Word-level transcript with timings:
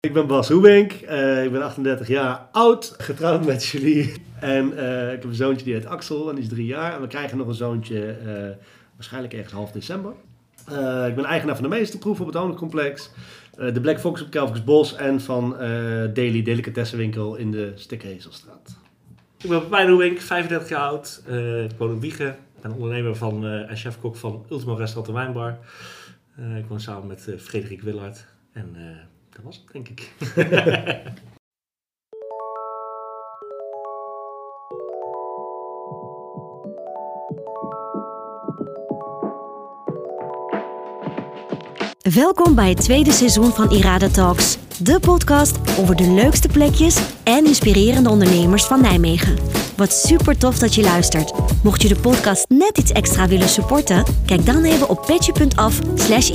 Ik 0.00 0.12
ben 0.12 0.26
Bas 0.26 0.48
Hoebink, 0.48 0.92
uh, 0.92 1.44
ik 1.44 1.52
ben 1.52 1.62
38 1.62 2.08
jaar 2.08 2.48
oud, 2.52 2.94
getrouwd 2.98 3.46
met 3.46 3.64
Julie. 3.64 4.14
En 4.40 4.72
uh, 4.72 5.04
ik 5.04 5.10
heb 5.10 5.24
een 5.24 5.34
zoontje 5.34 5.64
die 5.64 5.74
heet 5.74 5.86
Axel 5.86 6.28
en 6.28 6.34
die 6.34 6.44
is 6.44 6.50
drie 6.50 6.66
jaar. 6.66 6.94
En 6.94 7.00
we 7.00 7.06
krijgen 7.06 7.38
nog 7.38 7.46
een 7.46 7.54
zoontje 7.54 8.16
uh, 8.24 8.32
waarschijnlijk 8.94 9.32
ergens 9.32 9.52
half 9.52 9.72
december. 9.72 10.12
ik 11.06 11.14
ben 11.14 11.24
eigenaar 11.24 11.54
van 11.54 11.64
de 11.64 11.76
Meesterproef 11.76 12.20
op 12.20 12.26
het 12.26 12.34
Honingcomplex. 12.34 13.10
de 13.56 13.80
Black 13.80 14.00
Fox 14.00 14.22
op 14.22 14.30
Kelvingsbos 14.30 14.96
en 14.96 15.20
van 15.20 15.56
Daily 16.14 16.42
Delicatessenwinkel 16.42 17.36
in 17.36 17.50
de 17.50 17.72
Stikhezelstraat. 17.74 18.76
Ik 19.38 19.48
ben 19.48 19.60
Pepijn 19.60 19.88
Hoebink, 19.88 20.20
35 20.20 20.68
jaar 20.68 20.80
oud. 20.80 21.22
ik 21.70 21.78
woon 21.78 21.90
in 21.90 22.00
Wiegen. 22.00 22.28
Ik 22.28 22.62
ben 22.62 22.72
ondernemer 22.72 23.16
van, 23.16 23.46
en 23.46 23.76
chef-kok 23.76 24.16
van 24.16 24.46
Ultimo 24.50 24.74
Restaurant 24.74 25.08
en 25.08 25.14
Wijnbar. 25.14 25.58
ik 26.58 26.66
woon 26.68 26.80
samen 26.80 27.06
met 27.06 27.28
Frederik 27.38 27.82
Willard. 27.82 28.26
En 28.52 28.76
dat 29.38 29.46
was 29.46 29.56
het, 29.56 29.72
denk 29.72 29.88
ik. 29.88 30.12
Welkom 42.14 42.54
bij 42.54 42.68
het 42.68 42.80
tweede 42.80 43.12
seizoen 43.12 43.50
van 43.50 43.70
Irada 43.70 44.08
Talks, 44.08 44.58
de 44.82 45.00
podcast 45.00 45.78
over 45.78 45.96
de 45.96 46.10
leukste 46.10 46.48
plekjes 46.48 47.22
en 47.24 47.46
inspirerende 47.46 48.10
ondernemers 48.10 48.64
van 48.64 48.80
Nijmegen. 48.80 49.36
Wat 49.76 49.92
super 49.92 50.38
tof 50.38 50.58
dat 50.58 50.74
je 50.74 50.82
luistert. 50.82 51.37
Mocht 51.62 51.82
je 51.82 51.88
de 51.88 52.00
podcast 52.00 52.48
net 52.48 52.78
iets 52.78 52.92
extra 52.92 53.28
willen 53.28 53.48
supporten, 53.48 54.04
kijk 54.26 54.46
dan 54.46 54.64
even 54.64 54.88
op 54.88 55.06
petje.af 55.06 55.80
slash. 55.94 56.30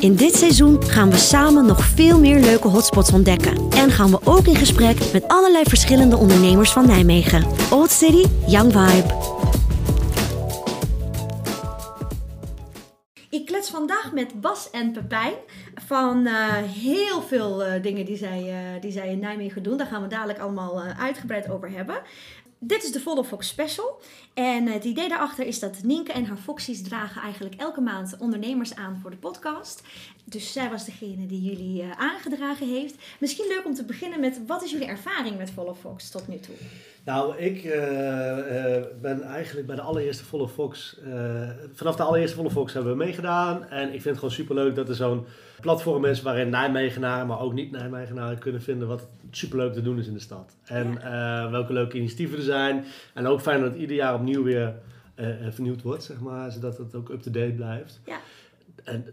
In 0.00 0.14
dit 0.14 0.36
seizoen 0.36 0.84
gaan 0.84 1.10
we 1.10 1.16
samen 1.16 1.66
nog 1.66 1.84
veel 1.84 2.20
meer 2.20 2.40
leuke 2.40 2.68
hotspots 2.68 3.12
ontdekken. 3.12 3.70
En 3.70 3.90
gaan 3.90 4.10
we 4.10 4.18
ook 4.24 4.46
in 4.46 4.56
gesprek 4.56 5.12
met 5.12 5.28
allerlei 5.28 5.64
verschillende 5.64 6.16
ondernemers 6.16 6.72
van 6.72 6.86
Nijmegen. 6.86 7.46
Old 7.70 7.90
City, 7.90 8.24
Young 8.46 8.72
Vibe. 8.72 9.32
Ik 13.30 13.46
klets 13.46 13.70
vandaag 13.70 14.12
met 14.12 14.40
Bas 14.40 14.70
en 14.70 14.92
Pepijn 14.92 15.32
van 15.86 16.26
uh, 16.26 16.52
heel 16.56 17.22
veel 17.22 17.66
uh, 17.66 17.82
dingen 17.82 18.04
die 18.04 18.16
zij, 18.16 18.42
uh, 18.42 18.80
die 18.80 18.92
zij 18.92 19.08
in 19.08 19.18
Nijmegen 19.18 19.62
doen. 19.62 19.76
Daar 19.76 19.86
gaan 19.86 20.02
we 20.02 20.08
dadelijk 20.08 20.38
allemaal 20.38 20.82
uitgebreid 20.82 21.50
over 21.50 21.70
hebben. 21.70 21.96
Dit 22.66 22.84
is 22.84 22.92
de 22.92 23.00
Volle 23.00 23.24
Fox 23.24 23.48
Special. 23.48 24.00
En 24.34 24.66
het 24.66 24.84
idee 24.84 25.08
daarachter 25.08 25.46
is 25.46 25.58
dat 25.58 25.82
Nienke 25.82 26.12
en 26.12 26.24
haar 26.24 26.36
Foxies 26.36 26.82
dragen 26.82 27.22
eigenlijk 27.22 27.54
elke 27.54 27.80
maand 27.80 28.16
ondernemers 28.18 28.74
aan 28.74 28.98
voor 29.02 29.10
de 29.10 29.16
podcast. 29.16 29.82
Dus 30.24 30.52
zij 30.52 30.70
was 30.70 30.84
degene 30.84 31.26
die 31.26 31.42
jullie 31.42 31.82
uh, 31.82 31.90
aangedragen 31.90 32.68
heeft. 32.68 32.94
Misschien 33.20 33.48
leuk 33.48 33.64
om 33.64 33.74
te 33.74 33.84
beginnen 33.84 34.20
met 34.20 34.40
wat 34.46 34.62
is 34.62 34.70
jullie 34.70 34.86
ervaring 34.86 35.38
met 35.38 35.50
Volle 35.50 35.74
Fox 35.74 36.10
tot 36.10 36.28
nu 36.28 36.38
toe? 36.38 36.54
Nou, 37.04 37.36
ik 37.36 37.64
uh, 37.64 37.74
uh, 37.74 38.82
ben 39.00 39.22
eigenlijk 39.22 39.66
bij 39.66 39.76
de 39.76 39.82
allereerste 39.82 40.24
Volle 40.24 40.48
Fox. 40.48 41.00
vanaf 41.72 41.96
de 41.96 42.02
allereerste 42.02 42.36
Volle 42.36 42.50
Fox 42.50 42.72
hebben 42.72 42.92
we 42.92 43.04
meegedaan. 43.04 43.64
En 43.64 43.84
ik 43.84 43.90
vind 43.90 44.04
het 44.04 44.18
gewoon 44.18 44.34
superleuk 44.34 44.74
dat 44.74 44.88
er 44.88 44.94
zo'n 44.94 45.26
platform 45.60 46.04
is 46.04 46.22
waarin 46.22 46.48
Nijmegenaren, 46.48 47.26
maar 47.26 47.40
ook 47.40 47.52
niet-Nijmegenaren 47.52 48.38
kunnen 48.38 48.62
vinden 48.62 48.88
wat 48.88 49.08
superleuk 49.30 49.72
te 49.72 49.82
doen 49.82 49.98
is 49.98 50.06
in 50.06 50.12
de 50.12 50.20
stad. 50.20 50.56
En 50.64 51.00
welke 51.50 51.72
leuke 51.72 51.96
initiatieven 51.96 52.38
er 52.38 52.44
zijn. 52.44 52.84
En 53.14 53.26
ook 53.26 53.40
fijn 53.40 53.60
dat 53.60 53.70
het 53.70 53.80
ieder 53.80 53.96
jaar 53.96 54.14
opnieuw 54.24 54.42
weer 54.42 54.74
vernieuwd 55.50 55.82
wordt, 55.82 56.02
zeg 56.02 56.20
maar. 56.20 56.52
Zodat 56.52 56.78
het 56.78 56.94
ook 56.94 57.08
up-to-date 57.08 57.52
blijft. 57.52 58.00
Ja. 58.04 58.20
En 58.84 59.04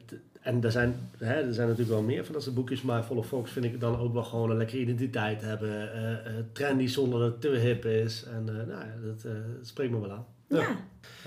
en 0.41 0.63
er 0.63 0.71
zijn, 0.71 1.09
hè, 1.17 1.33
er 1.33 1.53
zijn 1.53 1.67
natuurlijk 1.67 1.97
wel 1.97 2.07
meer 2.07 2.25
van 2.25 2.33
dat 2.33 2.43
soort 2.43 2.55
boekjes, 2.55 2.81
maar 2.81 3.05
Volle 3.05 3.23
Fox 3.23 3.51
vind 3.51 3.65
ik 3.65 3.79
dan 3.79 3.97
ook 3.97 4.13
wel 4.13 4.23
gewoon 4.23 4.49
een 4.49 4.57
lekkere 4.57 4.81
identiteit 4.81 5.41
hebben. 5.41 5.91
Uh, 5.95 6.11
uh, 6.11 6.43
trendy 6.51 6.87
zonder 6.87 7.19
dat 7.19 7.31
het 7.31 7.41
te 7.41 7.49
hip 7.49 7.85
is. 7.85 8.23
En 8.23 8.47
uh, 8.49 8.53
nou, 8.53 8.85
dat, 9.03 9.21
dat, 9.21 9.67
spreekt 9.67 9.91
me 9.91 9.99
wel 9.99 10.11
aan. 10.11 10.25
Ja. 10.47 10.79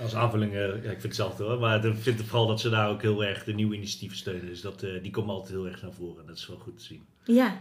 Als 0.02 0.14
aanvulling, 0.14 0.52
ja, 0.52 0.64
ik 0.64 0.72
vind 0.72 0.92
het 0.92 1.02
hetzelfde 1.02 1.44
hoor, 1.44 1.58
maar 1.58 1.84
ik 1.84 1.96
vind 1.96 2.18
het 2.18 2.26
vooral 2.26 2.46
dat 2.46 2.60
ze 2.60 2.70
daar 2.70 2.90
ook 2.90 3.02
heel 3.02 3.24
erg 3.24 3.44
de 3.44 3.52
nieuwe 3.52 3.76
initiatieven 3.76 4.16
steunen. 4.16 4.46
Dus 4.46 4.60
dat, 4.60 4.80
die 4.80 5.10
komen 5.10 5.34
altijd 5.34 5.52
heel 5.52 5.68
erg 5.68 5.82
naar 5.82 5.92
voren. 5.92 6.26
Dat 6.26 6.36
is 6.36 6.46
wel 6.46 6.58
goed 6.58 6.78
te 6.78 6.84
zien. 6.84 7.04
Ja. 7.24 7.60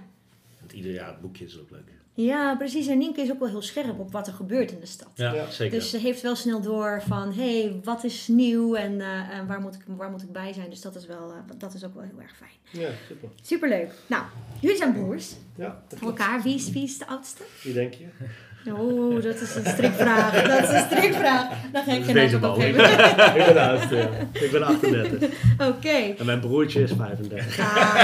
Want 0.60 0.72
ieder 0.72 0.92
jaar 0.92 1.08
het 1.08 1.22
boekje 1.22 1.46
is 1.46 1.60
ook 1.60 1.70
leuk. 1.70 1.92
Ja, 2.14 2.56
precies. 2.56 2.88
En 2.88 2.98
Nienke 2.98 3.22
is 3.22 3.32
ook 3.32 3.40
wel 3.40 3.48
heel 3.48 3.62
scherp 3.62 4.00
op 4.00 4.12
wat 4.12 4.28
er 4.28 4.34
gebeurt 4.34 4.72
in 4.72 4.80
de 4.80 4.86
stad. 4.86 5.10
Ja, 5.16 5.50
zeker. 5.50 5.80
Dus 5.80 5.90
ze 5.90 5.98
heeft 5.98 6.22
wel 6.22 6.36
snel 6.36 6.62
door 6.62 7.04
van, 7.08 7.34
hé, 7.34 7.62
hey, 7.62 7.80
wat 7.84 8.04
is 8.04 8.28
nieuw 8.28 8.76
en, 8.76 8.94
uh, 8.94 9.38
en, 9.38 9.48
waar, 9.48 9.62
moet 9.62 9.76
ik, 9.76 9.82
waar 9.86 10.12
moet 10.12 10.22
ik 10.22 10.32
bij 10.32 10.54
zijn. 10.54 10.70
Dus 10.70 10.82
dat 10.82 10.96
is, 10.96 11.06
wel, 11.06 11.30
uh, 11.30 11.58
dat 11.58 11.74
is 11.74 11.86
ook 11.86 11.94
wel 11.94 12.04
heel 12.04 12.22
erg 12.22 12.36
fijn. 12.36 12.84
Ja, 12.84 12.90
super. 13.08 13.30
Superleuk. 13.42 13.92
Nou, 14.08 14.24
jullie 14.60 14.78
zijn 14.78 14.94
broers. 14.94 15.34
Ja. 15.56 15.84
Voor 15.96 16.08
elkaar. 16.08 16.42
Wie 16.42 16.56
is, 16.56 16.70
wie 16.70 16.84
is 16.84 16.98
de 16.98 17.08
oudste? 17.08 17.44
Wie 17.64 17.74
denk 17.74 17.94
je? 17.94 18.06
Oh, 18.68 19.24
dat 19.24 19.42
is 19.42 19.56
een 19.56 19.66
strikvraag. 19.66 20.44
Dat 20.48 20.64
is 20.64 20.70
een 20.70 20.86
strikvraag. 20.86 21.48
Dan 21.72 21.84
ga 21.84 21.92
ik 21.92 22.04
geen 22.04 22.18
antwoord 22.18 22.44
op 22.44 22.56
geven. 22.56 22.84
ik 23.40 23.46
ben 23.46 23.54
de 23.54 23.62
oudste, 23.62 23.96
ja. 23.96 24.10
Ik 24.40 24.52
ben 24.52 24.64
38. 24.64 25.30
Oké. 25.54 25.64
Okay. 25.64 26.16
En 26.18 26.26
mijn 26.26 26.40
broertje 26.40 26.82
is 26.82 26.92
35. 26.98 27.60
Ah. 27.60 27.96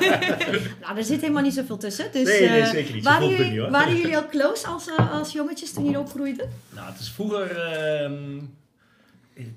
nou, 0.82 0.96
er 0.96 1.04
zit 1.04 1.20
helemaal 1.20 1.42
niet 1.42 1.54
zoveel 1.54 1.76
tussen. 1.76 2.12
Dus, 2.12 2.24
nee, 2.24 2.48
nee, 2.48 2.66
zeker 2.66 2.94
niet. 2.94 3.04
Waren 3.04 3.28
jullie, 3.28 3.60
niet, 3.60 3.70
waren 3.70 3.96
jullie 3.96 4.16
al 4.16 4.28
close 4.28 4.66
als, 4.66 4.88
uh, 4.88 5.12
als 5.12 5.32
jongetjes 5.32 5.72
toen 5.72 5.84
jullie 5.84 5.98
opgroeiden? 5.98 6.48
Nou, 6.74 6.90
het 6.90 7.00
is 7.00 7.10
vroeger... 7.10 7.50
Uh, 8.02 8.10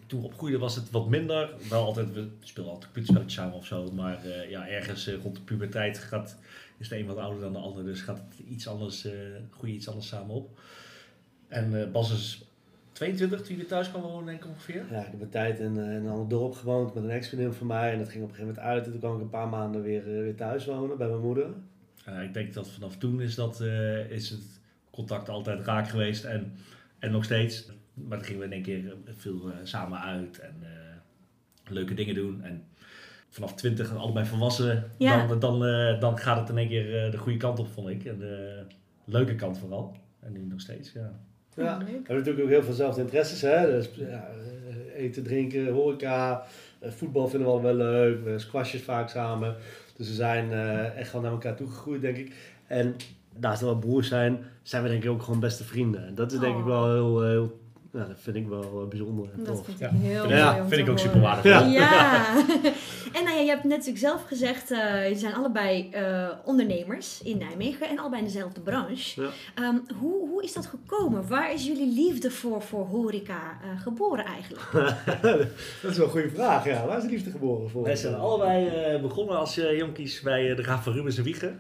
toen 0.07 0.23
opgroeide 0.23 0.57
was 0.57 0.75
het 0.75 0.91
wat 0.91 1.09
minder. 1.09 1.50
Wel 1.69 1.85
altijd, 1.85 2.13
we 2.13 2.28
speelden 2.39 2.73
altijd 2.73 2.91
computerspelletjes 2.91 3.39
samen 3.39 3.57
of 3.57 3.66
zo. 3.66 3.91
Maar 3.91 4.19
uh, 4.25 4.50
ja, 4.50 4.68
ergens 4.68 5.09
rond 5.23 5.35
de 5.35 5.41
puberteit 5.41 5.97
gaat 5.97 6.35
is 6.79 6.88
de 6.88 6.97
een 6.97 7.06
wat 7.06 7.17
ouder 7.17 7.41
dan 7.41 7.53
de 7.53 7.59
ander, 7.59 7.84
dus 7.84 8.01
gaat 8.01 8.17
het 8.17 8.47
iets 8.47 8.67
anders, 8.67 9.06
uh, 9.06 9.12
groeien 9.50 9.75
iets 9.75 9.88
anders 9.88 10.07
samen 10.07 10.35
op. 10.35 10.59
En 11.47 11.72
uh, 11.72 11.91
Bas 11.91 12.12
is 12.12 12.44
22 12.91 13.41
toen 13.41 13.57
je 13.57 13.66
thuis 13.66 13.90
kwam 13.90 14.01
wonen, 14.01 14.25
denk 14.25 14.44
ik 14.44 14.50
ongeveer. 14.50 14.85
Ja, 14.91 15.00
ik 15.00 15.12
heb 15.12 15.22
een 15.22 15.29
tijd 15.29 15.59
in, 15.59 15.75
uh, 15.75 15.84
in 15.84 16.06
een 16.06 16.07
ander 16.07 16.29
dorp 16.29 16.53
gewoond 16.53 16.94
met 16.94 17.03
een 17.03 17.09
ex-vriendin 17.09 17.53
van 17.53 17.68
mij. 17.68 17.91
En 17.91 17.97
dat 17.97 18.09
ging 18.09 18.23
op 18.23 18.29
een 18.29 18.35
gegeven 18.35 18.56
moment 18.56 18.73
uit. 18.73 18.85
En 18.85 18.91
toen 18.91 19.00
kwam 19.00 19.16
ik 19.16 19.22
een 19.22 19.29
paar 19.29 19.47
maanden 19.47 19.81
weer, 19.81 20.03
weer 20.03 20.35
thuis 20.35 20.66
wonen 20.66 20.97
bij 20.97 21.07
mijn 21.07 21.22
moeder. 21.22 21.47
ik 22.23 22.34
denk 22.34 22.53
dat 22.53 22.69
vanaf 22.69 22.97
toen 22.97 23.22
is, 23.22 23.35
dat, 23.35 23.62
is 24.09 24.29
het 24.29 24.59
contact 24.91 25.29
altijd 25.29 25.66
raak 25.66 25.89
geweest 25.89 26.23
en, 26.23 26.53
en 27.00 27.12
nog 27.12 27.23
steeds. 27.23 27.72
Maar 27.94 28.18
dan 28.18 28.25
gingen 28.25 28.39
we 28.39 28.45
in 28.45 28.53
één 28.53 28.63
keer 28.63 28.95
veel 29.16 29.51
samen 29.63 30.00
uit 30.00 30.39
en 30.39 30.56
leuke 31.68 31.94
dingen 31.94 32.16
doen. 32.16 32.41
En 32.44 32.63
vanaf 33.29 33.53
20 33.53 33.95
allebei 33.95 34.25
volwassen, 34.25 34.91
dan, 34.97 35.40
dan, 35.40 35.66
uh, 35.66 36.00
dan 36.00 36.17
gaat 36.17 36.40
het 36.40 36.50
in 36.50 36.57
één 36.57 36.67
keer 36.67 37.06
uh, 37.06 37.12
de 37.12 37.17
goede 37.17 37.38
kant 37.38 37.59
op, 37.59 37.67
vond 37.67 37.90
ik. 37.90 38.06
En 38.06 38.19
de 38.19 38.62
leuke 39.06 39.35
kant 39.35 39.57
vooral. 39.57 39.95
En 40.19 40.31
nu 40.31 40.45
nog 40.45 40.62
steeds, 40.62 40.91
ja. 40.91 41.12
Ja, 41.56 41.78
we 41.78 41.85
hebben 41.85 42.03
natuurlijk 42.07 42.44
ook 42.44 42.50
heel 42.50 42.63
veel 42.63 42.73
zelfde 42.73 43.01
interesses. 43.01 43.41
Hè? 43.41 43.66
Dus, 43.66 43.89
ja, 43.95 44.28
eh, 44.95 45.03
eten, 45.03 45.23
drinken, 45.23 45.72
horeca, 45.72 46.44
voetbal 46.81 47.28
vinden 47.28 47.56
we 47.56 47.62
wel 47.62 47.73
leuk. 47.73 48.23
We 48.23 48.39
squashes 48.39 48.81
vaak 48.81 49.09
samen. 49.09 49.56
Dus 49.95 50.07
we 50.07 50.13
zijn 50.13 50.51
echt 50.95 51.12
wel 51.12 51.22
naar 51.22 51.31
elkaar 51.31 51.56
toegegroeid, 51.56 52.01
denk 52.01 52.18
ik. 52.18 52.34
En 52.68 52.95
naast 53.35 53.62
dat 53.62 53.73
we 53.73 53.79
broers 53.79 54.07
zijn, 54.07 54.39
zijn 54.62 54.84
we 54.84 54.89
denk 54.89 55.03
ik 55.03 55.09
ook 55.09 55.23
gewoon 55.23 55.39
beste 55.39 55.63
vrienden. 55.63 56.06
En 56.06 56.16
dat 56.16 56.31
is 56.31 56.39
denk 56.39 56.57
ik 56.57 56.63
wel 56.63 56.84
oh. 56.84 56.91
heel, 56.91 57.22
heel 57.22 57.59
ja, 57.94 58.06
dat 58.06 58.18
vind 58.19 58.35
ik 58.35 58.47
wel 58.47 58.88
bijzonder 58.89 59.29
en 59.38 59.44
tof. 59.44 59.56
Dat 59.56 59.66
vind 59.66 59.81
ik 59.81 59.88
ja. 59.91 59.97
heel 59.97 60.29
ja, 60.29 60.53
mooi 60.53 60.69
vind 60.69 60.81
ik 60.81 60.89
ook 60.89 61.00
super 61.00 61.19
waardevol. 61.19 61.68
Ja. 61.68 62.44
en 63.14 63.24
nou 63.24 63.36
ja, 63.36 63.42
je 63.42 63.50
hebt 63.50 63.64
net 63.64 63.78
natuurlijk 63.78 63.97
zelf 63.97 64.24
gezegd, 64.24 64.72
uh, 64.72 65.09
je 65.09 65.16
zijn 65.16 65.34
allebei 65.34 65.90
uh, 65.94 66.30
ondernemers 66.46 67.22
in 67.24 67.38
Nijmegen 67.38 67.90
en 67.90 68.00
allebei 68.00 68.22
in 68.22 68.28
dezelfde 68.28 68.62
branche. 68.62 69.22
Ja. 69.22 69.30
Um, 69.68 69.86
hoe, 70.00 70.30
hoe 70.30 70.44
is 70.44 70.53
dat 70.53 70.66
gekomen? 70.66 71.28
Waar 71.28 71.53
is 71.53 71.66
jullie 71.66 71.94
liefde 71.94 72.31
voor, 72.31 72.62
voor 72.62 72.86
horeca 72.86 73.58
uh, 73.64 73.81
geboren 73.81 74.25
eigenlijk? 74.25 74.72
dat 75.81 75.92
is 75.92 75.98
wel 75.98 76.06
een 76.06 76.12
goede 76.12 76.30
vraag, 76.30 76.66
ja. 76.66 76.86
Waar 76.86 76.98
is 76.98 77.03
de 77.03 77.09
liefde 77.09 77.31
geboren 77.31 77.69
voor? 77.69 77.84
Wij 77.84 77.96
zijn 77.96 78.16
allebei 78.16 78.98
begonnen 79.02 79.38
als 79.38 79.56
jonkies 79.56 80.22
bij 80.22 80.56
de 80.56 80.64
Graaf 80.64 80.84
van 80.84 80.94
Rubens 80.94 81.18
en 81.18 81.24
Wiegen. 81.24 81.59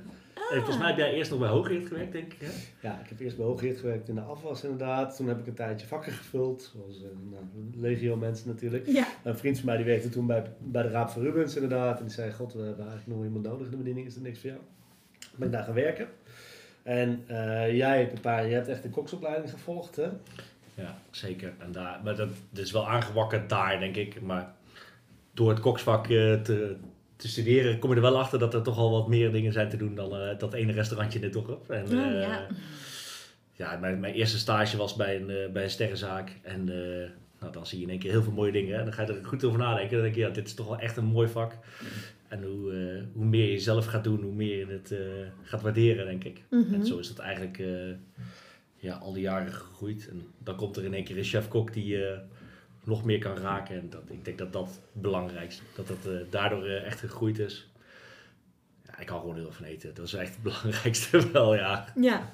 Hey, 0.49 0.57
volgens 0.57 0.77
mij 0.77 0.87
heb 0.87 0.97
jij 0.97 1.13
eerst 1.13 1.31
nog 1.31 1.39
bij 1.39 1.49
Hooggeert 1.49 1.87
gewerkt, 1.87 2.11
denk 2.11 2.33
ik. 2.33 2.41
Hè? 2.41 2.87
Ja, 2.87 2.99
ik 2.99 3.09
heb 3.09 3.19
eerst 3.19 3.37
bij 3.37 3.45
Hooggeert 3.45 3.79
gewerkt 3.79 4.09
in 4.09 4.15
de 4.15 4.21
afwas 4.21 4.63
inderdaad. 4.63 5.15
Toen 5.15 5.27
heb 5.27 5.39
ik 5.39 5.47
een 5.47 5.53
tijdje 5.53 5.87
vakken 5.87 6.11
gevuld, 6.11 6.71
zoals 6.73 7.01
uh, 7.01 7.07
nou, 7.31 7.43
legio 7.75 8.15
mensen 8.15 8.47
natuurlijk. 8.47 8.87
Ja. 8.87 9.07
Een 9.23 9.37
vriend 9.37 9.57
van 9.57 9.65
mij 9.65 9.77
die 9.77 9.85
werkte 9.85 10.09
toen 10.09 10.27
bij, 10.27 10.43
bij 10.59 10.83
de 10.83 10.89
Raad 10.89 11.11
van 11.11 11.21
Rubens 11.21 11.55
inderdaad. 11.55 11.99
En 11.99 12.05
die 12.05 12.13
zei, 12.13 12.31
god, 12.31 12.53
we 12.53 12.61
hebben 12.61 12.87
eigenlijk 12.87 13.17
nog 13.17 13.25
iemand 13.25 13.45
nodig 13.45 13.65
in 13.65 13.71
de 13.71 13.77
bediening, 13.77 14.07
is 14.07 14.15
er 14.15 14.21
niks 14.21 14.39
voor 14.39 14.49
jou. 14.49 14.61
Ben 15.35 15.47
ik 15.47 15.53
daar 15.53 15.63
gaan 15.63 15.73
werken. 15.73 16.07
En 16.83 17.23
uh, 17.31 17.75
jij, 17.75 18.07
Papa, 18.07 18.39
je 18.39 18.53
hebt 18.53 18.67
echt 18.67 18.83
een 18.83 18.91
koksopleiding 18.91 19.49
gevolgd, 19.49 19.95
hè? 19.95 20.07
Ja, 20.73 20.97
zeker. 21.09 21.53
En 21.57 21.71
daar, 21.71 21.99
maar 22.03 22.15
dat, 22.15 22.29
dat 22.49 22.63
is 22.63 22.71
wel 22.71 22.87
aangewakkerd 22.87 23.49
daar, 23.49 23.79
denk 23.79 23.95
ik. 23.95 24.21
Maar 24.21 24.53
door 25.33 25.49
het 25.49 25.59
koksvak 25.59 26.07
uh, 26.07 26.33
te, 26.41 26.75
te 27.19 27.27
studeren 27.27 27.79
kom 27.79 27.89
je 27.89 27.95
er 27.95 28.01
wel 28.01 28.19
achter 28.19 28.39
dat 28.39 28.53
er 28.53 28.61
toch 28.61 28.77
al 28.77 28.91
wat 28.91 29.07
meer 29.07 29.31
dingen 29.31 29.53
zijn 29.53 29.69
te 29.69 29.77
doen 29.77 29.95
dan 29.95 30.21
uh, 30.21 30.37
dat 30.37 30.53
ene 30.53 30.71
restaurantje 30.71 31.19
in 31.19 31.23
het 31.23 31.33
dorp. 31.33 31.69
En, 31.69 31.83
oh, 31.83 31.91
ja, 31.91 32.47
ja 33.53 33.77
mijn, 33.77 33.99
mijn, 33.99 34.13
eerste 34.13 34.37
stage 34.37 34.77
was 34.77 34.95
bij 34.95 35.15
een, 35.15 35.29
uh, 35.29 35.51
bij 35.51 35.63
een 35.63 35.69
sterrenzaak. 35.69 36.39
En 36.41 36.65
nou, 37.39 37.51
dan 37.51 37.65
zie 37.65 37.77
je 37.77 37.83
in 37.83 37.89
één 37.89 37.99
keer 37.99 38.11
heel 38.11 38.23
veel 38.23 38.31
mooie 38.31 38.51
dingen. 38.51 38.77
En 38.77 38.83
dan 38.83 38.93
ga 38.93 39.01
je 39.01 39.13
er 39.13 39.25
goed 39.25 39.43
over 39.43 39.59
nadenken. 39.59 39.93
Dan 39.93 40.01
denk 40.01 40.15
je, 40.15 40.21
ja, 40.21 40.29
dit 40.29 40.47
is 40.47 40.53
toch 40.53 40.67
wel 40.67 40.79
echt 40.79 40.97
een 40.97 41.05
mooi 41.05 41.27
vak. 41.27 41.53
En 42.27 42.43
hoe, 42.43 42.71
eh, 42.71 43.03
hoe 43.13 43.25
meer 43.25 43.51
je 43.51 43.59
zelf 43.59 43.85
gaat 43.85 44.03
doen, 44.03 44.21
hoe 44.21 44.33
meer 44.33 44.57
je 44.57 44.65
het 44.65 44.91
eh, 44.91 44.99
gaat 45.43 45.61
waarderen, 45.61 46.05
denk 46.05 46.23
ik. 46.23 46.43
Mhm. 46.49 46.73
En 46.73 46.85
zo 46.85 46.97
is 46.97 47.07
dat 47.07 47.19
eigenlijk 47.19 47.59
eh, 47.59 47.67
ja, 48.75 48.95
al 48.95 49.13
die 49.13 49.21
jaren 49.21 49.53
gegroeid. 49.53 50.07
En 50.09 50.27
dan 50.43 50.55
komt 50.55 50.77
er 50.77 50.83
in 50.83 50.93
één 50.93 51.03
keer 51.03 51.17
een 51.17 51.23
chef-kok 51.23 51.73
die 51.73 51.97
nog 52.89 53.03
meer 53.03 53.19
kan 53.19 53.37
raken. 53.37 53.75
En 53.79 53.89
dat, 53.89 54.01
ik 54.07 54.25
denk 54.25 54.37
dat 54.37 54.53
dat 54.53 54.65
het 54.65 54.79
belangrijkste 55.01 55.61
Dat 55.75 55.87
dat 55.87 55.97
eh, 56.05 56.11
daardoor 56.29 56.65
eh, 56.65 56.85
echt 56.85 56.99
gegroeid 56.99 57.39
is. 57.39 57.69
Ja, 58.85 58.99
ik 58.99 59.09
hou 59.09 59.21
gewoon 59.21 59.35
heel 59.35 59.51
van 59.51 59.65
eten. 59.65 59.93
Dat 59.93 60.05
is 60.05 60.13
echt 60.13 60.33
het 60.33 60.43
belangrijkste 60.49 61.31
wel, 61.31 61.55
ja. 61.55 61.85
Ja. 61.95 62.29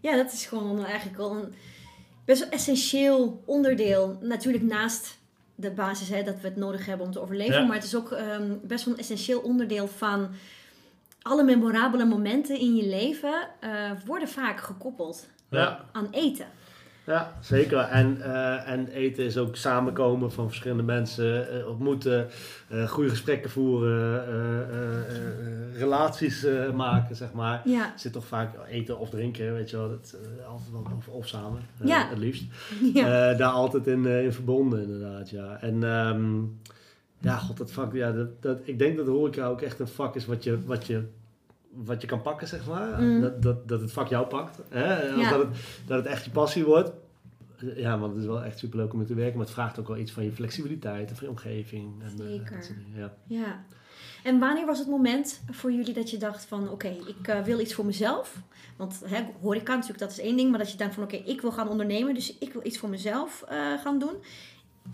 ja, 0.00 0.16
dat 0.16 0.32
is 0.32 0.46
gewoon 0.46 0.84
eigenlijk 0.84 1.16
wel 1.16 1.30
een 1.36 1.54
best 2.24 2.40
wel 2.42 2.50
essentieel 2.50 3.42
onderdeel. 3.44 4.18
Natuurlijk 4.22 4.64
naast 4.64 5.18
de 5.54 5.70
basis 5.70 6.08
hè, 6.08 6.22
dat 6.22 6.40
we 6.40 6.46
het 6.48 6.56
nodig 6.56 6.86
hebben 6.86 7.06
om 7.06 7.12
te 7.12 7.20
overleven. 7.20 7.60
Ja. 7.60 7.66
Maar 7.66 7.76
het 7.76 7.84
is 7.84 7.96
ook 7.96 8.12
ehm, 8.12 8.52
best 8.62 8.84
wel 8.84 8.94
een 8.94 9.00
essentieel 9.00 9.40
onderdeel 9.40 9.88
van 9.88 10.28
alle 11.22 11.42
memorabele 11.44 12.04
momenten 12.04 12.58
in 12.58 12.74
je 12.76 12.86
leven. 12.86 13.48
eh, 13.60 13.90
worden 14.06 14.28
vaak 14.28 14.60
gekoppeld 14.60 15.28
Ja. 15.50 15.84
aan 15.92 16.08
eten. 16.10 16.46
Ja, 17.06 17.32
zeker. 17.40 17.78
En, 17.78 18.22
eh, 18.22 18.68
en 18.68 18.88
eten 18.88 19.24
is 19.24 19.38
ook 19.38 19.56
samenkomen 19.56 20.32
van 20.32 20.46
verschillende 20.46 20.82
mensen, 20.82 21.50
eh, 21.50 21.68
ontmoeten, 21.68 22.28
eh, 22.68 22.88
goede 22.88 23.08
gesprekken 23.10 23.50
voeren, 23.50 24.24
relaties 25.76 26.46
maken, 26.74 27.16
zeg 27.16 27.32
maar. 27.32 27.62
Ja, 27.64 27.92
zit 27.96 28.12
toch 28.12 28.26
vaak 28.26 28.54
eten 28.68 28.98
of 28.98 29.10
drinken, 29.10 29.54
weet 29.54 29.70
je 29.70 29.76
wel, 29.76 29.88
dat, 29.88 30.16
altijd 30.48 30.70
wel 30.72 30.86
of, 30.96 31.08
of 31.08 31.28
samen, 31.28 31.60
Ja. 31.82 32.08
het 32.08 32.18
liefst. 32.18 32.44
ja. 32.94 33.34
Daar 33.34 33.50
altijd 33.50 33.86
in, 33.86 34.06
in 34.06 34.32
verbonden, 34.32 34.82
inderdaad, 34.82 35.30
ja. 35.30 35.58
En 35.60 35.84
ehm, 35.84 36.42
ja, 37.20 37.36
god, 37.36 37.56
dat 37.56 37.70
vak, 37.70 37.94
ja, 37.94 38.12
dat, 38.12 38.42
dat, 38.42 38.60
ik 38.64 38.78
denk 38.78 38.96
dat 38.96 39.06
de 39.06 39.12
horeca 39.12 39.46
ook 39.46 39.60
echt 39.60 39.80
een 39.80 39.88
vak 39.88 40.14
is 40.14 40.26
wat 40.26 40.44
je, 40.44 40.64
wat 40.64 40.86
je, 40.86 41.02
wat 41.74 42.00
je 42.00 42.06
kan 42.06 42.22
pakken, 42.22 42.48
zeg 42.48 42.66
maar. 42.66 43.02
Mm. 43.02 43.20
Dat, 43.20 43.42
dat, 43.42 43.68
dat 43.68 43.80
het 43.80 43.92
vak 43.92 44.08
jou 44.08 44.26
pakt. 44.26 44.58
Hè? 44.68 45.02
Ja. 45.02 45.30
dat, 45.30 45.38
het, 45.38 45.56
dat 45.86 45.96
het 45.96 46.06
echt 46.06 46.24
je 46.24 46.30
passie 46.30 46.64
wordt. 46.64 46.92
Ja, 47.76 47.98
want 47.98 48.12
het 48.12 48.22
is 48.22 48.28
wel 48.28 48.44
echt 48.44 48.58
superleuk 48.58 48.92
om 48.92 48.98
mee 48.98 49.06
te 49.06 49.14
werken, 49.14 49.36
maar 49.36 49.46
het 49.46 49.54
vraagt 49.54 49.78
ook 49.78 49.88
wel 49.88 49.96
iets 49.96 50.12
van 50.12 50.24
je 50.24 50.32
flexibiliteit 50.32 51.10
en 51.10 51.16
van 51.16 51.24
je 51.26 51.30
omgeving. 51.32 52.02
En, 52.02 52.20
eh, 52.20 52.26
Zeker. 52.26 52.60
dingen, 52.68 52.86
ja. 52.94 53.14
Ja. 53.26 53.64
En 54.22 54.38
wanneer 54.38 54.66
was 54.66 54.78
het 54.78 54.88
moment 54.88 55.42
voor 55.50 55.72
jullie 55.72 55.94
dat 55.94 56.10
je 56.10 56.16
dacht 56.16 56.44
van 56.44 56.70
oké, 56.70 56.88
ik 56.88 57.28
eh, 57.28 57.42
wil 57.42 57.60
iets 57.60 57.74
voor 57.74 57.86
mezelf? 57.86 58.42
Want 58.76 59.02
hè, 59.04 59.24
horeca 59.40 59.74
natuurlijk, 59.74 59.98
dat 59.98 60.10
is 60.10 60.20
één 60.20 60.36
ding. 60.36 60.50
Maar 60.50 60.58
dat 60.58 60.70
je 60.70 60.76
denkt 60.76 60.94
van 60.94 61.02
oké, 61.02 61.16
ik 61.16 61.40
wil 61.40 61.52
gaan 61.52 61.68
ondernemen. 61.68 62.14
Dus 62.14 62.38
ik 62.38 62.52
wil 62.52 62.66
iets 62.66 62.78
voor 62.78 62.88
mezelf 62.88 63.44
eh, 63.48 63.56
gaan 63.82 63.98
doen. 63.98 64.14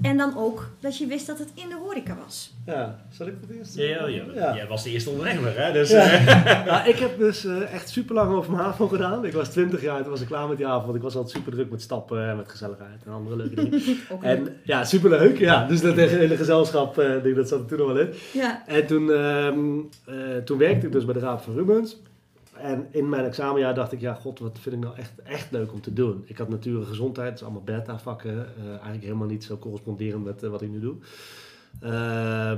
En 0.03 0.17
dan 0.17 0.37
ook 0.37 0.69
dat 0.81 0.99
je 0.99 1.07
wist 1.07 1.27
dat 1.27 1.39
het 1.39 1.49
in 1.55 1.69
de 1.69 1.75
horeca 1.75 2.17
was. 2.25 2.53
ja, 2.67 3.01
zal 3.11 3.27
ik 3.27 3.35
het 3.41 3.57
eerst? 3.59 3.75
Ja, 3.77 3.85
ja, 3.85 4.07
ja. 4.07 4.25
Ja. 4.35 4.55
Jij 4.55 4.67
was 4.67 4.83
de 4.83 4.91
eerste 4.91 5.11
ondernemer, 5.11 5.53
hè? 5.61 5.73
Dus, 5.73 5.91
Ja. 5.91 6.01
eh, 6.03 6.65
Nou, 6.73 6.89
ik 6.89 6.97
heb 6.97 7.19
dus 7.19 7.45
eh, 7.45 7.73
echt 7.75 7.89
super 7.89 8.15
lang 8.15 8.33
over 8.35 8.51
mijn 8.53 8.63
HAVO 8.65 8.89
gedaan. 8.89 9.25
Ik 9.25 9.33
was 9.33 9.49
20 9.49 9.83
jaar, 9.83 10.01
toen 10.03 10.11
was 10.11 10.21
ik 10.21 10.27
klaar 10.27 10.49
met 10.49 10.57
die 10.57 10.67
HAVO. 10.67 10.85
Want 10.85 10.97
ik 10.97 11.03
was 11.03 11.15
altijd 11.17 11.37
super 11.37 11.53
druk 11.53 11.71
met 11.71 11.83
stappen 11.83 12.29
en 12.29 12.37
met 12.37 12.49
gezelligheid 12.51 13.03
en 13.07 13.13
andere 13.13 13.37
leuke 13.37 13.55
dingen. 13.55 13.73
Ook 14.13 14.23
leuk. 14.25 14.37
en 14.39 14.57
ja, 14.63 14.85
super 14.85 15.11
leuk. 15.11 15.39
Ja, 15.39 15.67
dus 15.67 15.81
dat 15.81 15.95
hele 15.97 16.37
gezelschap, 16.37 16.99
eh, 16.99 17.09
denk 17.09 17.25
ik, 17.25 17.35
dat 17.37 17.49
zat 17.49 17.61
er 17.61 17.67
toen 17.67 17.79
nog 17.79 17.87
wel 17.87 17.99
in. 17.99 18.09
Ja, 18.33 18.63
En 18.67 18.87
toen, 18.87 19.13
ehm, 19.13 19.79
eh, 20.05 20.15
toen 20.45 20.59
werkte 20.59 20.87
ik 20.87 20.93
dus 20.93 21.05
bij 21.05 21.15
de 21.15 21.21
Raad 21.21 21.43
van 21.43 21.55
Rubens. 21.55 21.97
En 22.63 22.87
in 22.91 23.09
mijn 23.09 23.25
examenjaar 23.25 23.75
dacht 23.75 23.93
ik, 23.93 24.01
ja, 24.01 24.15
god, 24.15 24.39
wat 24.39 24.59
vind 24.61 24.75
ik 24.75 24.81
nou 24.81 24.97
echt, 24.97 25.13
echt 25.23 25.51
leuk 25.51 25.73
om 25.73 25.81
te 25.81 25.93
doen. 25.93 26.23
Ik 26.27 26.39
had 26.39 26.49
natuur 26.49 26.81
en 26.81 26.87
gezondheid, 26.87 27.35
is 27.35 27.43
allemaal 27.43 27.63
beta-vakken. 27.63 28.47
eh, 28.57 28.69
eigenlijk 28.69 29.03
helemaal 29.03 29.27
niet 29.27 29.45
zo 29.45 29.59
corresponderend 29.59 30.25
met 30.25 30.43
eh, 30.43 30.51
wat 30.51 30.63
ik 30.63 30.71
nu 30.71 30.81
doe. 30.81 30.95
Eh, 31.81 31.91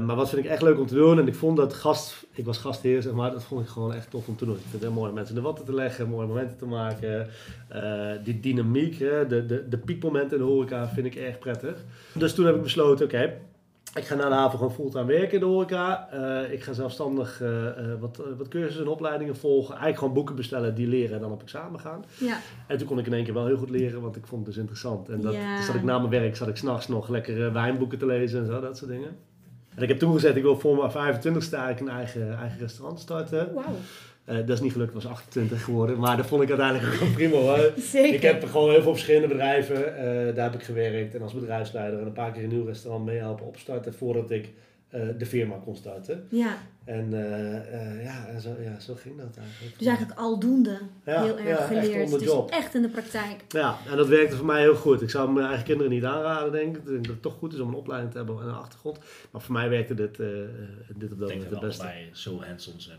maar 0.01 0.17
wat 0.17 0.29
vind 0.29 0.45
ik 0.45 0.51
echt 0.51 0.63
leuk 0.63 0.79
om 0.79 0.87
te 0.87 0.95
doen? 0.95 1.19
En 1.19 1.27
ik 1.27 1.35
vond 1.35 1.57
dat 1.57 1.75
gast, 1.75 2.27
ik 2.35 2.45
was 2.45 2.59
gastheer, 2.59 3.03
zeg 3.03 3.13
maar, 3.13 3.31
dat 3.31 3.45
vond 3.45 3.63
ik 3.63 3.69
gewoon 3.69 3.93
echt 3.93 4.11
tof 4.11 4.29
om 4.29 4.37
te 4.37 4.45
doen. 4.45 4.55
Ik 4.55 4.61
vind 4.61 4.73
het 4.73 4.83
heel 4.83 4.93
mooi 4.93 5.09
om 5.09 5.15
mensen 5.15 5.35
in 5.35 5.41
de 5.41 5.47
watten 5.47 5.65
te 5.65 5.75
leggen, 5.75 6.09
mooie 6.09 6.27
momenten 6.27 6.57
te 6.57 6.67
maken. 6.67 7.29
Die 8.25 8.41
dynamiek, 8.41 8.99
hè, 8.99 9.27
de, 9.27 9.47
de, 9.47 9.69
de 9.69 9.79
piekmomenten 9.79 10.39
in 10.39 10.45
de 10.45 10.51
horeca 10.51 10.89
vind 10.89 11.07
ik 11.07 11.15
erg 11.15 11.39
prettig. 11.39 11.85
Dus 12.15 12.35
toen 12.35 12.47
heb 12.47 12.55
ik 12.57 12.63
besloten, 12.63 13.05
oké, 13.05 13.39
ik 13.95 14.05
ga 14.05 14.15
na 14.15 14.29
de 14.29 14.35
haven 14.35 14.59
gewoon 14.59 14.73
fulltime 14.75 15.05
werken 15.05 15.33
in 15.33 15.41
de 15.41 15.45
horeca. 15.47 16.09
Eh, 16.11 16.53
ik 16.53 16.63
ga 16.63 16.73
zelfstandig 16.73 17.41
eh, 17.41 17.69
eh, 17.69 18.01
wat, 18.01 18.23
wat 18.39 18.49
cursussen 18.49 18.83
en 18.85 18.89
opleidingen 18.91 19.37
volgen. 19.37 19.71
Eigenlijk 19.71 19.99
gewoon 19.99 20.15
boeken 20.15 20.35
bestellen, 20.35 20.75
die 20.75 20.87
leren 20.87 21.15
en 21.15 21.21
dan 21.21 21.33
op 21.33 21.43
examen 21.43 21.81
gaan. 21.81 22.05
ja, 22.19 22.39
En 22.67 22.79
toen 22.79 22.87
kon 22.87 22.99
ik 22.99 23.07
in 23.07 23.13
één 23.13 23.25
keer 23.25 23.35
wel 23.35 23.47
heel 23.47 23.57
goed 23.57 23.71
leren, 23.71 24.01
want 24.01 24.17
ik 24.17 24.27
vond 24.27 24.41
het 24.41 24.51
dus 24.55 24.61
interessant. 24.63 25.09
En 25.09 25.21
dat, 25.21 25.33
Ja. 25.35 25.57
dus 25.57 25.67
zat 25.67 25.75
ik 25.75 25.83
na 25.83 25.99
mijn 25.99 26.11
werk, 26.11 26.37
zat 26.37 26.49
ik 26.49 26.57
s'nachts 26.57 26.89
nog 26.89 27.09
lekker 27.09 27.53
wijnboeken 27.53 27.99
te 27.99 28.07
lezen 28.07 28.41
en 28.41 28.47
zo, 28.47 28.61
dat 28.61 28.77
soort 28.77 28.91
dingen. 28.91 29.17
En 29.75 29.83
ik 29.83 29.89
heb 29.89 29.99
toen 29.99 30.13
gezegd, 30.13 30.37
ik 30.37 30.43
wil 30.43 30.59
voor 30.59 30.77
mijn 30.77 30.91
25ste 30.91 31.33
eigenlijk 31.57 31.81
een 31.81 31.89
eigen, 31.89 32.37
eigen 32.39 32.59
restaurant 32.59 33.01
starten. 33.01 33.55
wauw. 33.55 33.65
Eh, 34.33 34.39
dat 34.39 34.49
is 34.49 34.61
niet 34.61 34.73
gelukt, 34.73 34.95
was 34.95 35.07
28 35.07 35.65
geworden. 35.65 35.99
Maar 35.99 36.17
dat 36.17 36.27
vond 36.27 36.43
ik 36.43 36.49
uiteindelijk 36.49 36.95
gewoon 36.95 37.13
prima 37.13 37.37
hoor. 37.37 37.73
Zeker. 37.77 38.15
Ik 38.15 38.23
heb 38.23 38.45
gewoon 38.45 38.71
heel 38.71 38.83
veel 38.83 38.93
verschillende 38.93 39.29
bedrijven, 39.29 39.97
eh, 39.97 40.35
daar 40.35 40.45
heb 40.45 40.55
ik 40.55 40.63
gewerkt. 40.63 41.15
En 41.15 41.23
als 41.23 41.33
bedrijfsleider 41.33 42.01
en 42.01 42.07
een 42.07 42.13
paar 42.13 42.33
keer 42.33 42.43
een 42.43 42.49
nieuw 42.49 42.65
restaurant 42.65 43.05
mee 43.05 43.19
helpen 43.19 43.47
opstarten 43.47 43.95
voordat 43.95 44.31
ik 44.31 44.49
de 45.19 45.27
firma 45.27 45.57
kon 45.65 45.77
starten. 45.77 46.27
Ja, 46.31 46.57
En 46.85 47.13
eh, 47.15 47.57
eh, 47.97 48.05
ja, 48.05 48.27
en 48.27 48.41
zo, 48.41 48.55
ja, 48.61 48.81
zo 48.81 48.95
ging 48.95 49.17
dat 49.19 49.37
eigenlijk. 49.37 49.79
dus 49.79 49.87
eigenlijk 49.87 50.19
aldoende 50.19 50.79
Ja, 51.05 51.23
heel 51.23 51.39
erg 51.39 51.49
ja, 51.49 51.57
echt 51.59 51.67
geleerd. 51.67 52.13
on 52.13 52.19
the 52.19 52.25
dus 52.25 52.51
echt 52.59 52.75
in 52.75 52.83
de 52.83 52.89
praktijk. 52.89 53.45
Ja, 53.49 53.77
en 53.91 53.97
dat 53.97 54.09
werkte 54.09 54.37
voor 54.37 54.47
mij 54.47 54.61
heel 54.61 54.75
goed. 54.75 55.03
Ik 55.03 55.11
zou 55.11 55.33
mijn 55.33 55.47
eigen 55.47 55.65
kinderen 55.65 55.93
niet 55.93 56.05
aanraden, 56.05 56.53
denk 56.53 56.77
ik. 56.77 56.83
Ik 56.83 56.89
denk 56.89 57.05
dat 57.05 57.13
het 57.13 57.23
toch 57.23 57.35
goed 57.35 57.53
is 57.55 57.61
om 57.61 57.69
een 57.69 57.75
opleiding 57.75 58.11
te 58.13 58.19
hebben 58.19 58.41
en 58.41 58.49
een 58.49 58.55
achtergrond. 58.55 58.99
Maar 59.31 59.41
voor 59.41 59.53
mij 59.53 59.69
werkte 59.69 59.95
dit, 59.95 60.21
eh, 60.21 60.43
eh, 60.43 60.49
dit 60.97 61.13
op 61.13 61.19
dat 61.19 61.31
ik 61.31 61.39
denk 61.39 61.51
moment 61.51 61.51
dat 61.51 61.51
het 61.51 61.61
beste. 61.61 61.83
allebei 61.83 62.09
zo 62.13 62.43
hands-on 62.43 62.81
zijn. 62.81 62.99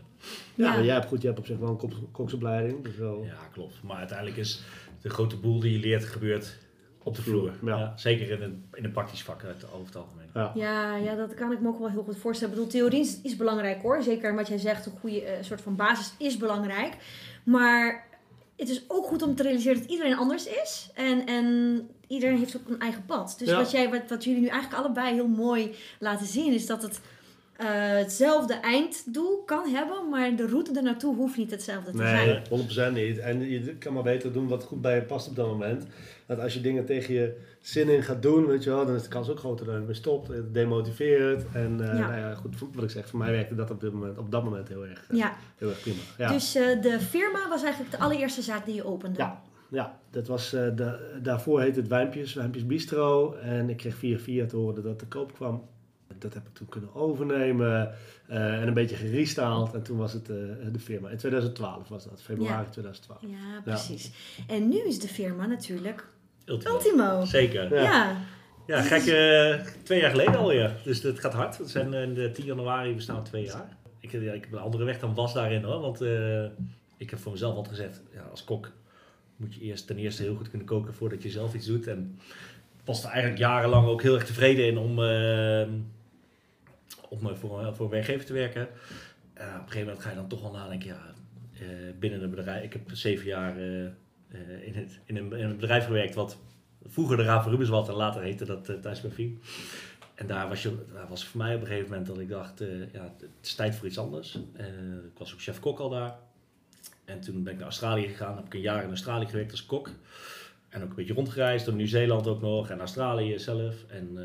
Ja, 0.56 0.66
Ja. 0.66 0.74
maar 0.74 0.84
jij 0.86 0.94
hebt 0.94 1.08
goed, 1.08 1.22
jij 1.22 1.30
hebt 1.32 1.42
op 1.42 1.48
zich 1.50 1.58
wel 1.58 1.70
een 1.70 1.78
kok- 1.78 2.12
koksopleiding. 2.12 2.84
Dus 2.84 2.96
wel, 2.98 3.24
Ja, 3.26 3.48
klopt. 3.54 3.74
Maar 3.84 3.98
uiteindelijk 3.98 4.38
is 4.38 4.64
de 5.02 5.10
grote 5.10 5.38
boel 5.38 5.60
die 5.60 5.72
je 5.72 5.80
leert 5.80 6.04
gebeurt 6.06 6.58
op 7.04 7.16
de 7.16 7.22
vloer. 7.22 7.52
Ja. 7.64 7.78
Ja, 7.78 7.94
zeker 7.96 8.30
in 8.30 8.42
een, 8.42 8.66
in 8.74 8.84
een 8.84 8.92
praktisch 8.92 9.24
vak 9.24 9.44
over 9.44 9.86
het 9.86 9.96
algemeen. 9.96 10.28
ja. 10.34 10.52
Ja, 10.56 10.96
ja, 10.96 11.16
dat 11.16 11.34
kan 11.34 11.52
ik 11.52 11.60
me 11.60 11.68
ook 11.68 11.80
wel 11.80 11.90
heel 11.90 12.04
goed 12.04 12.18
voorstellen. 12.18 12.54
Ik 12.54 12.60
bedoel, 12.60 12.74
theorie 12.80 13.00
is, 13.02 13.22
is 13.24 13.36
belangrijk 13.36 13.82
hoor. 13.82 14.02
Zeker 14.04 14.36
wat 14.36 14.48
jij 14.48 14.58
zegt, 14.58 14.86
een 14.86 14.98
goede 15.00 15.22
eh, 15.22 15.44
soort 15.44 15.62
van 15.62 15.76
basis 15.76 16.14
is 16.18 16.38
belangrijk. 16.38 16.94
Maar 17.44 18.08
het 18.56 18.70
is 18.70 18.84
ook 18.88 19.06
goed 19.06 19.22
om 19.22 19.36
te 19.36 19.44
realiseren 19.44 19.82
dat 19.82 19.90
iedereen 19.90 20.16
anders 20.18 20.46
is. 20.46 20.90
En, 20.94 21.26
en 21.26 21.88
iedereen 22.08 22.38
heeft 22.38 22.58
ook 22.58 22.70
een 22.70 22.80
eigen 22.80 23.06
pad. 23.06 23.36
Dus 23.38 23.48
Ja. 23.50 23.58
wat, 23.58 23.72
jij, 23.72 23.90
wat, 23.90 24.02
wat 24.10 24.24
jullie 24.24 24.42
nu 24.42 24.48
eigenlijk 24.48 24.84
allebei 24.84 25.14
heel 25.14 25.28
mooi 25.28 25.76
laten 26.00 26.26
zien, 26.26 26.54
is 26.54 26.66
dat 26.66 26.82
het 26.82 27.00
eh, 27.58 27.68
hetzelfde 27.70 28.54
einddoel 28.54 29.44
kan 29.46 29.68
hebben, 29.70 30.10
maar 30.10 30.36
de 30.36 30.48
route 30.48 30.72
ernaartoe 30.76 31.16
hoeft 31.16 31.38
niet 31.38 31.52
hetzelfde 31.52 31.92
te 31.92 31.98
zijn. 31.98 32.44
Nee, 32.50 32.92
100% 32.92 32.94
niet. 32.94 33.18
En 33.20 33.50
je 33.50 33.76
kan 33.76 33.94
maar 33.94 34.04
beter 34.04 34.34
doen 34.34 34.48
wat 34.48 34.64
goed 34.64 34.82
bij 34.82 34.96
je 34.96 35.02
past 35.02 35.28
op 35.28 35.36
dat 35.36 35.48
moment. 35.48 35.86
Dat 36.26 36.40
als 36.40 36.54
je 36.54 36.62
dingen 36.62 36.86
tegen 36.86 37.14
je 37.14 37.38
zin 37.62 37.90
in 37.90 38.04
gaat 38.04 38.22
doen, 38.22 38.46
weet 38.46 38.64
je 38.64 38.70
wel, 38.70 38.86
dan 38.86 38.96
is 38.96 39.04
de 39.04 39.10
kans 39.10 39.30
ook 39.30 39.40
groter 39.40 39.66
dat 39.66 39.74
je 39.76 39.80
ermee 39.80 39.96
stopt. 39.96 40.28
Het 40.28 40.54
demotiveert. 40.54 41.44
En 41.54 41.82
eh, 41.82 41.98
Ja. 42.00 42.08
nou 42.08 42.18
ja, 42.20 42.36
goed, 42.36 42.56
wat 42.74 42.84
ik 42.84 42.90
zeg, 42.90 43.08
voor 43.08 43.20
mij 43.20 43.32
werkte 43.32 43.56
dat 43.56 43.70
op, 43.72 43.82
dit 43.82 43.94
moment, 43.94 44.18
op 44.18 44.32
dat 44.32 44.44
moment 44.44 44.68
heel 44.68 44.86
erg, 44.86 45.06
eh, 45.10 45.18
Ja, 45.18 45.36
heel 45.58 45.70
erg 45.70 45.82
prima. 45.82 46.02
Ja. 46.18 46.32
dus 46.32 46.56
eh, 46.56 46.82
de 46.82 47.00
firma 47.00 47.50
was 47.50 47.64
eigenlijk 47.64 47.92
de 47.92 48.00
allereerste 48.00 48.42
zaak 48.42 48.66
die 48.66 48.76
je 48.76 48.86
opende. 48.86 49.20
Ja, 49.20 49.42
ja, 49.70 50.00
dat 50.10 50.28
was, 50.28 50.54
eh, 50.54 50.68
de, 50.76 51.20
daarvoor 51.22 51.62
heette 51.62 51.80
het 51.80 51.90
Wijmpjes, 51.90 52.34
Wijmpjes 52.34 52.66
Bistro. 52.66 53.34
En 53.34 53.70
ik 53.70 53.78
kreeg 53.78 53.96
via 53.96 54.18
via 54.18 54.46
te 54.46 54.56
horen 54.56 54.76
dat 54.76 54.84
dat 54.84 55.00
te 55.00 55.06
koop 55.06 55.34
kwam. 55.34 55.64
Dat 56.20 56.34
heb 56.34 56.48
ik 56.48 56.54
toen 56.54 56.70
kunnen 56.70 56.96
overnemen 56.96 57.96
eh, 58.28 58.62
en 58.62 58.68
een 58.68 58.74
beetje 58.74 58.96
gerestaald. 58.96 59.74
En 59.74 59.84
toen 59.84 59.98
was 59.98 60.14
het 60.14 60.30
eh, 60.30 60.36
de 60.72 60.80
firma. 60.80 61.10
In 61.10 61.18
2012 61.18 61.88
was 61.88 62.04
dat, 62.04 62.22
februari 62.22 62.64
Ja. 62.64 62.70
2012. 62.70 63.22
Ja, 63.22 63.62
precies. 63.64 64.12
En 64.48 64.70
nu 64.70 64.78
is 64.88 65.00
de 65.00 65.08
firma 65.08 65.46
natuurlijk 65.46 66.08
Ultimo. 66.46 66.74
Ultimo. 66.74 67.26
Zeker. 67.26 67.74
Ja. 67.74 67.82
Ja. 67.82 68.18
Ja, 68.68 68.82
gek, 68.82 69.06
eh, 69.06 69.68
twee 69.84 70.00
jaar 70.00 70.10
geleden 70.10 70.36
alweer. 70.36 70.76
Dus 70.84 71.04
het 71.04 71.20
gaat 71.20 71.34
hard. 71.34 71.58
We 71.58 71.68
zijn 71.68 71.94
eh, 71.94 72.16
de 72.16 72.32
10 72.32 72.46
januari, 72.46 72.94
we 72.94 73.02
staan 73.02 73.24
twee 73.24 73.44
jaar. 73.44 73.78
Ik, 74.00 74.12
ja, 74.12 74.32
ik 74.32 74.44
heb 74.44 74.54
een 74.54 74.60
andere 74.60 74.84
weg 74.84 75.00
dan 75.00 75.14
was 75.14 75.34
daarin 75.34 75.64
hoor. 75.64 75.82
Want 75.82 76.02
eh, 76.02 76.44
ik 76.98 77.10
heb 77.10 77.20
voor 77.20 77.32
mezelf 77.32 77.56
altijd 77.56 77.76
gezegd, 77.76 78.02
ja, 78.14 78.22
als 78.22 78.44
kok 78.44 78.72
moet 79.36 79.54
je 79.54 79.62
eerst 79.62 79.88
ten 79.88 79.98
eerste 79.98 80.24
heel 80.24 80.36
goed 80.36 80.50
kunnen 80.50 80.68
koken 80.68 80.94
voordat 80.94 81.24
je 81.24 81.30
zelf 81.30 81.54
iets 81.54 81.66
doet. 81.66 81.88
En 81.88 82.20
was 82.86 83.04
er 83.04 83.10
eigenlijk 83.10 83.40
jarenlang 83.40 83.88
ook 83.88 84.02
heel 84.02 84.16
erg 84.16 84.26
tevreden 84.26 84.68
in 84.68 84.78
om, 84.78 85.00
om 87.14 87.30
eh, 87.30 87.36
voor, 87.36 87.76
voor 87.76 87.86
een 87.86 87.92
werkgever 87.92 88.26
te 88.26 88.34
werken. 88.34 88.68
Eh, 89.34 89.46
op 89.46 89.54
een 89.54 89.60
gegeven 89.60 89.86
moment 89.86 90.00
ga 90.00 90.10
je 90.10 90.16
dan 90.16 90.28
toch 90.28 90.42
wel 90.42 90.52
nadenken, 90.52 90.88
ja, 90.88 91.14
eh, 91.54 91.68
binnen 92.00 92.24
een 92.24 92.30
bedrijf. 92.30 92.64
Ik 92.64 92.74
heb 92.74 92.82
zeven 92.92 93.26
jaar 93.26 93.58
in, 93.58 94.74
het, 94.74 95.00
in, 95.06 95.18
een, 95.18 95.34
in 95.34 95.46
een 95.46 95.56
bedrijf 95.56 95.86
gewerkt 95.86 96.16
wat 96.16 96.38
vroeger 96.86 97.18
de 97.18 97.24
Raven 97.24 97.52
Rubens 97.52 97.70
was 97.70 97.88
en 97.88 97.94
later 97.94 98.22
heette 98.22 98.46
dat 98.46 98.70
uh, 98.70 98.76
Thijs. 98.76 99.02
En 100.16 100.28
daar 100.28 100.48
was, 100.48 100.62
je, 100.62 100.86
daar 100.94 101.08
was 101.08 101.26
voor 101.26 101.42
mij 101.42 101.56
op 101.56 101.62
een 101.62 101.68
gegeven 101.68 101.90
moment 101.90 102.08
dat 102.08 102.20
ik 102.20 102.30
dacht, 102.30 102.60
ja, 102.92 103.04
het 103.18 103.30
is 103.42 103.56
tijd 103.56 103.76
voor 103.76 103.88
iets 103.88 103.98
anders. 103.98 104.36
Ik 105.06 105.18
was 105.18 105.34
ook 105.34 105.42
chef-kok 105.42 105.80
al 105.80 105.90
daar. 105.90 106.16
En 107.06 107.20
toen 107.20 107.44
ben 107.44 107.54
ik 107.54 107.60
naar 107.60 107.68
Australië 107.68 108.08
gegaan, 108.08 108.36
heb 108.36 108.46
ik 108.46 108.54
een 108.54 108.62
jaar 108.62 108.84
in 108.84 108.90
Australië 108.90 109.26
gewerkt 109.26 109.52
als 109.52 109.66
kok. 109.66 109.90
En 110.70 110.84
ook 110.84 110.90
een 110.90 110.96
beetje 110.96 111.14
rondgereisd, 111.14 111.66
door 111.66 111.76
Nieuw-Zeeland 111.76 112.28
ook 112.28 112.42
nog 112.42 112.70
en 112.70 112.80
Australië 112.80 113.40
zelf. 113.40 113.84
En 113.88 114.18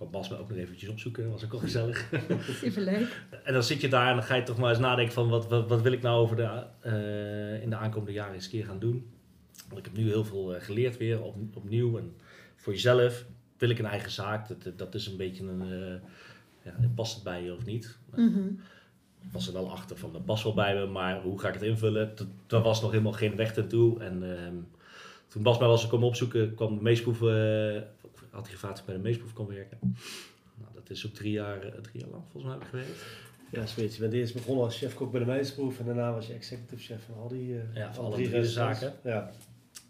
uh, 0.00 0.08
kwam 0.08 0.10
Bas 0.10 0.28
me 0.28 0.38
ook 0.38 0.48
nog 0.48 0.58
eventjes 0.58 0.90
opzoeken, 0.90 1.30
was 1.30 1.44
ook 1.44 1.50
wel 1.50 1.60
gezellig. 1.60 2.10
Superleuk. 2.62 3.22
en 3.44 3.52
dan 3.52 3.62
zit 3.62 3.80
je 3.80 3.88
daar 3.88 4.08
en 4.08 4.14
dan 4.14 4.24
ga 4.24 4.34
je 4.34 4.42
toch 4.42 4.58
maar 4.58 4.70
eens 4.70 4.78
nadenken 4.78 5.14
van 5.14 5.28
wat, 5.28 5.48
wat, 5.48 5.68
wat 5.68 5.82
wil 5.82 5.92
ik 5.92 6.02
nou 6.02 6.20
over 6.20 6.36
de, 6.36 6.64
eh, 6.80 7.62
in 7.62 7.70
de 7.70 7.76
aankomende 7.76 8.12
jaren 8.12 8.34
eens 8.34 8.44
een 8.44 8.50
keer 8.50 8.64
gaan 8.64 8.78
doen. 8.78 9.10
Want 9.68 9.78
ik 9.78 9.84
heb 9.84 9.96
nu 9.96 10.08
heel 10.08 10.24
veel 10.24 10.54
eh, 10.54 10.62
geleerd 10.62 10.96
weer, 10.96 11.22
op, 11.22 11.36
opnieuw. 11.54 11.98
En 11.98 12.14
voor 12.56 12.72
jezelf 12.72 13.24
wil 13.58 13.70
ik 13.70 13.78
een 13.78 13.86
eigen 13.86 14.10
zaak. 14.10 14.48
Dat, 14.48 14.78
dat 14.78 14.94
is 14.94 15.06
een 15.06 15.16
beetje 15.16 15.44
een, 15.44 15.62
eh, 15.62 16.08
ja, 16.64 16.88
past 16.94 17.14
het 17.14 17.24
bij 17.24 17.42
je 17.42 17.54
of 17.54 17.64
niet? 17.64 17.98
Mhm. 18.14 18.48
Ik 19.22 19.32
was 19.32 19.46
er 19.46 19.52
wel 19.52 19.70
achter 19.70 19.96
van, 19.96 20.12
dat 20.12 20.24
past 20.24 20.42
wel 20.42 20.54
bij 20.54 20.74
me, 20.74 20.86
maar 20.86 21.22
hoe 21.22 21.40
ga 21.40 21.48
ik 21.48 21.54
het 21.54 21.62
invullen? 21.62 22.14
Daar 22.46 22.62
was 22.62 22.82
nog 22.82 22.90
helemaal 22.90 23.12
geen 23.12 23.36
weg 23.36 23.56
naartoe. 23.56 24.00
En 24.00 24.36
ehm, 24.36 24.54
toen 25.28 25.42
Bas 25.42 25.58
mij 25.58 25.68
was 25.68 25.86
komen 25.86 26.06
opzoeken, 26.06 26.54
kwam 26.54 26.74
de 26.74 26.82
meesproef, 26.82 27.20
had 28.30 28.42
hij 28.44 28.52
gevraagd 28.52 28.74
of 28.74 28.80
ik 28.80 28.86
bij 28.86 28.94
de 28.94 29.00
meesproef 29.02 29.32
kon 29.32 29.46
werken. 29.46 29.78
Nou, 30.54 30.70
dat 30.74 30.90
is 30.90 31.06
ook 31.06 31.12
drie 31.14 31.32
jaar, 31.32 31.62
eh, 31.62 31.72
drie 31.80 32.00
jaar 32.00 32.10
lang 32.10 32.22
volgens 32.30 32.44
mij 32.44 32.52
heb 32.52 32.62
ik 32.62 32.68
gewerkt. 32.68 33.04
Ja, 33.50 33.66
zoiets. 33.66 33.94
Je 33.96 34.00
bent 34.00 34.12
eerst 34.12 34.34
begonnen 34.34 34.64
als 34.64 34.78
chefkok 34.78 35.10
bij 35.10 35.20
de 35.20 35.26
meisproef 35.26 35.78
en 35.78 35.84
daarna 35.86 36.12
was 36.12 36.26
je 36.26 36.32
executive 36.32 36.82
chef 36.82 37.04
van 37.06 37.14
al 37.22 37.28
die, 37.28 37.58
eh, 37.58 37.74
Ja, 37.74 37.94
van 37.94 38.04
alle 38.04 38.14
drie 38.14 38.28
de 38.30 38.36
restaurants. 38.38 38.80
zaken. 38.80 38.98
Ja, 39.10 39.30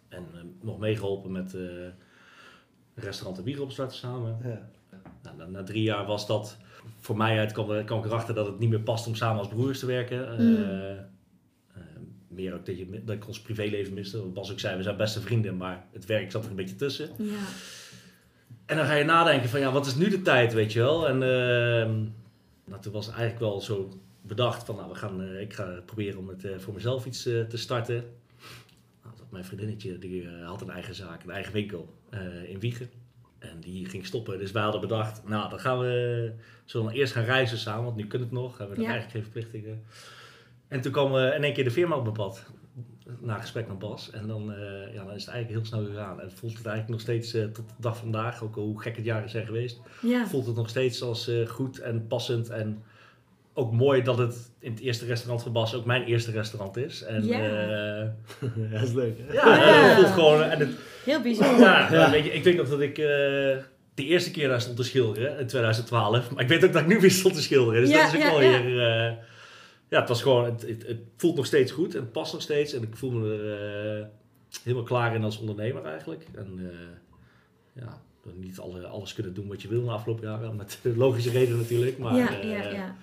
En 0.09 0.27
ehm, 0.35 0.47
nog 0.61 0.79
meegeholpen 0.79 1.33
met 1.33 1.55
eh 1.55 1.61
restaurant 2.95 3.39
en 3.39 3.45
bier 3.45 3.63
opstarten 3.63 3.97
samen. 3.97 4.39
ja. 4.43 4.69
Nou, 5.23 5.37
na, 5.37 5.47
na 5.47 5.63
drie 5.63 5.83
jaar 5.83 6.07
was 6.07 6.27
dat 6.27 6.57
voor 6.99 7.17
mij 7.17 7.39
uit, 7.39 7.53
kwam, 7.53 7.85
kwam 7.85 7.99
ik 7.99 8.05
erachter 8.05 8.35
dat 8.35 8.47
het 8.47 8.59
niet 8.59 8.69
meer 8.71 8.81
past 8.81 9.07
om 9.07 9.15
samen 9.15 9.39
als 9.39 9.49
broers 9.49 9.79
te 9.79 9.87
werken. 9.87 10.29
Eh, 10.39 10.39
Mm. 10.39 11.09
meer 12.29 12.55
ook 12.55 12.67
dat, 12.67 12.79
je, 12.79 13.05
dat 13.05 13.17
ik 13.17 13.27
ons 13.27 13.41
privéleven 13.41 13.95
miste. 13.95 14.19
Bas 14.19 14.51
ook 14.53 14.61
zei, 14.61 14.77
we 14.77 14.83
zijn 14.83 14.97
beste 14.97 15.21
vrienden, 15.21 15.57
maar 15.57 15.87
het 15.93 16.07
werk 16.07 16.31
zat 16.31 16.45
er 16.45 16.51
een 16.51 16.57
beetje 16.57 16.77
tussen. 16.77 17.09
Ja. 17.19 17.35
En 18.71 18.77
dan 18.77 18.87
ga 18.87 18.95
je 18.95 19.05
nadenken 19.05 19.49
van, 19.49 19.61
ja, 19.61 19.73
wat 19.73 19.87
is 19.87 19.95
nu 19.95 20.09
de 20.09 20.23
tijd, 20.23 20.53
weet 20.53 20.73
je 20.73 20.79
wel? 20.79 21.09
En 21.09 21.23
ehm, 21.23 21.95
nou, 22.65 22.81
toen 22.81 22.93
was 22.93 23.07
het 23.07 23.15
eigenlijk 23.15 23.45
wel 23.51 23.61
zo 23.61 23.89
bedacht 24.23 24.65
van, 24.65 24.77
nou, 24.77 24.89
we 24.89 24.95
gaan, 24.95 25.23
eh, 25.23 25.41
ik 25.41 25.53
ga 25.53 25.81
proberen 25.85 26.19
om 26.19 26.29
het 26.29 26.45
eh, 26.45 26.59
voor 26.59 26.75
mezelf 26.75 27.07
iets 27.07 27.27
eh, 27.27 27.41
te 27.43 27.57
starten. 27.57 28.05
Nou, 29.03 29.17
dat 29.17 29.31
mijn 29.31 29.45
vriendinnetje, 29.45 29.99
die 29.99 30.29
had 30.29 30.61
een 30.61 30.71
eigen 30.71 30.95
zaak, 30.95 31.23
een 31.23 31.31
eigen 31.31 31.53
winkel 31.53 31.95
in 32.47 32.61
Wiegen. 32.61 32.91
En 33.39 33.61
die 33.61 33.87
ging 33.87 34.07
stoppen, 34.07 34.39
dus 34.39 34.51
wij 34.51 34.63
hadden 34.63 34.81
bedacht, 34.81 35.29
nou, 35.29 35.51
dan 35.51 35.61
gaan 35.61 35.79
we, 35.79 36.33
zullen 36.65 36.87
we 36.87 36.93
eerst 36.93 37.13
gaan 37.13 37.25
reizen 37.25 37.59
samen, 37.59 37.85
want 37.85 37.97
nu 37.97 38.07
kunnen 38.07 38.29
het 38.29 38.37
nog, 38.37 38.59
hebben 38.59 38.77
we 38.77 38.83
nog 38.83 38.91
Ja. 38.91 38.97
eigenlijk 38.99 39.11
geen 39.25 39.33
verplichtingen. 39.33 39.83
En 40.69 40.81
toen 40.81 40.93
kwam 40.93 41.17
in 41.17 41.45
één 41.45 41.53
keer 41.53 41.65
de 41.65 41.71
firma 41.71 41.97
op 41.97 42.03
mijn 42.03 42.15
pad, 42.15 42.47
na 43.21 43.39
gesprek 43.39 43.69
met 43.69 43.79
Bas. 43.79 44.11
En 44.11 44.27
dan, 44.27 44.53
eh, 44.53 44.95
ja, 44.95 45.05
dan 45.05 45.15
is 45.15 45.25
het 45.25 45.35
eigenlijk 45.35 45.49
heel 45.51 45.65
snel 45.65 45.85
gegaan. 45.85 46.21
En 46.21 46.27
het 46.29 46.39
voelt 46.39 46.57
het 46.57 46.67
eigenlijk 46.67 46.89
nog 46.89 47.01
steeds 47.01 47.35
eh, 47.35 47.43
tot 47.45 47.69
de 47.69 47.75
dag 47.79 47.97
van 47.97 48.13
vandaag, 48.13 48.43
ook 48.43 48.55
hoe 48.55 48.81
gek 48.81 48.97
het 48.97 49.05
jaren 49.05 49.31
zijn 49.31 49.47
geweest, 49.47 49.81
Ja. 50.03 50.27
voelt 50.27 50.47
het 50.47 50.57
nog 50.57 50.69
steeds 50.69 51.03
als 51.03 51.29
eh, 51.29 51.47
goed 51.47 51.79
en 51.79 52.07
passend. 52.07 52.49
En 52.51 52.83
ook 53.55 53.73
mooi 53.73 54.03
dat 54.03 54.19
het 54.19 54.51
in 54.59 54.71
het 54.71 54.81
eerste 54.81 55.05
restaurant 55.07 55.43
van 55.43 55.53
Bas 55.53 55.75
ook 55.75 55.85
mijn 55.85 56.05
eerste 56.05 56.31
restaurant 56.31 56.77
is. 56.77 57.03
En, 57.03 57.27
Ja. 57.27 58.15
dat 58.73 58.83
is 58.83 58.93
leuk. 58.93 59.19
Hè? 59.27 59.33
ja, 59.35 59.57
Ja. 59.57 59.89
het 59.89 59.95
voelt 59.97 60.15
gewoon. 60.15 60.43
En 60.43 60.59
het, 60.59 60.71
Heel 61.05 61.21
bijzonder. 61.23 61.61
ja. 61.61 62.11
Weet 62.11 62.25
je, 62.25 62.33
ik 62.33 62.45
weet 62.45 62.57
nog 62.57 62.69
dat 62.69 62.81
ik 62.81 62.95
de 63.95 64.05
eerste 64.05 64.31
keer 64.31 64.49
daar 64.49 64.61
stond 64.61 64.77
te 64.77 64.83
schilderen 64.83 65.39
in 65.39 65.47
2012. 65.47 66.31
Maar 66.31 66.43
ik 66.43 66.49
weet 66.49 66.65
ook 66.65 66.73
dat 66.73 66.83
ik 66.83 66.89
nu 66.89 67.01
weer 67.01 67.11
stond 67.11 67.35
te 67.35 67.43
schilderen. 67.43 67.81
Dus 67.81 67.91
Ja, 67.91 68.03
dat 68.03 68.13
is 68.13 68.19
ook 68.19 68.23
ja, 68.25 68.31
wel 68.31 68.43
ja. 68.43 68.63
weer. 68.63 69.29
Ja, 69.91 69.99
het 69.99 70.09
was 70.09 70.23
gewoon. 70.23 70.45
Het, 70.45 70.63
het, 70.63 70.87
het 70.87 71.01
voelt 71.17 71.37
nog 71.37 71.47
steeds 71.47 71.73
goed 71.73 71.95
en 71.95 72.01
het 72.01 72.13
past 72.13 72.33
nog 72.33 72.43
steeds. 72.43 72.73
En 72.73 72.83
ik 72.83 72.97
voel 72.97 73.11
me 73.11 73.33
er 73.33 74.01
eh, 74.01 74.07
helemaal 74.63 74.85
klaar 74.85 75.15
in 75.15 75.25
als 75.25 75.39
ondernemer 75.39 75.85
eigenlijk. 75.85 76.27
En 76.35 76.59
eh, 76.59 77.83
ja, 77.83 78.01
niet 78.35 78.59
alle, 78.59 78.87
alles 78.87 79.15
kunnen 79.15 79.35
doen 79.35 79.49
wat 79.49 79.63
je 79.63 79.69
wil 79.69 79.85
de 79.85 79.91
afgelopen 79.91 80.29
jaren. 80.29 80.57
Met 80.57 80.79
logische 80.83 81.31
redenen 81.31 81.59
natuurlijk. 81.59 81.99
Maar, 81.99 82.17
ja, 82.17 82.41
eh, 82.41 82.51
ja, 82.51 82.71
ja. 82.71 82.97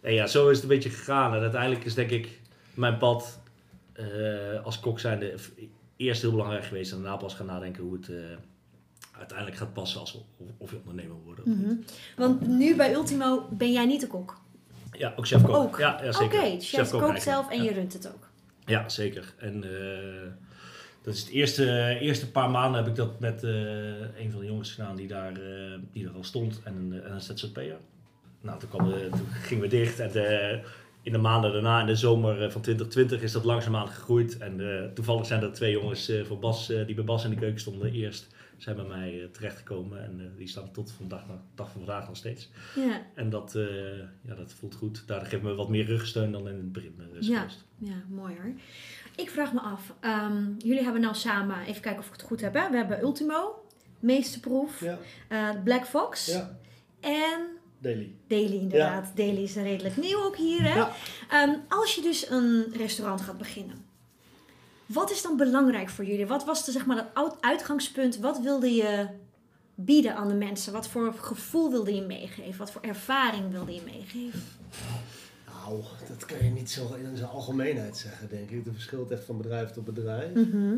en 0.00 0.12
ja, 0.12 0.26
zo 0.26 0.48
is 0.48 0.54
het 0.54 0.62
een 0.62 0.74
beetje 0.74 0.90
gegaan. 0.90 1.34
En 1.34 1.40
uiteindelijk 1.40 1.84
is 1.84 1.94
denk 1.94 2.10
ik 2.10 2.40
mijn 2.74 2.98
pad 2.98 3.42
als 4.64 4.80
kok 4.80 5.00
zijnde 5.00 5.34
eerst 5.96 6.22
heel 6.22 6.30
belangrijk 6.30 6.64
geweest. 6.64 6.92
En 6.92 7.02
daarna 7.02 7.16
pas 7.16 7.34
gaan 7.34 7.46
nadenken 7.46 7.82
hoe 7.82 7.94
het 7.94 8.10
uiteindelijk 9.12 9.58
gaat 9.58 9.72
passen 9.72 10.00
als 10.00 10.14
of, 10.14 10.22
of 10.58 10.70
je 10.70 10.78
ondernemer 10.78 11.16
wordt. 11.24 11.44
Mhm. 11.44 11.74
Want 12.16 12.46
nu 12.46 12.76
bij 12.76 12.92
Ultimo 12.92 13.48
ben 13.50 13.72
jij 13.72 13.86
niet 13.86 14.00
de 14.00 14.06
kok. 14.06 14.42
Ja, 14.98 15.12
ook 15.16 15.26
chef-kok. 15.26 15.56
Ook? 15.56 15.78
Ja, 15.78 15.98
ja, 16.02 16.08
Oké, 16.08 16.12
zeker. 16.12 16.40
jij 16.40 16.60
Chef-kok 16.60 17.00
kookt 17.00 17.22
zelf 17.22 17.50
en 17.50 17.56
ja. 17.56 17.62
je 17.62 17.72
runt 17.72 17.92
het 17.92 18.08
ook. 18.14 18.28
Ja, 18.66 18.88
zeker. 18.88 19.34
En 19.38 19.64
eh, 19.64 20.30
dat 21.02 21.14
is 21.14 21.20
het 21.20 21.30
eerste, 21.30 21.96
eerste 22.00 22.30
paar 22.30 22.50
maanden 22.50 22.80
heb 22.80 22.90
ik 22.90 22.96
dat 22.96 23.20
met 23.20 23.42
eh, 23.42 23.50
een 24.18 24.30
van 24.30 24.40
de 24.40 24.46
jongens 24.46 24.72
gedaan 24.72 24.96
die 24.96 25.08
daar, 25.08 25.32
eh, 25.32 25.78
die 25.92 26.06
er 26.06 26.14
al 26.14 26.24
stond 26.24 26.60
en 26.64 26.76
een, 26.76 27.02
en 27.02 27.12
een 27.12 27.20
ZZP'er. 27.20 27.76
Nou, 28.40 28.58
toen, 28.58 28.68
kwam 28.68 28.92
toen 28.92 29.26
gingen 29.42 29.62
we 29.62 29.68
dicht 29.68 29.98
en 29.98 30.62
in 31.02 31.12
de 31.12 31.18
maanden 31.18 31.52
daarna, 31.52 31.80
in 31.80 31.86
de 31.86 31.96
zomer 31.96 32.52
van 32.52 32.60
2020, 32.60 33.22
is 33.22 33.32
dat 33.32 33.44
langzaamaan 33.44 33.88
gegroeid. 33.88 34.38
En 34.38 34.90
toevallig 34.94 35.26
zijn 35.26 35.42
er 35.42 35.52
twee 35.52 35.72
jongens 35.72 36.12
voor 36.24 36.38
Bas, 36.38 36.66
die 36.66 36.94
bij 36.94 37.04
Bas 37.04 37.24
in 37.24 37.30
de 37.30 37.36
keuken 37.36 37.60
stonden 37.60 37.92
eerst, 37.92 38.34
zijn 38.56 38.76
bij 38.76 38.84
mij 38.84 39.22
eh, 39.22 39.28
terechtgekomen. 39.28 40.04
En 40.04 40.20
eh, 40.20 40.26
die 40.36 40.48
staan 40.48 40.72
tot 40.72 40.92
vandaag, 40.92 41.24
dag 41.54 41.70
van 41.70 41.84
vandaag 41.84 42.06
nog 42.06 42.16
steeds. 42.16 42.50
Ja, 42.74 43.06
En 43.14 43.30
dat, 43.30 43.54
eh, 43.54 43.98
ja, 43.98 44.34
dat 44.36 44.52
voelt 44.52 44.74
goed. 44.74 45.06
Daar 45.06 45.26
geeft 45.26 45.42
me 45.42 45.54
wat 45.54 45.68
meer 45.68 45.84
rugsteun 45.86 46.32
dan 46.32 46.48
in 46.48 46.56
het 46.56 46.72
begin 46.72 46.94
Ja. 47.20 47.46
ja, 47.78 48.02
mooi 48.08 48.34
hoor. 48.42 48.52
Ik 49.16 49.30
vraag 49.30 49.52
me 49.52 49.60
af, 49.60 49.94
ehm, 50.00 50.44
jullie 50.58 50.82
hebben 50.82 51.00
nou 51.00 51.14
samen, 51.14 51.60
even 51.66 51.82
kijken 51.82 52.00
of 52.00 52.06
ik 52.06 52.12
het 52.12 52.22
goed 52.22 52.40
heb. 52.40 52.54
Hè? 52.54 52.70
We 52.70 52.76
hebben 52.76 53.00
Ultimo, 53.00 53.66
Meesterproef, 54.00 54.80
Ja, 54.80 54.98
eh, 55.28 55.62
Black 55.64 55.84
Fox 55.86 56.26
ja. 56.26 56.58
en 57.00 57.46
Daily. 57.78 58.14
Daily 58.26 58.56
inderdaad. 58.56 59.16
Daily 59.16 59.42
is 59.42 59.54
redelijk 59.54 59.96
nieuw 59.96 60.22
ook 60.22 60.36
hier. 60.36 60.62
Hè? 60.62 60.74
Ja. 60.74 60.92
Ehm, 61.30 61.54
als 61.68 61.94
je 61.94 62.02
dus 62.02 62.30
een 62.30 62.72
restaurant 62.76 63.20
gaat 63.20 63.38
beginnen, 63.38 63.83
wat 64.86 65.10
is 65.10 65.22
dan 65.22 65.36
belangrijk 65.36 65.88
voor 65.88 66.04
jullie? 66.04 66.26
Wat 66.26 66.44
was 66.44 66.64
de, 66.64 66.72
zeg 66.72 66.86
maar, 66.86 66.96
het 66.96 67.06
uit- 67.14 67.34
uitgangspunt? 67.40 68.18
Wat 68.18 68.40
wilde 68.40 68.70
je 68.74 69.06
bieden 69.74 70.14
aan 70.16 70.28
de 70.28 70.34
mensen? 70.34 70.72
Wat 70.72 70.88
voor 70.88 71.12
gevoel 71.14 71.70
wilde 71.70 71.94
je 71.94 72.02
meegeven? 72.02 72.58
Wat 72.58 72.70
voor 72.70 72.82
ervaring 72.82 73.50
wilde 73.50 73.74
je 73.74 73.80
meegeven? 73.84 74.42
Nou, 75.46 75.82
dat 76.08 76.24
kan 76.26 76.44
je 76.44 76.50
niet 76.50 76.70
zo 76.70 76.94
in 76.94 77.16
zijn 77.16 77.28
algemeenheid 77.30 77.96
zeggen, 77.96 78.28
denk 78.28 78.50
ik. 78.50 78.64
Het 78.64 78.74
verschilt 78.74 79.10
echt 79.10 79.24
van 79.24 79.36
bedrijf 79.36 79.70
tot 79.70 79.84
bedrijf. 79.84 80.34
Mhm. 80.34 80.72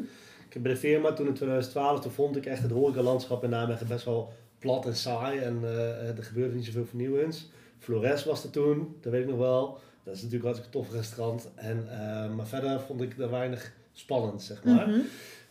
Ik 0.46 0.52
heb 0.52 0.62
bij 0.62 0.72
de 0.72 0.78
firma 0.78 1.12
toen 1.12 1.26
in 1.26 1.34
2012, 1.34 2.00
toen 2.00 2.12
vond 2.12 2.36
ik 2.36 2.46
echt 2.46 2.62
het 2.62 2.70
horecalandschap 2.70 3.44
in 3.44 3.50
Nijmegen 3.50 3.86
best 3.86 4.04
wel 4.04 4.32
plat 4.58 4.86
en 4.86 4.96
saai. 4.96 5.38
En 5.38 5.58
eh, 5.62 6.08
er 6.16 6.22
gebeurde 6.24 6.54
niet 6.54 6.64
zoveel 6.64 6.86
vernieuwends. 6.86 7.48
Flores 7.78 8.24
was 8.24 8.44
er 8.44 8.50
toen, 8.50 8.96
dat 9.00 9.12
weet 9.12 9.22
ik 9.22 9.28
nog 9.28 9.38
wel. 9.38 9.78
Dat 10.02 10.14
is 10.14 10.22
natuurlijk 10.22 10.48
een 10.48 10.54
hartstikke 10.56 10.78
tof 10.78 10.92
restaurant. 10.96 11.48
En, 11.54 11.86
eh, 11.90 12.34
maar 12.34 12.46
verder 12.46 12.80
vond 12.80 13.00
ik 13.02 13.18
er 13.18 13.30
weinig 13.30 13.72
spannend, 13.98 14.42
zeg 14.42 14.64
maar. 14.64 14.88
Mhm. 14.88 14.98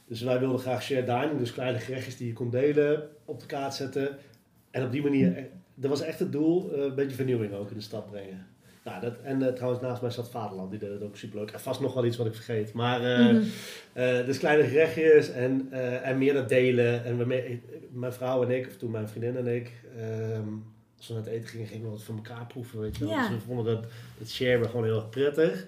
Dus 0.07 0.21
wij 0.21 0.39
wilden 0.39 0.59
graag 0.59 0.83
shared 0.83 1.05
dining, 1.07 1.37
dus 1.39 1.53
kleine 1.53 1.79
gerechtjes 1.79 2.17
die 2.17 2.27
je 2.27 2.33
kon 2.33 2.49
delen, 2.49 3.09
op 3.25 3.39
de 3.39 3.45
kaart 3.45 3.73
zetten. 3.73 4.17
En 4.71 4.83
op 4.83 4.91
die 4.91 5.01
manier, 5.03 5.35
eh, 5.37 5.43
dat 5.75 5.89
was 5.89 6.01
echt 6.01 6.19
het 6.19 6.31
doel, 6.31 6.71
eh, 6.73 6.83
een 6.83 6.95
beetje 6.95 7.15
vernieuwing 7.15 7.53
ook 7.53 7.69
in 7.69 7.77
de 7.77 7.83
stad 7.83 8.11
brengen. 8.11 8.47
Nou, 8.83 9.01
dat, 9.01 9.13
en 9.23 9.41
eh, 9.47 9.53
trouwens, 9.53 9.81
naast 9.81 10.01
mij 10.01 10.11
zat 10.11 10.29
Vaderland, 10.29 10.69
die 10.69 10.79
deed 10.79 10.89
het 10.89 11.03
ook 11.03 11.17
superleuk. 11.17 11.51
En 11.51 11.59
vast 11.59 11.79
nog 11.79 11.93
wel 11.93 12.05
iets 12.05 12.17
wat 12.17 12.25
ik 12.27 12.33
vergeet. 12.33 12.73
Maar, 12.73 13.03
eh, 13.13 13.25
Mhm. 13.33 13.43
eh, 13.93 14.25
dus 14.25 14.37
kleine 14.37 14.63
gerechtjes 14.63 15.29
en, 15.31 15.67
eh, 15.71 16.07
en 16.07 16.17
meer 16.17 16.33
dat 16.33 16.49
delen. 16.49 17.03
En 17.05 17.17
we, 17.17 17.57
mijn 17.91 18.13
vrouw 18.13 18.43
en 18.43 18.49
ik, 18.51 18.67
of 18.67 18.77
toen 18.77 18.91
mijn 18.91 19.07
vriendin 19.09 19.37
en 19.37 19.47
ik, 19.55 19.71
ehm, 19.97 20.47
als 20.97 21.07
we 21.07 21.13
naar 21.13 21.23
het 21.23 21.31
eten 21.31 21.49
gingen, 21.49 21.67
gingen 21.67 21.85
we 21.85 21.91
wat 21.91 22.03
van 22.03 22.15
elkaar 22.15 22.45
proeven. 22.47 22.79
Weet 22.79 22.97
je 22.97 23.05
wel. 23.05 23.13
Ja. 23.13 23.27
Dus 23.27 23.37
we 23.37 23.43
vonden 23.45 23.65
dat, 23.65 23.85
het 24.17 24.29
share 24.29 24.65
gewoon 24.65 24.83
heel 24.85 24.95
erg 24.95 25.09
prettig. 25.09 25.67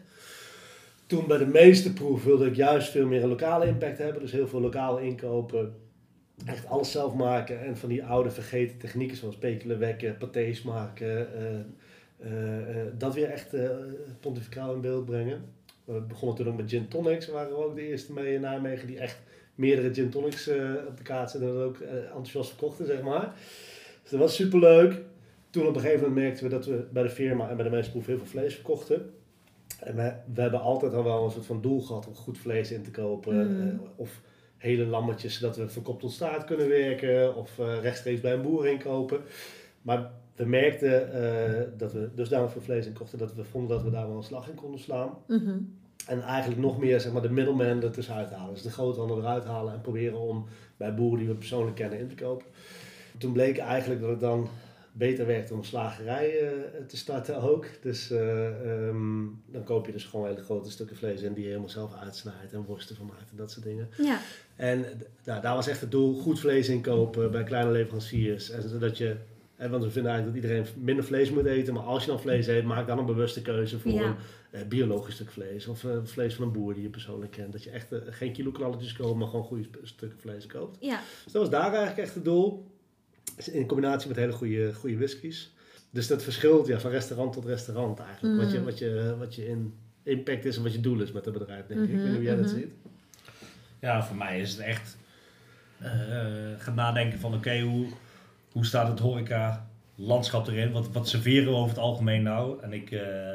Toen 1.08 1.28
bij 1.28 1.38
de 1.38 1.46
meeste 1.46 1.94
proef 1.94 2.24
wilde 2.24 2.46
ik 2.46 2.56
juist 2.56 2.90
veel 2.90 3.08
meer 3.08 3.24
een 3.24 3.30
lokale 3.30 3.68
impact 3.68 3.98
hebben. 3.98 4.22
Dus 4.22 4.32
heel 4.32 4.48
veel 4.48 4.62
lokaal 4.62 4.98
inkopen. 4.98 5.76
Echt 6.46 6.68
alles 6.68 6.92
zelf 6.92 7.14
maken. 7.14 7.60
En 7.60 7.78
van 7.78 7.90
die 7.90 8.04
oude 8.04 8.32
vergeten 8.32 8.78
technieken 8.78 9.18
zoals 9.18 9.38
pekelen 9.38 9.80
wekken, 9.80 10.18
patés 10.18 10.62
maken. 10.62 11.34
eh, 11.34 11.60
eh, 12.20 12.82
eh, 12.82 12.88
dat 12.98 13.14
weer 13.14 13.30
echt 13.30 13.56
pontificaal 14.20 14.74
in 14.74 14.82
beeld 14.82 15.06
brengen. 15.06 15.46
We 15.86 16.02
begonnen 16.02 16.38
toen 16.38 16.48
ook 16.48 16.58
met 16.58 16.70
gin 16.70 16.88
tonics. 16.88 17.28
Waren 17.28 17.52
we 17.52 17.64
ook 17.64 17.76
de 17.76 17.88
eerste 17.88 18.14
mee 18.14 18.34
in 18.34 18.42
Nijmegen 18.42 18.88
die 18.88 19.00
echt 19.00 19.18
meerdere 19.56 19.94
gin 19.94 20.10
tonics 20.10 20.48
op 20.88 20.98
de 20.98 21.04
kaart 21.04 21.32
zetten. 21.32 21.50
En 21.50 21.56
dat 21.56 21.64
ook 21.64 21.80
enthousiast 21.80 22.50
verkochten, 22.50 22.86
zeg 22.86 23.02
maar. 23.02 23.34
Dus 24.02 24.12
dat 24.12 24.20
was 24.20 24.36
superleuk. 24.36 25.02
Toen 25.50 25.68
op 25.68 25.76
een 25.76 25.82
gegeven 25.82 26.08
moment 26.08 26.26
merkten 26.26 26.44
we 26.44 26.50
dat 26.50 26.66
we 26.66 26.88
bij 26.92 27.04
de 27.04 27.10
firma 27.10 27.50
en 27.50 27.56
bij 27.56 27.66
de 27.66 27.72
meeste 27.72 27.92
proef 27.92 28.06
heel 28.06 28.18
veel 28.18 28.26
vlees 28.26 28.54
verkochten. 28.54 29.12
En 29.80 29.96
we, 29.96 30.14
we 30.34 30.42
hebben 30.42 30.62
altijd 30.62 30.94
al 30.94 31.04
wel 31.04 31.26
een 31.26 31.32
soort 31.32 31.46
van 31.46 31.62
doel 31.62 31.82
gehad 31.82 32.08
om 32.08 32.16
goed 32.16 32.38
vlees 32.38 32.72
in 32.72 32.84
te 32.84 32.92
kopen. 32.92 33.36
Mm. 33.36 33.70
eh, 33.70 33.80
of 33.96 34.22
hele 34.58 34.86
lammetjes, 34.86 35.40
zodat 35.40 35.58
we 35.58 35.70
van 35.70 35.84
kop 35.84 36.00
tot 36.00 36.12
staart 36.12 36.46
kunnen 36.46 36.68
werken. 36.68 37.36
Of 37.36 37.60
eh, 37.60 37.82
rechtstreeks 37.82 38.22
bij 38.22 38.34
een 38.34 38.42
boer 38.42 38.68
inkopen. 38.68 39.22
Maar 39.82 40.12
we 40.36 40.46
merkten 40.46 41.14
eh, 41.14 41.64
dat 41.78 41.94
we 41.94 42.10
dusdanig 42.16 42.52
veel 42.52 42.62
vlees 42.62 42.86
inkochten 42.86 43.18
dat 43.18 43.34
we 43.34 43.44
vonden 43.44 43.76
dat 43.76 43.86
we 43.86 43.92
daar 43.92 44.08
wel 44.08 44.18
een 44.18 44.24
slag 44.24 44.50
in 44.50 44.56
konden 44.56 44.80
slaan. 44.80 45.10
Mhm. 45.28 45.58
En 46.08 46.22
eigenlijk 46.22 46.62
nog 46.62 46.80
meer 46.80 47.00
zeg 47.00 47.12
maar, 47.12 47.22
de 47.22 47.30
middleman 47.30 47.84
er 47.84 47.92
tussenuit 47.92 48.32
halen. 48.32 48.54
Dus 48.54 48.64
de 48.64 48.72
groothandel 48.72 49.18
eruit 49.18 49.46
halen 49.46 49.74
en 49.74 49.82
proberen 49.82 50.20
om 50.20 50.46
bij 50.78 50.94
boeren 50.94 51.20
die 51.20 51.28
we 51.28 51.34
persoonlijk 51.34 51.76
kennen 51.76 52.00
in 52.00 52.08
te 52.08 52.16
kopen. 52.16 52.46
Toen 53.18 53.32
bleek 53.32 53.58
eigenlijk 53.58 54.02
dat 54.02 54.10
het 54.10 54.20
dan 54.20 54.48
beter 54.98 55.26
werkt 55.26 55.52
om 55.52 55.64
slagerij 55.64 56.40
eh, 56.40 56.52
te 56.88 56.98
starten 56.98 57.42
ook. 57.42 57.66
Dus 57.82 58.12
eh, 58.12 58.48
ehm, 58.48 59.26
dan 59.46 59.64
koop 59.64 59.86
je 59.86 59.92
dus 59.92 60.04
gewoon 60.06 60.28
hele 60.28 60.44
grote 60.44 60.72
stukken 60.72 60.96
vlees 60.96 61.22
in 61.22 61.34
die 61.34 61.42
je 61.44 61.48
helemaal 61.50 61.70
zelf 61.70 61.96
uitsnijdt 61.96 62.54
en 62.54 62.64
worsten 62.66 62.96
van 62.96 63.06
maakt 63.06 63.32
en 63.32 63.38
dat 63.38 63.52
soort 63.52 63.66
dingen. 63.66 63.90
Ja, 63.98 64.20
En 64.56 64.86
nou, 65.24 65.42
daar 65.42 65.56
was 65.56 65.68
echt 65.68 65.82
het 65.82 65.92
doel, 65.92 66.14
goed 66.20 66.40
vlees 66.40 66.70
inkopen 66.70 67.32
bij 67.32 67.44
kleine 67.44 67.72
leveranciers. 67.72 68.50
En 68.50 68.70
zodat 68.70 68.98
je, 68.98 69.16
want 69.58 69.84
we 69.84 69.92
vinden 69.92 70.12
eigenlijk 70.12 70.26
dat 70.26 70.52
iedereen 70.52 70.84
minder 70.84 71.04
vlees 71.06 71.30
moet 71.32 71.46
eten. 71.46 71.74
Maar 71.74 71.84
als 71.84 72.04
je 72.04 72.10
dan 72.10 72.20
vlees 72.20 72.48
eet, 72.48 72.64
maak 72.64 72.88
dan 72.88 72.98
een 73.00 73.06
bewuste 73.06 73.42
keuze 73.42 73.80
voor 73.80 73.92
Ja. 73.92 74.04
een 74.08 74.16
eh, 74.62 74.68
biologisch 74.68 75.14
stuk 75.16 75.32
vlees. 75.32 75.68
Of 75.68 75.86
vlees 76.04 76.36
van 76.36 76.46
een 76.46 76.52
boer 76.52 76.74
die 76.74 76.84
je 76.84 76.90
persoonlijk 76.90 77.32
kent. 77.32 77.52
Dat 77.52 77.64
je 77.64 77.70
echt 77.70 77.88
geen 78.10 78.34
kiloknalletjes 78.34 78.94
koopt, 78.94 79.18
maar 79.20 79.28
gewoon 79.28 79.46
goede 79.46 79.68
stukken 79.84 80.20
vlees 80.20 80.46
koopt. 80.46 80.78
ja. 80.80 81.00
Dus 81.24 81.34
dat 81.34 81.42
was 81.42 81.52
daar 81.52 81.62
eigenlijk 81.74 81.98
echt 81.98 82.14
het 82.16 82.26
doel. 82.26 82.76
In 83.52 83.66
combinatie 83.68 84.08
met 84.08 84.18
hele 84.18 84.32
goede, 84.32 84.74
goede 84.74 84.98
whiskies. 84.98 85.54
Dus 85.90 86.08
dat 86.08 86.24
verschilt 86.24 86.68
ja, 86.68 86.80
van 86.80 86.92
restaurant 86.92 87.34
tot 87.34 87.46
restaurant 87.46 88.00
eigenlijk. 88.00 88.42
Wat, 88.42 88.52
je, 88.52 88.58
Mm. 88.58 88.64
wat, 88.66 88.78
je, 88.78 89.16
wat 89.20 89.36
je 89.36 89.48
in 89.48 89.74
impact 90.04 90.46
is 90.46 90.58
en 90.58 90.64
wat 90.64 90.74
je 90.74 90.80
doel 90.80 91.02
is 91.02 91.12
met 91.12 91.26
het 91.26 91.34
bedrijf, 91.34 91.66
denk 91.66 91.80
ik. 91.82 91.88
Ik 91.90 91.96
weet 91.96 92.04
niet 92.06 92.14
hoe 92.16 92.24
jij 92.24 92.36
dat 92.36 92.46
Mhm, 92.46 92.56
ziet. 92.56 92.72
Ja, 93.80 94.04
voor 94.06 94.16
mij 94.16 94.42
is 94.42 94.52
het 94.52 94.60
echt 94.60 94.98
eh, 95.80 95.92
gaan 96.58 96.76
nadenken 96.76 97.20
van 97.20 97.34
oké, 97.34 97.60
hoe, 97.60 97.88
hoe 98.52 98.66
staat 98.66 98.88
het 98.88 99.00
horeca 99.00 99.70
landschap 99.96 100.48
erin? 100.48 100.72
Wat, 100.72 100.92
wat 100.92 101.08
serveren 101.08 101.46
we 101.46 101.56
over 101.56 101.70
het 101.70 101.78
algemeen 101.80 102.24
nou? 102.24 102.62
En 102.62 102.74
ik, 102.74 102.92
eh, 102.92 103.34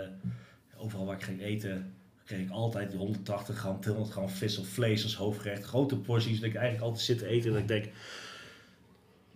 overal 0.77 1.07
waar 1.07 1.17
ik 1.17 1.23
ging 1.23 1.43
eten, 1.43 1.95
kreeg 2.25 2.41
ik 2.41 2.51
altijd 2.51 2.91
die 2.91 2.99
180 2.99 3.57
gram, 3.59 3.81
200 3.81 4.15
gram 4.17 4.29
vis 4.29 4.59
of 4.59 4.67
vlees 4.67 5.03
als 5.03 5.17
hoofdgerecht. 5.17 5.65
Grote 5.65 5.97
porties, 5.99 6.41
dat 6.41 6.49
ik 6.49 6.55
eigenlijk 6.55 6.85
altijd 6.85 7.05
zit 7.05 7.19
te 7.19 7.27
eten 7.27 7.47
en 7.47 7.53
dat 7.53 7.63
ik 7.63 7.69
denk... 7.69 7.85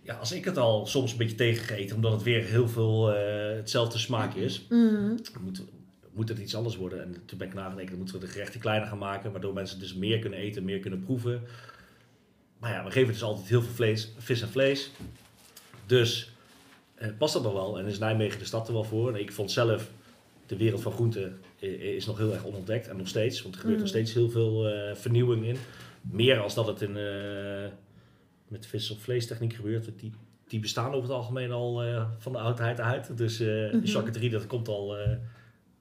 Ja, 0.07 0.15
als 0.15 0.31
ik 0.31 0.45
het 0.45 0.57
al 0.57 0.85
soms 0.85 1.11
een 1.11 1.17
beetje 1.17 1.35
tegengegeten, 1.35 1.95
omdat 1.95 2.11
het 2.11 2.23
weer 2.23 2.43
heel 2.43 2.67
veel 2.69 3.13
eh, 3.13 3.55
hetzelfde 3.55 3.97
smaak 3.97 4.33
is, 4.35 4.65
Mhm. 4.69 5.15
moet, 5.41 5.61
moet 6.13 6.29
het 6.29 6.37
iets 6.37 6.55
anders 6.55 6.75
worden. 6.75 7.01
En 7.03 7.15
toen 7.25 7.37
ben 7.37 7.47
ik 7.47 7.53
nagedacht, 7.53 7.87
dan 7.87 7.97
moeten 7.97 8.19
we 8.19 8.25
de 8.25 8.31
gerechten 8.31 8.59
kleiner 8.59 8.87
gaan 8.87 8.97
maken, 8.97 9.31
waardoor 9.31 9.53
mensen 9.53 9.79
dus 9.79 9.93
meer 9.93 10.19
kunnen 10.19 10.39
eten, 10.39 10.63
meer 10.63 10.79
kunnen 10.79 11.03
proeven. 11.03 11.41
Maar 12.59 12.71
ja, 12.71 12.83
we 12.83 12.91
geven 12.91 13.13
dus 13.13 13.23
altijd 13.23 13.47
heel 13.47 13.61
veel 13.61 13.73
vlees, 13.73 14.11
vis 14.17 14.41
en 14.41 14.47
vlees. 14.49 14.91
Dus 15.85 16.31
eh, 16.95 17.07
past 17.17 17.33
dat 17.33 17.43
nog 17.43 17.53
wel 17.53 17.79
en 17.79 17.85
is 17.85 17.99
Nijmegen 17.99 18.39
de 18.39 18.45
stad 18.45 18.67
er 18.67 18.73
wel 18.73 18.83
voor. 18.83 19.13
En 19.13 19.19
ik 19.19 19.31
vond 19.31 19.51
zelf, 19.51 19.89
de 20.45 20.57
wereld 20.57 20.81
van 20.81 20.91
groenten 20.91 21.39
eh, 21.59 21.69
is 21.95 22.05
nog 22.05 22.17
heel 22.17 22.33
erg 22.33 22.45
onontdekt 22.45 22.87
en 22.87 22.97
nog 22.97 23.07
steeds. 23.07 23.41
Want 23.41 23.53
er 23.55 23.59
gebeurt 23.61 23.79
nog 23.79 23.87
Mhm. 23.89 23.97
steeds 23.97 24.13
heel 24.13 24.29
veel 24.29 24.65
vernieuwing 24.95 25.45
in. 25.45 25.57
Meer 26.01 26.39
als 26.39 26.53
dat 26.53 26.67
het 26.67 26.81
in, 26.81 26.97
met 28.47 28.65
vis- 28.65 28.91
of 28.91 28.99
vleestechniek 28.99 29.53
gebeurt. 29.53 29.89
Die, 29.99 30.11
die 30.47 30.59
bestaan 30.59 30.87
over 30.91 31.01
het 31.01 31.11
algemeen 31.11 31.51
al 31.51 31.83
eh, 31.83 32.07
van 32.17 32.31
de 32.31 32.37
oudheid 32.39 32.79
uit. 32.79 33.17
Dus 33.17 33.39
eh 33.39 33.47
Mhm. 33.47 33.79
de 33.81 33.87
charcuterie, 33.87 34.29
dat 34.29 34.47
komt 34.47 34.67
al 34.67 34.97
eh, 34.97 35.17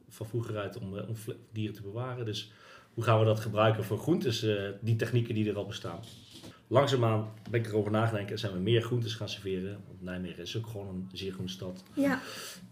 van 0.09 0.27
vroeger 0.27 0.57
uit 0.59 0.79
om, 0.79 0.99
eh, 0.99 1.09
om 1.09 1.15
dieren 1.53 1.75
te 1.75 1.83
bewaren. 1.83 2.25
Dus 2.25 2.53
hoe 2.95 3.05
gaan 3.05 3.19
we 3.19 3.25
dat 3.25 3.41
gebruiken 3.41 3.85
voor 3.85 3.99
groentes, 3.99 4.43
eh, 4.43 4.63
die 4.81 4.97
technieken 4.97 5.35
die 5.35 5.49
er 5.51 5.57
al 5.57 5.67
bestaan. 5.67 6.01
Langzaamaan 6.69 7.29
ben 7.51 7.61
ik 7.61 7.67
erover 7.67 7.91
nagedacht 7.91 8.31
en 8.31 8.39
zijn 8.39 8.53
we 8.53 8.59
meer 8.59 8.83
groentes 8.83 9.15
gaan 9.15 9.29
serveren. 9.29 9.79
Want 9.87 10.03
Nijmegen 10.03 10.43
is 10.43 10.57
ook 10.57 10.67
gewoon 10.67 10.89
een 10.89 11.09
zeer 11.13 11.33
groene 11.33 11.51
stad. 11.51 11.83
Ja, 11.95 12.21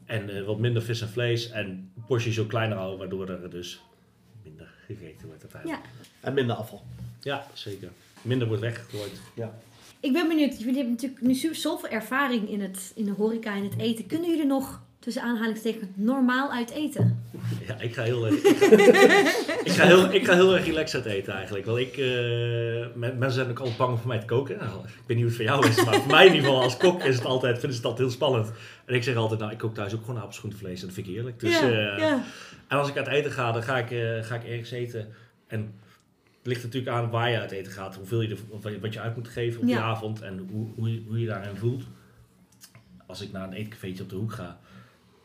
En 0.04 0.28
eh, 0.36 0.44
wat 0.44 0.58
minder 0.58 0.82
vis 0.82 1.00
en 1.00 1.08
vlees 1.08 1.50
en 1.50 1.90
porties 2.06 2.38
ook 2.38 2.48
kleiner 2.48 2.76
houden, 2.76 2.98
waardoor 2.98 3.28
er 3.28 3.50
dus 3.50 3.80
minder 4.42 4.72
gegeten 4.86 5.26
wordt 5.26 5.42
uiteindelijk. 5.42 5.82
En 6.20 6.34
minder 6.34 6.56
afval. 6.56 6.82
Ja, 7.20 7.46
zeker. 7.52 7.88
Minder 8.22 8.46
wordt 8.46 8.62
weggegooid. 8.62 9.20
Ja. 9.34 9.54
Ik 10.04 10.12
ben 10.12 10.28
benieuwd. 10.28 10.58
Jullie 10.58 10.74
hebben 10.74 10.92
natuurlijk 10.92 11.20
nu 11.20 11.34
zo- 11.34 11.52
zoveel 11.52 11.88
ervaring 11.88 12.50
in, 12.50 12.60
het, 12.60 12.92
in 12.94 13.04
de 13.04 13.10
horeca 13.12 13.54
en 13.56 13.62
het 13.64 13.78
eten. 13.78 14.06
Kunnen 14.06 14.30
jullie 14.30 14.46
nog, 14.46 14.82
tussen 14.98 15.22
aanhalingstekens, 15.22 15.84
normaal 15.94 16.52
uit 16.52 16.70
eten? 16.70 17.22
Ja, 17.66 17.80
ik 17.80 17.94
ga 17.94 18.02
heel 18.02 18.26
erg, 18.26 18.34
ik 19.64 19.70
ga 19.72 19.84
heel, 19.92 20.12
ik 20.12 20.24
ga 20.26 20.34
heel 20.34 20.54
erg 20.54 20.66
relaxed 20.66 21.04
uit 21.06 21.14
eten 21.14 21.32
eigenlijk. 21.32 21.66
Want 21.66 21.78
ik, 21.78 21.96
eh, 21.96 22.06
men- 22.94 23.18
mensen 23.18 23.32
zijn 23.32 23.50
ook 23.50 23.58
al 23.60 23.72
bang 23.78 23.92
om 23.92 23.98
voor 23.98 24.08
mij 24.08 24.18
te 24.18 24.26
koken. 24.26 24.56
Nou, 24.58 24.84
ik 24.84 24.90
weet 25.06 25.16
niet 25.16 25.16
hoe 25.16 25.26
het 25.26 25.34
voor 25.36 25.44
jou 25.44 25.68
is, 25.68 25.84
maar 25.84 25.94
voor 25.94 26.10
mij 26.10 26.26
in 26.26 26.34
ieder 26.34 26.46
geval 26.48 26.62
als 26.62 26.76
kok 26.76 27.02
is 27.04 27.14
het 27.16 27.24
altijd, 27.24 27.52
vinden 27.58 27.70
ze 27.70 27.76
het 27.76 27.84
altijd 27.86 28.08
heel 28.08 28.16
spannend. 28.16 28.50
En 28.86 28.94
ik 28.94 29.02
zeg 29.02 29.16
altijd, 29.16 29.40
nou 29.40 29.52
ik 29.52 29.58
kook 29.58 29.74
thuis 29.74 29.94
ook 29.94 30.04
gewoon 30.04 30.20
appelschoenvlees 30.20 30.80
en 30.80 30.86
dat 30.86 30.94
vind 30.94 31.06
ik 31.06 31.12
heerlijk. 31.14 31.40
Dus, 31.40 31.58
ja, 31.60 31.68
eh, 31.70 31.98
ja. 31.98 32.24
En 32.68 32.78
als 32.78 32.88
ik 32.88 32.96
uit 32.96 33.06
eten 33.06 33.30
ga, 33.32 33.52
dan 33.52 33.62
ga 33.62 33.78
ik, 33.78 33.90
eh, 33.90 34.22
ga 34.22 34.34
ik 34.34 34.44
ergens 34.44 34.70
eten. 34.70 35.08
En 35.46 35.74
het 36.44 36.52
ligt 36.52 36.62
natuurlijk 36.64 36.96
aan 36.96 37.10
waar 37.10 37.30
je 37.30 37.40
uit 37.40 37.50
eten 37.50 37.72
gaat, 37.72 37.96
hoeveel 37.96 38.20
je 38.20 38.28
er, 38.62 38.80
wat 38.80 38.92
je- 38.92 39.00
uit 39.00 39.16
moet 39.16 39.28
geven 39.28 39.60
op 39.60 39.66
die 39.66 39.74
Ja. 39.74 39.82
avond 39.82 40.20
en 40.22 40.48
hoe, 40.50 40.68
hoe, 40.74 40.92
je, 40.92 41.02
hoe 41.06 41.20
je 41.20 41.26
daarin 41.26 41.56
voelt. 41.56 41.82
Als 43.06 43.20
ik 43.20 43.32
naar 43.32 43.46
een 43.48 43.52
eetcafeetje 43.52 44.02
op 44.02 44.08
de 44.08 44.16
hoek 44.16 44.32
ga, 44.32 44.58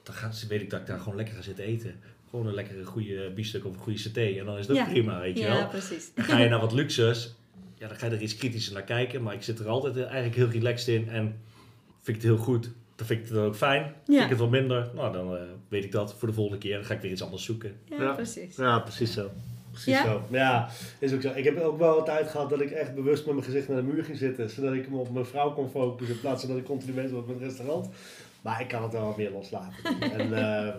dan 0.04 0.16
gaat, 0.16 0.46
weet 0.48 0.62
ik 0.62 0.70
dat 0.70 0.80
ik 0.80 0.86
daar 0.88 1.00
gewoon 1.00 1.16
lekker 1.16 1.36
ga 1.36 1.42
zitten 1.42 1.64
eten. 1.64 1.96
Gewoon 2.30 2.48
een 2.48 2.54
lekkere 2.54 2.86
goede 2.86 3.32
biefstuk 3.36 3.66
of 3.66 3.74
een 3.74 3.80
goede 3.80 4.00
saté 4.00 4.22
en 4.40 4.46
dan 4.46 4.58
is 4.58 4.68
dat 4.68 4.76
Ja. 4.76 4.86
prima, 4.86 5.20
weet 5.20 5.38
je 5.38 5.44
ja, 5.44 5.54
wel. 5.58 5.68
precies. 5.68 6.12
Dan 6.16 6.26
ga 6.26 6.38
je 6.38 6.50
naar 6.50 6.60
wat 6.60 6.74
luxes, 6.74 7.36
ja, 7.78 7.88
dan 7.88 7.98
ga 7.98 8.06
je 8.06 8.16
er 8.16 8.22
iets 8.22 8.36
kritischer 8.36 8.74
naar 8.74 8.84
kijken. 8.84 9.24
Maar 9.24 9.34
ik 9.34 9.44
zit 9.44 9.60
er 9.60 9.68
altijd 9.68 9.96
eigenlijk 9.98 10.36
heel 10.36 10.50
relaxed 10.50 10.88
in 10.88 11.10
en 11.10 11.24
vind 12.02 12.08
ik 12.18 12.24
het 12.24 12.24
heel 12.24 12.38
goed. 12.38 12.70
Dan 12.96 13.08
vind 13.08 13.20
ik 13.20 13.26
het 13.26 13.36
dan 13.36 13.46
ook 13.46 13.56
fijn. 13.56 13.94
Vind 14.06 14.22
ik 14.24 14.30
het 14.30 14.38
wat 14.40 14.50
minder, 14.50 14.90
nou 14.96 15.14
dan 15.14 15.36
eh, 15.36 15.42
weet 15.68 15.84
ik 15.84 15.92
dat 15.92 16.16
voor 16.18 16.28
de 16.28 16.34
volgende 16.34 16.60
keer. 16.60 16.76
Dan 16.76 16.86
ga 16.86 16.94
ik 16.94 17.02
weer 17.02 17.12
iets 17.12 17.24
anders 17.24 17.44
zoeken. 17.44 17.74
Ja, 17.90 18.02
Ja. 18.02 18.12
precies. 18.14 18.56
Ja, 18.56 18.80
precies 18.80 19.14
zo. 19.14 19.32
Precies 19.84 20.02
Ja? 20.02 20.04
zo. 20.04 20.22
Ja, 20.32 20.70
is 21.00 21.14
ook 21.14 21.22
zo. 21.22 21.32
Ik 21.36 21.44
heb 21.44 21.60
ook 21.62 21.78
wel 21.78 21.98
een 21.98 22.06
tijd 22.06 22.28
gehad 22.28 22.50
dat 22.50 22.62
ik 22.62 22.72
echt 22.72 22.96
bewust 22.96 23.26
met 23.26 23.34
mijn 23.34 23.46
gezicht 23.46 23.68
naar 23.68 23.78
de 23.78 23.84
muur 23.84 24.04
ging 24.04 24.18
zitten. 24.18 24.50
Zodat 24.50 24.74
ik 24.74 24.90
me 24.90 24.98
op 24.98 25.14
mijn 25.14 25.26
vrouw 25.26 25.52
kon 25.54 25.70
focussen 25.70 26.16
in 26.16 26.22
plaats 26.22 26.42
van 26.42 26.50
dat 26.50 26.60
ik 26.60 26.66
continu 26.66 26.94
bezig 26.94 27.12
was 27.12 27.26
met 27.26 27.36
het 27.36 27.44
restaurant. 27.44 27.90
Maar 28.42 28.62
ik 28.62 28.68
kan 28.68 28.84
het 28.84 28.92
wel 28.92 29.06
wat 29.06 29.18
meer 29.18 29.32
loslaten. 29.32 30.00
en, 30.18 30.34
ehm, 30.34 30.78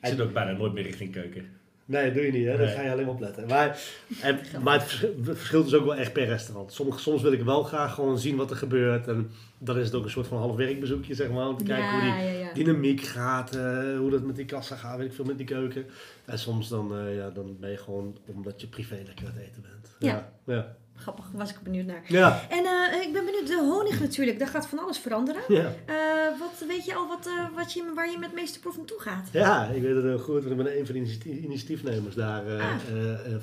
Ik 0.00 0.08
zit 0.08 0.20
ook 0.20 0.32
bijna 0.32 0.52
nooit 0.52 0.72
meer 0.72 0.82
richting 0.82 1.12
keuken. 1.12 1.59
Nee, 1.90 2.04
dat 2.04 2.14
doe 2.14 2.22
je 2.24 2.32
niet, 2.32 2.46
hè? 2.46 2.56
Daar 2.56 2.66
Nee. 2.66 2.74
ga 2.74 2.82
je 2.82 2.90
alleen 2.90 3.04
maar 3.04 3.14
op 3.14 3.20
letten. 3.20 3.46
Maar, 3.48 3.78
en, 4.22 4.38
maar 4.62 4.74
het 4.78 4.88
vers- 4.88 5.00
het 5.26 5.38
verschilt 5.38 5.64
dus 5.64 5.74
ook 5.74 5.84
wel 5.84 5.94
echt 5.96 6.12
per 6.12 6.26
restaurant. 6.26 6.72
Soms 6.96 7.22
wil 7.22 7.32
ik 7.32 7.42
wel 7.42 7.62
graag 7.62 7.94
gewoon 7.94 8.18
zien 8.18 8.36
wat 8.36 8.50
er 8.50 8.56
gebeurt. 8.56 9.06
En 9.08 9.30
dan 9.58 9.78
is 9.78 9.84
het 9.86 9.94
ook 9.94 10.04
een 10.04 10.10
soort 10.10 10.26
van 10.26 10.38
half 10.38 10.56
werkbezoekje, 10.56 11.14
zeg 11.14 11.30
maar. 11.30 11.48
Om 11.48 11.56
te 11.56 11.64
kijken 11.64 11.90
hoe 11.90 12.00
die 12.00 12.10
ja, 12.10 12.18
ja, 12.20 12.30
ja. 12.38 12.52
dynamiek 12.52 13.00
gaat, 13.02 13.54
eh, 13.56 13.96
hoe 13.98 14.10
dat 14.10 14.22
met 14.22 14.36
die 14.36 14.44
kassa 14.44 14.76
gaat, 14.76 14.96
weet 14.98 15.06
ik 15.06 15.12
veel, 15.14 15.24
met 15.24 15.36
die 15.36 15.46
keuken. 15.46 15.86
En 16.24 16.38
soms 16.38 16.68
dan, 16.68 16.96
eh, 16.98 17.16
ja, 17.16 17.30
dan 17.30 17.56
ben 17.60 17.70
je 17.70 17.76
gewoon 17.76 18.18
omdat 18.26 18.60
je 18.60 18.66
privé 18.66 18.94
lekker 19.06 19.26
aan 19.26 19.32
het 19.36 19.42
eten 19.50 19.62
bent. 19.62 19.96
Ja. 19.98 20.32
Ja. 20.46 20.76
Grappig, 21.00 21.24
was 21.32 21.50
ik 21.50 21.60
benieuwd 21.62 21.86
naar. 21.86 22.02
Ja. 22.06 22.46
En 22.50 22.64
eh, 22.64 23.02
ik 23.06 23.12
ben 23.12 23.24
benieuwd, 23.24 23.46
de 23.46 23.68
honing 23.70 24.00
natuurlijk, 24.00 24.38
daar 24.38 24.48
gaat 24.48 24.66
van 24.66 24.78
alles 24.78 24.98
veranderen. 24.98 25.42
Ja. 25.48 25.72
Eh, 25.86 25.94
wat 26.38 26.64
weet 26.68 26.84
je 26.84 26.94
al 26.94 27.08
wat, 27.08 27.26
eh, 27.26 27.56
wat 27.56 27.72
je, 27.72 27.92
waar 27.94 28.10
je 28.10 28.18
met 28.18 28.34
meeste 28.34 28.60
proef 28.60 28.76
naartoe 28.76 29.00
gaat? 29.00 29.28
ja, 29.32 29.66
ik 29.66 29.82
weet 29.82 29.94
het 29.94 30.04
heel 30.04 30.18
goed. 30.18 30.44
Ik 30.46 30.56
ben 30.56 30.78
een 30.78 30.86
van 30.86 30.94
de 30.94 31.00
initiatie- 31.00 31.40
initiatiefnemers 31.40 32.14
daar 32.14 32.42
Ah. 32.60 32.74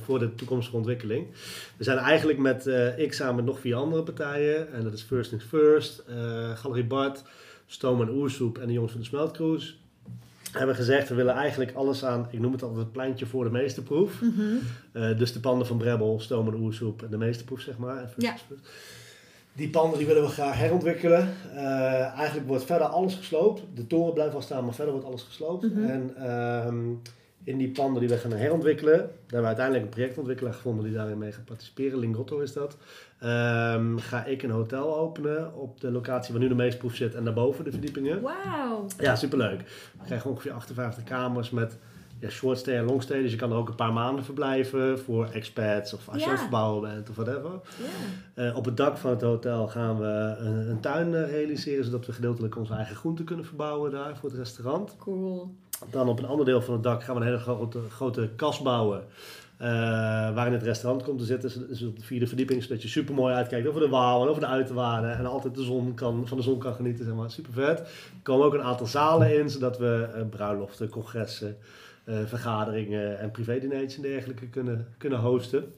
voor 0.04 0.20
de 0.20 0.36
toekomstige 0.36 0.78
ontwikkeling. 0.78 1.28
We 1.78 1.84
zijn 1.84 1.98
eigenlijk 1.98 2.39
met, 2.39 2.65
ik 2.98 3.13
samen 3.13 3.36
met 3.36 3.46
nog 3.46 3.60
vier 3.60 3.76
andere 3.76 4.04
partijen. 4.04 4.74
En 4.74 4.84
dat 4.84 4.93
is 4.93 5.02
First 5.02 5.30
Things 5.30 5.46
First, 5.46 6.04
Galerie 6.56 6.84
Bart, 6.86 7.22
Stoom 7.65 8.02
en 8.02 8.10
Oersoep 8.10 8.58
en 8.58 8.67
de 8.67 8.74
jongens 8.74 8.91
van 8.91 9.02
de 9.02 9.08
Smeltcruise. 9.08 9.74
Hebben 10.58 10.76
gezegd, 10.76 11.10
we 11.10 11.15
willen 11.15 11.34
eigenlijk 11.34 11.74
alles 11.74 12.06
aan, 12.06 12.28
ik 12.30 12.39
noem 12.39 12.52
het 12.52 12.62
altijd 12.62 12.80
het 12.80 12.91
pleintje 12.91 13.26
voor 13.26 13.43
de 13.43 13.50
meesterproef. 13.50 14.22
Mhm. 14.22 14.41
Eh, 14.91 15.17
dus 15.17 15.34
de 15.34 15.39
panden 15.39 15.67
van 15.67 15.78
Brebbel, 15.78 16.20
Stoom 16.20 16.48
en 16.48 16.56
Oersoep 16.56 17.04
en 17.04 17.10
de 17.10 17.17
meesterproef, 17.17 17.62
zeg 17.62 17.78
maar. 17.78 18.13
Ja. 18.17 18.36
Die 19.54 19.70
panden 19.70 19.98
die 19.98 20.08
willen 20.08 20.24
we 20.24 20.30
graag 20.30 20.58
herontwikkelen. 20.58 21.34
Eh, 21.56 22.17
eigenlijk 22.17 22.48
wordt 22.48 22.63
verder 22.63 22.88
alles 22.88 23.15
gesloopt. 23.15 23.63
De 23.76 23.88
toren 23.88 24.13
blijft 24.13 24.32
wel 24.32 24.41
staan, 24.41 24.63
maar 24.63 24.74
verder 24.74 24.93
wordt 24.93 25.08
alles 25.08 25.24
gesloopt. 25.24 25.74
Mhm. 25.74 25.84
En 25.84 26.13
ehm, 26.17 26.78
in 27.48 27.58
die 27.58 27.72
panden 27.72 28.00
die 28.00 28.10
we 28.10 28.18
gaan 28.18 28.32
herontwikkelen, 28.32 28.98
daar 28.98 29.08
hebben 29.22 29.40
we 29.42 29.46
uiteindelijk 29.46 29.86
een 29.86 29.92
projectontwikkelaar 29.92 30.54
gevonden 30.54 30.86
die 30.86 30.94
daarin 30.94 31.18
mee 31.18 31.32
gaat 31.32 31.46
participeren. 31.46 32.00
Lingotto 32.00 32.40
is 32.40 32.54
dat. 32.54 32.78
Ehm, 33.20 33.98
ga 33.98 34.26
ik 34.26 34.44
een 34.44 34.50
hotel 34.50 34.98
openen 34.98 35.56
op 35.56 35.82
de 35.82 35.92
locatie 35.92 36.34
waar 36.34 36.42
nu 36.42 36.48
de 36.48 36.56
meestproef 36.56 36.96
zit 36.96 37.16
en 37.16 37.24
daarboven 37.24 37.64
de 37.64 37.72
verdiepingen. 37.72 38.22
Wauw. 38.22 38.86
Ja, 39.00 39.16
superleuk. 39.16 39.60
We 40.00 40.06
krijgen 40.06 40.30
ongeveer 40.30 40.52
58 40.52 41.04
kamers 41.04 41.50
met 41.50 41.78
ja, 42.20 42.30
short 42.30 42.58
stay 42.58 42.76
en 42.76 42.86
long 42.86 43.02
stay. 43.02 43.22
Dus 43.22 43.32
je 43.32 43.38
kan 43.38 43.52
er 43.52 43.58
ook 43.58 43.70
een 43.70 43.76
paar 43.76 43.94
maanden 43.94 44.24
verblijven 44.24 45.00
voor 45.00 45.26
expats 45.26 45.94
of 45.94 46.10
als 46.10 46.24
je 46.24 46.30
aan 46.30 46.38
verbouwen 46.38 46.82
bent 46.90 47.10
of 47.10 47.16
whatever. 47.16 47.52
Ja. 47.54 48.44
Eh, 48.44 48.56
op 48.56 48.66
het 48.66 48.78
dak 48.78 48.98
van 48.98 49.10
het 49.10 49.22
hotel 49.22 49.68
gaan 49.68 50.00
we 50.00 50.36
een, 50.40 50.70
een 50.70 50.80
tuin 50.80 51.16
eh, 51.16 51.32
realiseren, 51.32 51.86
zodat 51.86 52.06
we 52.06 52.14
gedeeltelijk 52.14 52.58
onze 52.58 52.74
eigen 52.74 52.96
groenten 52.96 53.26
kunnen 53.26 53.46
verbouwen 53.46 53.92
daar 53.92 54.18
voor 54.18 54.30
het 54.30 54.38
restaurant. 54.38 54.96
Cool. 54.98 55.56
Dan 55.90 56.08
op 56.08 56.20
een 56.20 56.26
ander 56.26 56.46
deel 56.46 56.62
van 56.62 56.74
het 56.74 56.84
dak 56.84 57.04
gaan 57.04 57.16
we 57.16 57.22
een 57.22 57.28
hele 57.28 57.40
grote, 57.40 57.80
grote 57.90 58.30
kas 58.36 58.62
bouwen. 58.62 59.04
eh, 59.58 59.68
waarin 60.34 60.54
het 60.54 60.63
restaurant 60.63 61.04
komt 61.04 61.20
te 61.20 61.26
zitten, 61.26 61.68
dus 61.68 61.82
op 61.82 62.00
de 62.00 62.06
vierde 62.06 62.28
verdieping, 62.28 62.63
zodat 62.63 62.82
je 62.82 62.88
super 62.88 63.13
mooi 63.13 63.34
uitkijkt 63.34 63.68
over 63.68 63.82
de 63.82 63.90
Waal 63.90 64.22
en 64.22 64.28
over 64.28 64.42
de 64.42 64.48
uiterwaarden 64.48 65.18
en 65.18 65.26
altijd 65.26 65.56
de 65.56 65.63
zon 65.63 65.94
kan, 65.94 66.28
van 66.28 66.38
de 66.38 66.44
zon 66.44 66.60
kan 66.60 66.74
genieten, 66.74 67.06
zeg 67.06 67.13
maar. 67.13 67.32
Super 67.32 67.54
vet. 67.54 67.80
Er 67.80 67.88
komen 68.24 68.46
ook 68.46 68.54
een 68.54 68.62
aantal 68.62 68.88
zalen 68.88 69.40
in, 69.40 69.50
zodat 69.50 69.78
we 69.78 70.08
eh, 70.16 70.22
bruiloften, 70.30 70.90
congressen, 70.90 71.58
eh, 72.04 72.16
vergaderingen 72.26 73.20
en 73.20 73.32
privédineetjes 73.32 73.96
en 73.96 74.02
dergelijke 74.02 74.48
kunnen, 74.48 74.88
kunnen 74.98 75.20
hosten. 75.20 75.74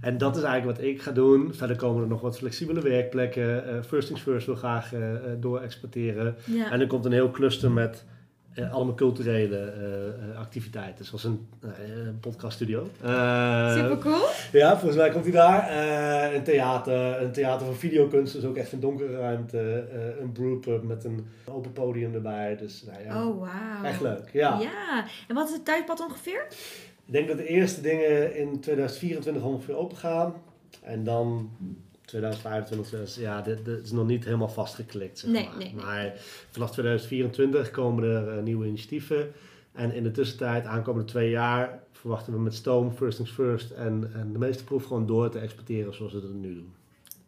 En 0.00 0.18
dat 0.18 0.36
is 0.36 0.42
eigenlijk 0.42 0.78
wat 0.78 0.86
ik 0.86 1.02
ga 1.02 1.10
doen. 1.12 1.54
Verder 1.54 1.76
komen 1.76 2.02
er 2.02 2.08
nog 2.08 2.20
wat 2.20 2.38
flexibele 2.38 2.80
werkplekken. 2.80 3.84
First 3.84 4.06
things 4.06 4.22
first 4.22 4.46
wil 4.46 4.54
graag 4.54 4.94
uh, 4.94 5.00
door 5.40 5.60
exporteren. 5.60 6.36
Ja. 6.44 6.70
En 6.70 6.80
er 6.80 6.86
komt 6.86 7.04
een 7.04 7.12
heel 7.12 7.30
cluster 7.30 7.70
met 7.70 8.04
uh, 8.60 8.74
allemaal 8.74 8.94
culturele 8.94 9.72
uh, 10.30 10.38
activiteiten, 10.38 11.04
zoals 11.04 11.24
een, 11.24 11.48
podcaststudio. 12.20 12.90
Super 13.68 13.98
cool. 14.00 14.26
Ja, 14.52 14.70
volgens 14.70 14.96
mij 14.96 15.10
komt 15.10 15.24
hij 15.24 15.32
daar. 15.32 16.34
een 16.34 16.42
theater, 16.42 17.22
een 17.22 17.32
theater 17.32 17.66
van 17.66 17.74
videokunst, 17.74 18.32
dus 18.32 18.44
ook 18.44 18.56
echt 18.56 18.72
een 18.72 18.80
donkere 18.80 19.16
ruimte. 19.16 19.84
een 20.20 20.32
brewpub 20.32 20.82
met 20.82 21.04
een 21.04 21.26
open 21.44 21.72
podium 21.72 22.14
erbij. 22.14 22.56
Dus, 22.56 22.84
nou 22.86 23.04
ja, 23.04 23.26
oh, 23.26 23.38
wauw. 23.38 23.84
Echt 23.84 24.00
leuk, 24.00 24.28
ja. 24.32 24.60
Ja, 24.60 25.04
en 25.28 25.34
wat 25.34 25.48
is 25.48 25.54
het 25.54 25.64
tijdpad 25.64 26.00
ongeveer? 26.00 26.46
Ik 27.06 27.12
denk 27.16 27.28
dat 27.28 27.36
de 27.36 27.46
eerste 27.46 27.80
dingen 27.80 28.36
in 28.36 28.60
2024 28.60 29.42
ongeveer 29.42 29.76
open 29.76 29.96
gaan. 29.96 30.34
En 30.82 31.04
dan 31.04 31.50
2025, 32.10 33.00
dus 33.00 33.14
ja, 33.16 33.42
dit, 33.42 33.64
dit, 33.64 33.84
is 33.84 33.92
nog 33.92 34.06
niet 34.06 34.24
helemaal 34.24 34.48
vastgeklikt. 34.48 35.18
Zeg 35.18 35.30
nee, 35.30 35.44
maar. 35.44 35.56
nee, 35.56 35.74
nee. 35.74 35.84
maar 35.84 36.12
vanaf 36.50 36.70
2024 36.70 37.70
komen 37.70 38.04
er 38.04 38.36
uh, 38.36 38.42
nieuwe 38.42 38.66
initiatieven. 38.66 39.32
En 39.72 39.92
in 39.92 40.02
de 40.02 40.10
tussentijd, 40.10 40.64
aankomende 40.64 41.08
twee 41.08 41.30
jaar, 41.30 41.82
verwachten 41.92 42.32
we 42.32 42.38
met 42.38 42.54
Stoom, 42.54 42.92
First 42.92 43.16
Things 43.16 43.32
First 43.32 43.70
en, 43.70 44.10
en 44.14 44.32
de 44.32 44.38
meeste 44.38 44.64
proef 44.64 44.84
gewoon 44.84 45.06
door 45.06 45.30
te 45.30 45.38
exporteren 45.38 45.94
zoals 45.94 46.12
we 46.12 46.20
dat 46.20 46.32
nu 46.32 46.54
doen. 46.54 46.74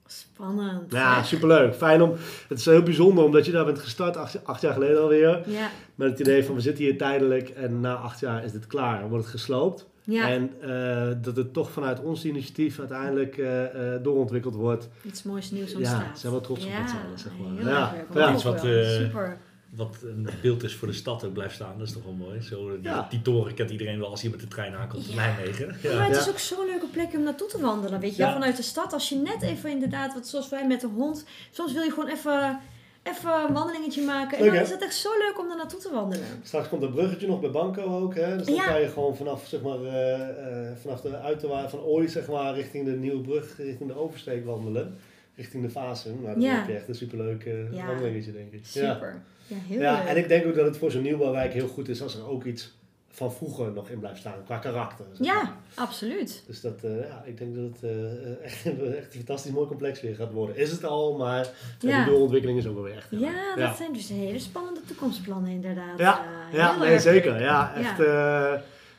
Spannend. 0.07 0.93
Ja, 0.93 1.23
superleuk. 1.23 1.75
Fijn 1.75 2.03
om, 2.03 2.15
het 2.49 2.59
is 2.59 2.65
heel 2.65 2.83
bijzonder 2.83 3.25
omdat 3.25 3.47
je 3.47 3.53
daar 3.53 3.65
bent 3.65 3.79
gestart, 3.79 4.17
acht, 4.17 4.45
acht 4.45 4.61
jaar 4.61 4.73
geleden 4.73 5.01
alweer. 5.01 5.43
Ja, 5.47 5.71
Met 5.95 6.11
het 6.11 6.21
idee 6.21 6.45
van 6.45 6.55
we 6.55 6.61
zitten 6.61 6.85
hier 6.85 6.97
tijdelijk 6.97 7.49
en 7.49 7.81
na 7.81 7.95
acht 7.95 8.21
jaar 8.21 8.45
is 8.45 8.53
dit 8.53 8.67
klaar. 8.67 9.01
Dan 9.01 9.09
wordt 9.09 9.25
het 9.25 9.35
gesloopt. 9.35 9.87
Ja. 10.05 10.29
En 10.29 10.51
eh, 10.61 11.23
dat 11.23 11.37
het 11.37 11.53
toch 11.53 11.71
vanuit 11.71 12.01
ons 12.01 12.25
initiatief 12.25 12.79
uiteindelijk 12.79 13.39
eh, 13.39 13.95
eh, 13.95 14.03
doorontwikkeld 14.03 14.55
wordt. 14.55 14.89
iets 15.05 15.23
moois 15.23 15.51
nieuws 15.51 15.71
Ja, 15.71 15.77
ontstaat. 15.77 16.19
zijn 16.19 16.33
we 16.33 16.39
wel 16.39 16.41
trots 16.41 16.65
op 16.65 16.71
ja, 16.71 16.79
allen, 16.79 17.19
zeg 17.19 17.33
maar. 17.41 17.57
Heel 17.59 17.69
Ja, 17.69 17.95
ja. 18.15 18.33
Iets 18.35 18.43
wat, 18.45 18.65
eh, 18.65 18.89
Super. 18.89 19.39
Wat 19.77 19.97
een 20.03 20.29
beeld 20.43 20.63
is 20.63 20.75
voor 20.75 20.89
de 20.89 20.95
stad 20.95 21.25
ook 21.25 21.33
blijft 21.33 21.55
staan. 21.55 21.79
Dat 21.79 21.87
is 21.87 21.93
toch 21.93 22.05
wel 22.05 22.13
mooi. 22.13 22.43
Zo, 22.43 22.71
die, 22.71 22.83
Ja. 22.83 23.07
die 23.11 23.23
toren 23.23 23.55
kent 23.55 23.71
iedereen 23.71 23.99
wel 23.99 24.09
als 24.11 24.23
hij 24.23 24.31
met 24.31 24.41
de 24.41 24.49
trein 24.49 24.75
aankomt 24.75 25.07
in 25.09 25.15
Ja. 25.15 25.17
Nijmegen. 25.17 25.67
Maar 25.67 25.93
Ja. 25.93 26.03
het 26.03 26.17
is 26.17 26.25
Ja. 26.25 26.31
ook 26.31 26.39
zo'n 26.39 26.67
leuke 26.67 26.87
plek 26.87 27.13
om 27.15 27.23
naartoe 27.23 27.49
te 27.49 27.61
wandelen. 27.61 28.01
Weet 28.01 28.17
je, 28.17 28.23
Ja. 28.23 28.33
vanuit 28.33 28.57
de 28.57 28.63
stad. 28.63 28.93
Als 28.93 29.09
je 29.09 29.17
net 29.17 29.43
even 29.43 29.71
inderdaad, 29.71 30.15
wat 30.15 30.27
zoals 30.27 30.49
wij 30.49 30.67
met 30.67 30.81
de 30.81 30.87
hond. 30.87 31.25
Soms 31.51 31.73
wil 31.73 31.83
je 31.83 31.91
gewoon 31.91 32.09
even, 32.09 32.61
even 33.03 33.31
een 33.47 33.53
wandelingetje 33.53 34.03
maken. 34.05 34.37
En 34.39 34.43
Leuk, 34.43 34.53
dan 34.53 34.59
hè? 34.61 34.67
is 34.67 34.71
het 34.73 34.83
echt 34.83 34.95
zo 34.95 35.09
leuk 35.19 35.39
om 35.39 35.49
daar 35.49 35.57
naartoe 35.57 35.81
te 35.81 35.91
wandelen. 35.93 36.27
Straks 36.43 36.69
komt 36.69 36.81
dat 36.81 36.95
bruggetje 36.95 37.27
nog 37.27 37.41
bij 37.41 37.51
Banco 37.51 37.83
ook. 38.01 38.15
Hè? 38.15 38.37
Dus 38.37 38.47
dan 38.47 38.55
Ja. 38.55 38.67
kan 38.67 38.81
je 38.81 38.89
gewoon 38.89 39.17
vanaf, 39.17 39.47
zeg 39.47 39.63
maar, 39.63 39.83
eh, 39.85 40.69
eh, 40.71 40.77
vanaf 40.77 41.01
de 41.01 41.17
uiterwaarde 41.17 41.69
van 41.69 41.81
Ooit 41.81 42.11
zeg 42.11 42.29
maar, 42.29 42.55
richting 42.55 42.85
de 42.85 42.91
Nieuwe 42.93 43.21
Brug, 43.21 43.57
richting 43.57 43.89
de 43.89 43.97
oversteek 43.99 44.45
wandelen. 44.45 44.97
Richting 45.37 45.63
de 45.63 45.71
Fasen. 45.71 46.19
Nou, 46.23 46.35
dan 46.35 46.43
Ja. 46.43 46.55
heb 46.59 46.67
je 46.69 46.75
echt 46.75 46.89
een 46.89 46.95
superleuk 46.95 47.45
eh, 47.45 47.73
Ja. 47.73 47.87
wandelingetje, 47.87 48.33
denk 48.33 48.53
ik. 48.53 48.61
Super. 48.67 49.23
Ja, 49.47 49.57
heel 49.69 49.81
Ja, 49.81 49.99
leuk. 49.99 50.09
en 50.09 50.17
ik 50.17 50.29
denk 50.29 50.47
ook 50.47 50.55
dat 50.55 50.65
het 50.65 50.77
voor 50.77 50.91
zo'n 50.91 51.03
nieuwbouwwijk 51.03 51.53
heel 51.53 51.69
goed 51.69 51.89
is 51.89 52.03
als 52.03 52.17
er 52.17 52.29
ook 52.29 52.45
iets 52.45 52.73
van 53.15 53.33
vroeger 53.33 53.73
nog 53.73 53.89
in 53.89 53.99
blijft 53.99 54.19
staan, 54.19 54.45
qua 54.45 54.59
karakter. 54.59 55.05
zeg 55.13 55.27
maar. 55.27 55.37
Ja, 55.45 55.57
absoluut. 55.75 56.43
Dus 56.47 56.61
dat, 56.61 56.83
eh, 56.83 57.09
ja, 57.09 57.23
ik 57.25 57.39
denk 57.39 57.55
dat 57.55 57.65
het 57.65 57.83
eh, 57.83 58.45
echt, 58.45 58.65
echt 58.65 58.65
een 58.65 59.05
fantastisch 59.11 59.53
mooi 59.53 59.67
complex 59.67 60.01
weer 60.01 60.15
gaat 60.15 60.33
worden. 60.33 60.57
Is 60.57 60.71
het 60.71 60.85
al, 60.85 61.17
maar 61.17 61.49
Ja. 61.81 62.05
de 62.05 62.11
doorontwikkeling 62.11 62.59
is 62.59 62.67
ook 62.67 62.75
wel 62.75 62.83
weer 62.83 62.97
echt. 62.97 63.07
Ja, 63.11 63.49
dat 63.49 63.59
ja. 63.59 63.75
zijn 63.75 63.93
dus 63.93 64.09
hele 64.09 64.39
spannende 64.39 64.81
toekomstplannen 64.87 65.51
inderdaad. 65.51 65.99
Ja, 65.99 66.21
Eh, 66.51 66.59
ja 66.59 66.77
nee, 66.79 66.99
zeker. 66.99 67.41
Ja, 67.41 67.75
echt. 67.75 68.01
eh, 68.01 68.53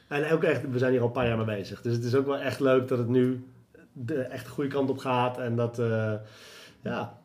en 0.08 0.32
ook 0.32 0.44
echt, 0.44 0.72
we 0.72 0.78
zijn 0.78 0.92
hier 0.92 1.02
al 1.02 1.08
een 1.08 1.12
paar 1.14 1.28
jaar 1.28 1.38
mee 1.38 1.46
bezig. 1.58 1.82
Dus 1.82 1.94
het 1.96 2.04
is 2.04 2.16
ook 2.16 2.26
wel 2.26 2.38
echt 2.38 2.60
leuk 2.60 2.88
dat 2.88 2.98
het 2.98 3.08
nu 3.08 3.48
de 3.94 4.22
echt 4.22 4.46
de 4.46 4.52
goede 4.52 4.70
kant 4.70 4.90
op 4.90 4.98
gaat. 4.98 5.38
En 5.38 5.56
dat, 5.56 5.80
eh, 5.80 6.14
ja, 6.84 7.18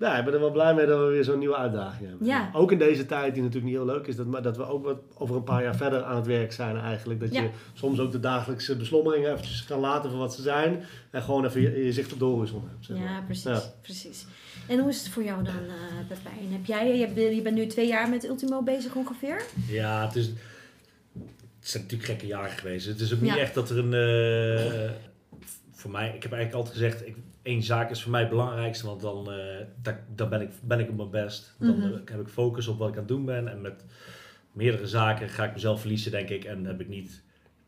ja, 0.00 0.18
ik 0.18 0.24
ben 0.24 0.34
er 0.34 0.40
wel 0.40 0.50
blij 0.50 0.74
mee 0.74 0.86
dat 0.86 0.98
we 0.98 1.04
weer 1.04 1.24
zo'n 1.24 1.38
nieuwe 1.38 1.56
uitdaging 1.56 2.08
hebben. 2.08 2.26
Ja. 2.26 2.50
Ook 2.52 2.72
in 2.72 2.78
deze 2.78 3.06
tijd, 3.06 3.34
die 3.34 3.42
natuurlijk 3.42 3.72
niet 3.72 3.80
heel 3.82 3.86
leuk 3.94 4.06
is, 4.06 4.16
dat, 4.16 4.26
maar 4.26 4.42
dat 4.42 4.56
we 4.56 4.64
ook 4.66 4.84
wat 4.84 4.98
over 5.14 5.36
een 5.36 5.44
paar 5.44 5.62
jaar 5.62 5.76
verder 5.76 6.02
aan 6.02 6.16
het 6.16 6.26
werk 6.26 6.52
zijn 6.52 6.76
eigenlijk. 6.78 7.20
Dat 7.20 7.32
Ja. 7.34 7.42
je 7.42 7.48
soms 7.74 7.98
ook 8.00 8.12
de 8.12 8.20
dagelijkse 8.20 8.76
beslommeringen 8.76 9.30
eventjes 9.32 9.64
kan 9.64 9.80
laten 9.80 10.10
voor 10.10 10.18
wat 10.18 10.34
ze 10.34 10.42
zijn. 10.42 10.84
En 11.10 11.22
gewoon 11.22 11.44
even 11.44 11.60
je, 11.60 11.84
je 11.84 11.92
zicht 11.92 12.12
op 12.12 12.18
de 12.18 12.24
horizon 12.24 12.62
hebt. 12.70 12.86
Zeg 12.86 12.96
maar. 12.96 13.06
Ja, 13.06 13.20
precies, 13.26 13.44
Ja. 13.44 13.62
precies. 13.82 14.26
En 14.68 14.78
hoe 14.78 14.88
is 14.88 14.98
het 14.98 15.08
voor 15.08 15.24
jou 15.24 15.44
dan, 15.44 15.54
eh 15.54 16.08
Pepijn? 16.08 16.52
Heb 16.52 16.64
jij, 16.66 16.96
je, 16.98 17.06
hebt- 17.06 17.34
je 17.34 17.42
bent 17.42 17.56
nu 17.56 17.66
twee 17.66 17.86
jaar 17.88 18.08
met 18.08 18.24
Ultimo 18.24 18.62
bezig 18.62 18.94
ongeveer? 18.94 19.42
Ja, 19.68 20.04
het 20.06 20.16
is. 20.16 20.26
Het 21.60 21.68
zijn 21.68 21.82
natuurlijk 21.82 22.10
gekke 22.10 22.26
jaren 22.26 22.50
geweest. 22.50 22.86
Het 22.86 23.00
is 23.00 23.14
ook 23.14 23.20
niet 23.20 23.34
Ja. 23.34 23.38
echt 23.38 23.54
dat 23.54 23.70
er 23.70 23.78
een. 23.78 23.94
eh, 23.94 24.90
voor 25.80 25.90
mij, 25.90 26.06
ik 26.14 26.22
heb 26.22 26.32
eigenlijk 26.32 26.54
altijd 26.54 26.74
gezegd: 26.74 27.06
ik, 27.06 27.16
één 27.42 27.62
zaak 27.62 27.90
is 27.90 28.02
voor 28.02 28.10
mij 28.10 28.20
het 28.20 28.30
belangrijkste, 28.30 28.86
want 28.86 29.00
dan, 29.00 29.32
eh 29.32 29.92
dan 30.14 30.28
ben, 30.28 30.40
ik, 30.40 30.50
ben 30.62 30.78
ik 30.80 30.88
op 30.88 30.96
mijn 30.96 31.10
best. 31.10 31.54
Dan 31.58 31.78
Mhm. 31.78 31.92
eh, 31.92 31.98
heb 32.04 32.20
ik 32.20 32.28
focus 32.28 32.66
op 32.68 32.78
wat 32.78 32.88
ik 32.88 32.94
aan 32.94 33.00
het 33.00 33.08
doen 33.08 33.24
ben. 33.24 33.48
En 33.48 33.60
met 33.60 33.84
meerdere 34.52 34.86
zaken 34.86 35.28
ga 35.28 35.44
ik 35.44 35.52
mezelf 35.52 35.80
verliezen, 35.80 36.10
denk 36.10 36.28
ik. 36.28 36.44
En 36.44 36.64
heb 36.64 36.80
ik 36.80 36.88
niet 36.88 37.22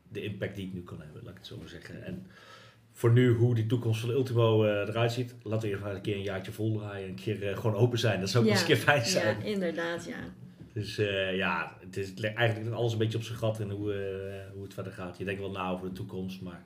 de 0.09 0.23
impact 0.23 0.55
die 0.55 0.67
ik 0.67 0.73
nu 0.75 0.83
kan 0.83 1.01
hebben, 1.01 1.21
laat 1.23 1.31
ik 1.33 1.39
het 1.39 1.47
zo 1.47 1.57
maar 1.57 1.69
zeggen. 1.69 2.05
En 2.05 2.27
voor 2.93 3.13
nu, 3.13 3.35
hoe 3.35 3.55
die 3.55 3.67
toekomst 3.67 4.01
van 4.01 4.11
Ultimo 4.11 4.65
eh, 4.65 4.71
eruit 4.89 5.13
ziet, 5.13 5.35
laten 5.43 5.69
we 5.69 5.75
even 5.77 5.95
een 5.95 6.01
keer 6.01 6.17
een 6.17 6.23
jaartje 6.23 6.53
vol 6.53 6.79
draaien. 6.79 7.09
Een 7.09 7.15
keer 7.15 7.57
gewoon 7.57 7.77
open 7.77 7.99
zijn. 7.99 8.21
Dat 8.21 8.31
zou 8.31 8.45
ook 8.45 8.51
Ja. 8.51 8.57
eens 8.57 8.63
een 8.69 8.75
keer 8.75 8.83
fijn 8.85 9.05
zijn. 9.05 9.39
Ja, 9.39 9.45
inderdaad, 9.45 10.05
ja. 10.05 10.17
Dus 10.73 10.97
ja, 11.35 11.77
het 11.81 11.97
is 11.97 12.15
eigenlijk 12.21 12.75
alles 12.75 12.93
een 12.93 12.99
beetje 12.99 13.19
op 13.19 13.25
zijn 13.25 13.39
gat 13.39 13.61
in 13.61 13.71
hoe, 13.71 13.93
hoe 14.55 14.63
het 14.63 14.75
verder 14.75 14.93
gaat. 14.93 15.19
Je 15.19 15.25
denkt 15.25 15.41
wel 15.41 15.51
na 15.51 15.71
over 15.71 15.89
de 15.89 15.93
toekomst, 15.95 16.41
maar 16.41 16.65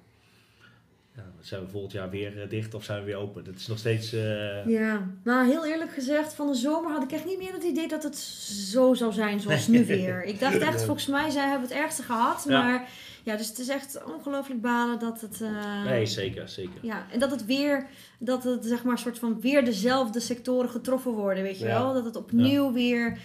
ja, 1.16 1.22
zijn 1.40 1.60
we 1.64 1.68
volgend 1.68 1.92
jaar 1.92 2.10
weer 2.10 2.42
eh, 2.42 2.48
dicht 2.48 2.74
of 2.74 2.84
zijn 2.84 2.98
we 3.00 3.04
weer 3.06 3.16
open? 3.16 3.44
Dat 3.44 3.54
is 3.54 3.66
nog 3.66 3.78
steeds... 3.78 4.12
eh, 4.12 4.66
Ja, 4.66 5.06
nou 5.24 5.46
heel 5.46 5.66
eerlijk 5.66 5.92
gezegd, 5.92 6.34
van 6.34 6.46
de 6.46 6.54
zomer 6.54 6.90
had 6.92 7.02
ik 7.02 7.12
echt 7.12 7.24
niet 7.24 7.38
meer 7.38 7.52
het 7.52 7.62
idee 7.64 7.88
dat 7.88 8.02
het 8.02 8.16
zo 8.16 8.94
zou 8.94 9.12
zijn 9.12 9.40
zoals 9.40 9.66
nu 9.68 9.84
weer. 9.86 10.24
Ik 10.24 10.40
dacht 10.40 10.58
echt, 10.58 10.84
volgens 10.84 11.06
mij 11.06 11.30
zij 11.30 11.48
hebben 11.48 11.68
het 11.68 11.78
ergste 11.78 12.02
gehad, 12.02 12.44
Ja. 12.48 12.62
maar 12.62 12.88
ja, 13.22 13.36
dus 13.36 13.48
het 13.48 13.58
is 13.58 13.68
echt 13.68 14.04
ongelooflijk 14.16 14.60
balen 14.60 14.98
dat 14.98 15.20
het... 15.20 15.40
eh, 15.40 15.84
nee, 15.84 16.06
zeker, 16.06 16.48
zeker. 16.48 16.78
Ja, 16.82 17.06
en 17.12 17.18
dat 17.18 17.30
het 17.30 17.44
weer, 17.44 17.86
dat 18.18 18.44
het 18.44 18.64
zeg 18.64 18.84
maar 18.84 18.98
soort 18.98 19.18
van 19.18 19.40
weer 19.40 19.64
dezelfde 19.64 20.20
sectoren 20.20 20.70
getroffen 20.70 21.12
worden, 21.12 21.42
weet 21.42 21.58
je 21.58 21.64
Ja. 21.66 21.82
wel? 21.82 21.92
Dat 21.94 22.04
het 22.04 22.16
opnieuw 22.16 22.72
weer, 22.72 23.18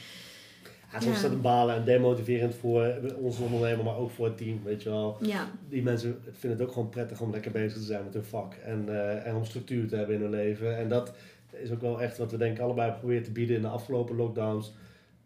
Ja, 0.92 1.00
soms 1.00 1.06
Ja. 1.06 1.12
is 1.16 1.22
dat 1.22 1.32
een 1.32 1.42
balen 1.42 1.76
en 1.76 1.84
demotiverend 1.86 2.56
voor 2.56 2.94
onze 3.18 3.42
ondernemer, 3.42 3.86
maar 3.86 3.98
ook 3.98 4.12
voor 4.12 4.26
het 4.26 4.38
team, 4.38 4.60
weet 4.64 4.84
je 4.84 4.90
wel. 4.90 5.18
ja, 5.22 5.48
die 5.70 5.84
mensen 5.84 6.20
vinden 6.32 6.60
het 6.60 6.68
ook 6.68 6.74
gewoon 6.74 6.90
prettig 6.90 7.22
om 7.22 7.32
lekker 7.32 7.52
bezig 7.52 7.78
te 7.78 7.84
zijn 7.84 8.04
met 8.04 8.14
hun 8.14 8.24
vak. 8.24 8.54
En, 8.54 8.84
eh, 8.90 9.28
en 9.28 9.36
om 9.36 9.46
structuur 9.46 9.88
te 9.88 9.96
hebben 9.96 10.16
in 10.16 10.22
hun 10.22 10.30
leven. 10.30 10.78
En 10.78 10.90
dat 10.90 11.14
is 11.52 11.72
ook 11.72 11.82
wel 11.82 12.02
echt 12.02 12.18
wat 12.18 12.32
we 12.32 12.38
denk 12.38 12.56
ik 12.56 12.62
allebei 12.64 12.92
proberen 12.92 13.24
te 13.24 13.32
bieden 13.32 13.56
in 13.56 13.62
de 13.62 13.68
afgelopen 13.68 14.16
lockdowns. 14.16 14.74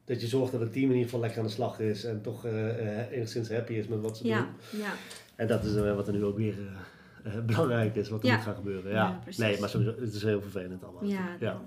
Dat 0.06 0.22
je 0.22 0.28
zorgt 0.28 0.52
dat 0.52 0.62
het 0.62 0.72
team 0.72 0.84
in 0.86 0.90
ieder 0.92 1.04
geval 1.04 1.20
lekker 1.20 1.40
aan 1.40 1.46
de 1.46 1.52
slag 1.52 1.80
is. 1.80 2.04
En 2.04 2.22
toch 2.22 2.46
eh, 2.46 3.12
enigszins 3.12 3.50
happy 3.50 3.74
is 3.74 3.88
met 3.88 4.02
wat 4.02 4.18
ze 4.18 4.28
ja, 4.28 4.38
doen. 4.72 4.80
ja. 4.80 4.94
En 5.36 5.48
dat 5.48 5.64
is 5.64 5.76
wat 5.76 6.08
er 6.08 6.14
nu 6.14 6.24
ook 6.24 6.38
weer 6.38 6.56
belangrijk 7.46 7.96
is. 7.96 8.10
Wat 8.10 8.24
er 8.24 8.32
moet 8.34 8.42
gaan 8.42 8.56
gebeuren. 8.56 8.92
Ja, 8.92 9.20
nee, 9.38 9.60
maar 9.60 9.70
sowieso, 9.70 9.96
het 10.00 10.14
is 10.14 10.24
heel 10.24 10.42
vervelend 10.42 10.84
allemaal. 10.84 11.06
Ja, 11.06 11.36
ja. 11.40 11.62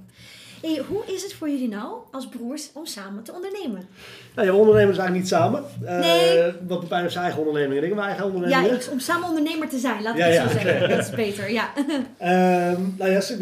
Hey, 0.62 0.82
hoe 0.88 1.02
is 1.06 1.22
het 1.22 1.32
voor 1.34 1.48
jullie 1.50 1.68
nou 1.68 1.94
als 2.10 2.28
broers 2.28 2.70
om 2.74 2.86
samen 2.86 3.22
te 3.22 3.32
ondernemen? 3.32 3.88
Nou, 4.34 4.46
ja, 4.46 4.52
we 4.54 4.58
ondernemen 4.58 4.94
dus 4.94 4.98
eigenlijk 4.98 5.18
niet 5.18 5.28
samen. 5.28 5.64
Eh 5.84 5.98
Nee. 6.00 6.52
Want 6.66 6.80
Pepijn 6.80 7.00
heeft 7.00 7.12
zijn 7.12 7.24
eigen 7.24 7.42
onderneming 7.46 7.80
en 7.80 7.86
ik 7.88 7.94
mijn 7.94 8.06
eigen 8.06 8.26
Ja, 8.26 8.32
onderneming. 8.34 8.72
ik, 8.82 8.90
om 8.92 8.98
samen 9.00 9.28
ondernemer 9.28 9.68
te 9.68 9.78
zijn, 9.78 10.02
laat 10.02 10.12
ik 10.14 10.20
Ja, 10.20 10.26
het 10.26 10.34
ja, 10.34 10.42
zo 10.48 10.58
zeggen. 10.58 10.88
Dat 10.96 10.98
is 10.98 11.10
beter, 11.10 11.50
ja. 11.52 11.70
Ehm, 12.18 12.80
nou 12.96 13.10
ja, 13.10 13.18
ik, 13.28 13.38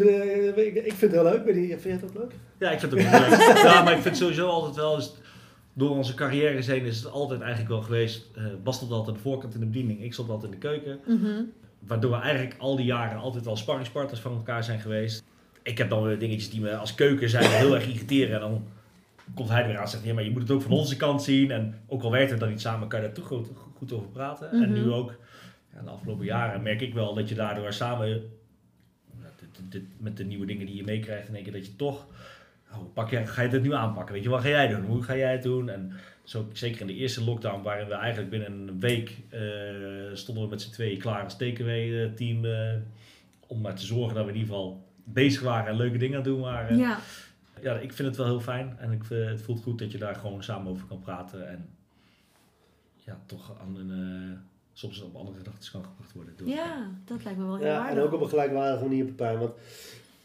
ben- 0.55 0.65
ik, 0.67 0.75
ik 0.75 0.93
vind 0.93 1.01
het 1.01 1.11
heel 1.11 1.23
leuk. 1.23 1.45
Ben 1.45 1.61
je, 1.61 1.67
vind 1.67 1.83
je 1.83 1.89
het 1.89 2.03
ook 2.03 2.13
leuk? 2.17 2.31
Ja, 2.57 2.71
ik 2.71 2.79
vind 2.79 2.91
het 2.91 3.01
ook 3.01 3.09
wel 3.09 3.29
leuk. 3.29 3.57
Ja, 3.63 3.83
maar 3.83 3.93
ik 3.93 4.01
vind 4.01 4.17
sowieso 4.17 4.47
altijd 4.47 4.75
wel... 4.75 5.01
Door 5.73 5.89
onze 5.89 6.13
carrières 6.13 6.67
heen 6.67 6.85
is 6.85 6.97
het 6.97 7.11
altijd 7.11 7.39
eigenlijk 7.39 7.69
wel 7.69 7.81
geweest... 7.81 8.25
eh 8.35 8.43
Bas 8.63 8.75
stond 8.75 8.91
altijd 8.91 9.09
aan 9.09 9.23
de 9.23 9.29
voorkant 9.29 9.53
in 9.53 9.59
de 9.59 9.65
bediening, 9.65 10.03
ik 10.03 10.13
stond 10.13 10.29
altijd 10.29 10.53
in 10.53 10.59
de 10.59 10.67
keuken. 10.67 10.99
Mhm. 11.05 11.41
Waardoor 11.79 12.11
we 12.11 12.17
eigenlijk 12.17 12.55
al 12.59 12.75
die 12.75 12.85
jaren 12.85 13.17
altijd 13.17 13.45
wel 13.45 13.55
sparringspartners 13.57 14.19
van 14.19 14.31
elkaar 14.33 14.63
zijn 14.63 14.79
geweest. 14.79 15.23
Ik 15.67 15.77
heb 15.77 15.89
dan 15.89 16.03
weer 16.03 16.19
dingetjes 16.19 16.49
die 16.49 16.61
me 16.61 16.75
als 16.75 16.95
keuken 16.95 17.29
zijn 17.29 17.49
heel 17.51 17.75
erg 17.75 17.87
irriteren. 17.87 18.33
En 18.35 18.39
dan 18.39 18.67
komt 19.33 19.49
hij 19.49 19.61
er 19.61 19.67
weer 19.67 19.77
aan 19.77 19.83
en 19.83 19.89
zegt, 19.89 20.03
ja, 20.03 20.13
maar 20.13 20.23
je 20.23 20.31
moet 20.31 20.41
het 20.41 20.51
ook 20.51 20.61
van 20.61 20.71
onze 20.71 20.95
kant 20.97 21.23
zien. 21.23 21.51
En 21.51 21.75
ook 21.87 22.03
al 22.03 22.11
werkt 22.11 22.31
het 22.31 22.39
dan 22.39 22.49
niet 22.49 22.61
samen, 22.61 22.87
kan 22.87 22.99
je 23.01 23.05
daar 23.05 23.15
toch 23.15 23.27
goed, 23.27 23.47
goed 23.77 23.93
over 23.93 24.07
praten. 24.07 24.51
En 24.51 24.57
Mhm. 24.59 24.73
nu 24.73 24.91
ook, 24.91 25.15
ja, 25.73 25.81
de 25.81 25.89
afgelopen 25.89 26.25
jaren 26.25 26.61
merk 26.61 26.81
ik 26.81 26.93
wel 26.93 27.13
dat 27.13 27.29
je 27.29 27.35
daardoor 27.35 27.73
samen, 27.73 28.21
dit- 29.69 29.83
met 29.97 30.17
de 30.17 30.23
nieuwe 30.25 30.45
dingen 30.45 30.65
die 30.65 30.75
je 30.75 30.83
meekrijgt, 30.83 31.27
in 31.27 31.35
één 31.35 31.43
keer 31.43 31.53
dat 31.53 31.65
je 31.65 31.75
toch, 31.75 32.05
oh, 32.73 32.93
pak 32.93 33.09
je, 33.09 33.25
ga 33.25 33.41
je 33.41 33.49
dit 33.49 33.61
nu 33.61 33.73
aanpakken? 33.73 34.13
Weet 34.13 34.23
je, 34.23 34.29
wat 34.29 34.41
ga 34.41 34.47
jij 34.49 34.67
doen? 34.67 34.85
Hoe 34.85 35.03
ga 35.03 35.15
jij 35.17 35.31
het 35.31 35.43
doen? 35.43 35.69
En 35.69 35.91
zo, 36.23 36.47
zeker 36.53 36.81
in 36.81 36.87
de 36.87 36.95
eerste 36.95 37.23
lockdown, 37.23 37.61
waarin 37.63 37.87
we 37.87 37.93
eigenlijk 37.93 38.29
binnen 38.29 38.51
een 38.67 38.79
week 38.79 39.17
eh, 39.29 39.39
stonden 40.13 40.43
we 40.43 40.49
met 40.49 40.61
z'n 40.61 40.71
tweeën 40.71 40.97
klaar 40.99 41.23
als 41.23 41.37
takeaway-team. 41.37 42.45
eh, 42.45 42.73
om 43.49 43.61
maar 43.61 43.75
te 43.75 43.85
zorgen 43.85 44.15
dat 44.15 44.25
we 44.25 44.31
in 44.31 44.37
ieder 44.37 44.53
geval 44.53 44.85
bezig 45.13 45.41
waren 45.41 45.67
en 45.71 45.75
leuke 45.77 45.97
dingen 45.97 46.17
aan 46.17 46.23
het 46.23 46.31
doen 46.33 46.41
waren. 46.41 46.77
Ja, 46.77 46.97
Ja, 47.61 47.73
ik 47.73 47.93
vind 47.93 48.07
het 48.07 48.17
wel 48.17 48.25
heel 48.25 48.39
fijn. 48.39 48.75
En 48.79 48.91
ik, 48.91 49.03
vind- 49.03 49.29
het 49.29 49.41
voelt 49.41 49.61
goed 49.63 49.79
dat 49.79 49.91
je 49.91 49.97
daar 49.97 50.15
gewoon 50.15 50.43
samen 50.43 50.71
over 50.71 50.87
kan 50.87 50.99
praten. 50.99 51.49
En 51.49 51.69
ja, 52.95 53.19
toch 53.25 53.55
aan 53.61 53.75
een, 53.75 53.91
eh, 53.91 54.37
soms 54.73 55.01
op 55.01 55.15
andere 55.15 55.37
gedachten 55.37 55.71
kan 55.71 55.83
gebracht 55.83 56.13
worden. 56.13 56.33
Door 56.37 56.47
Ja, 56.47 56.89
dat 57.05 57.23
lijkt 57.23 57.39
me 57.39 57.45
wel 57.45 57.57
heel 57.57 57.65
Ja, 57.67 57.89
en 57.89 57.99
ook 57.99 58.13
op 58.13 58.21
een 58.21 58.29
gelijkwaardige 58.29 58.83
manier, 58.83 59.05
Pepijn. 59.05 59.39
Want 59.39 59.53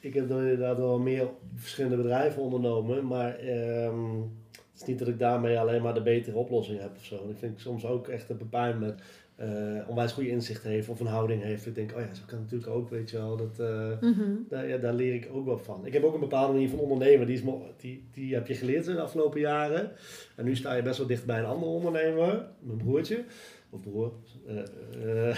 ik 0.00 0.14
heb 0.14 0.28
dan 0.28 0.38
inderdaad 0.40 0.76
wel 0.76 0.98
meer 0.98 1.28
verschillende 1.54 1.96
bedrijven 1.96 2.42
ondernomen. 2.42 3.06
Maar 3.06 3.34
ehm, 3.34 4.10
het 4.50 4.80
is 4.80 4.84
niet 4.86 4.98
dat 4.98 5.08
ik 5.08 5.18
daarmee 5.18 5.58
alleen 5.58 5.82
maar 5.82 5.94
de 5.94 6.02
betere 6.02 6.36
oplossing 6.36 6.80
heb 6.80 6.96
of 6.96 7.04
zo. 7.04 7.22
En 7.24 7.30
ik 7.30 7.38
vind 7.38 7.60
soms 7.60 7.84
ook 7.84 8.08
echt 8.08 8.28
dat 8.28 8.38
Pepijn 8.38 8.78
met 8.78 9.02
eh, 9.42 9.88
onwijs 9.88 10.12
goede 10.12 10.28
inzicht 10.28 10.62
heeft 10.62 10.88
of 10.88 11.00
een 11.00 11.06
houding 11.06 11.42
heeft. 11.42 11.66
Ik 11.66 11.74
denk, 11.74 11.92
oh 11.94 12.00
ja, 12.00 12.14
zo 12.14 12.22
kan 12.26 12.38
het 12.38 12.50
natuurlijk 12.50 12.70
ook, 12.72 12.90
weet 12.90 13.10
je 13.10 13.16
wel. 13.16 13.36
Dat, 13.36 13.58
eh, 13.58 14.00
Mhm. 14.00 14.30
daar, 14.48 14.68
ja, 14.68 14.76
daar 14.76 14.94
leer 14.94 15.14
ik 15.14 15.28
ook 15.32 15.44
wel 15.46 15.58
van. 15.58 15.86
Ik 15.86 15.92
heb 15.92 16.04
ook 16.04 16.14
een 16.14 16.20
bepaalde 16.20 16.52
manier 16.52 16.68
van 16.68 16.78
ondernemen. 16.78 17.26
Die, 17.26 17.36
is, 17.36 17.42
die, 17.76 18.04
die 18.12 18.34
heb 18.34 18.46
je 18.46 18.54
geleerd 18.54 18.86
in 18.86 18.94
de 18.94 19.00
afgelopen 19.00 19.40
jaren. 19.40 19.90
En 20.36 20.44
nu 20.44 20.56
sta 20.56 20.74
je 20.74 20.82
best 20.82 20.98
wel 20.98 21.06
dicht 21.06 21.26
bij 21.26 21.38
een 21.38 21.44
andere 21.44 21.70
ondernemer. 21.70 22.46
Mijn 22.60 22.78
broertje. 22.78 23.24
Of 23.70 23.80
broer. 23.80 24.12
eh, 24.46 24.54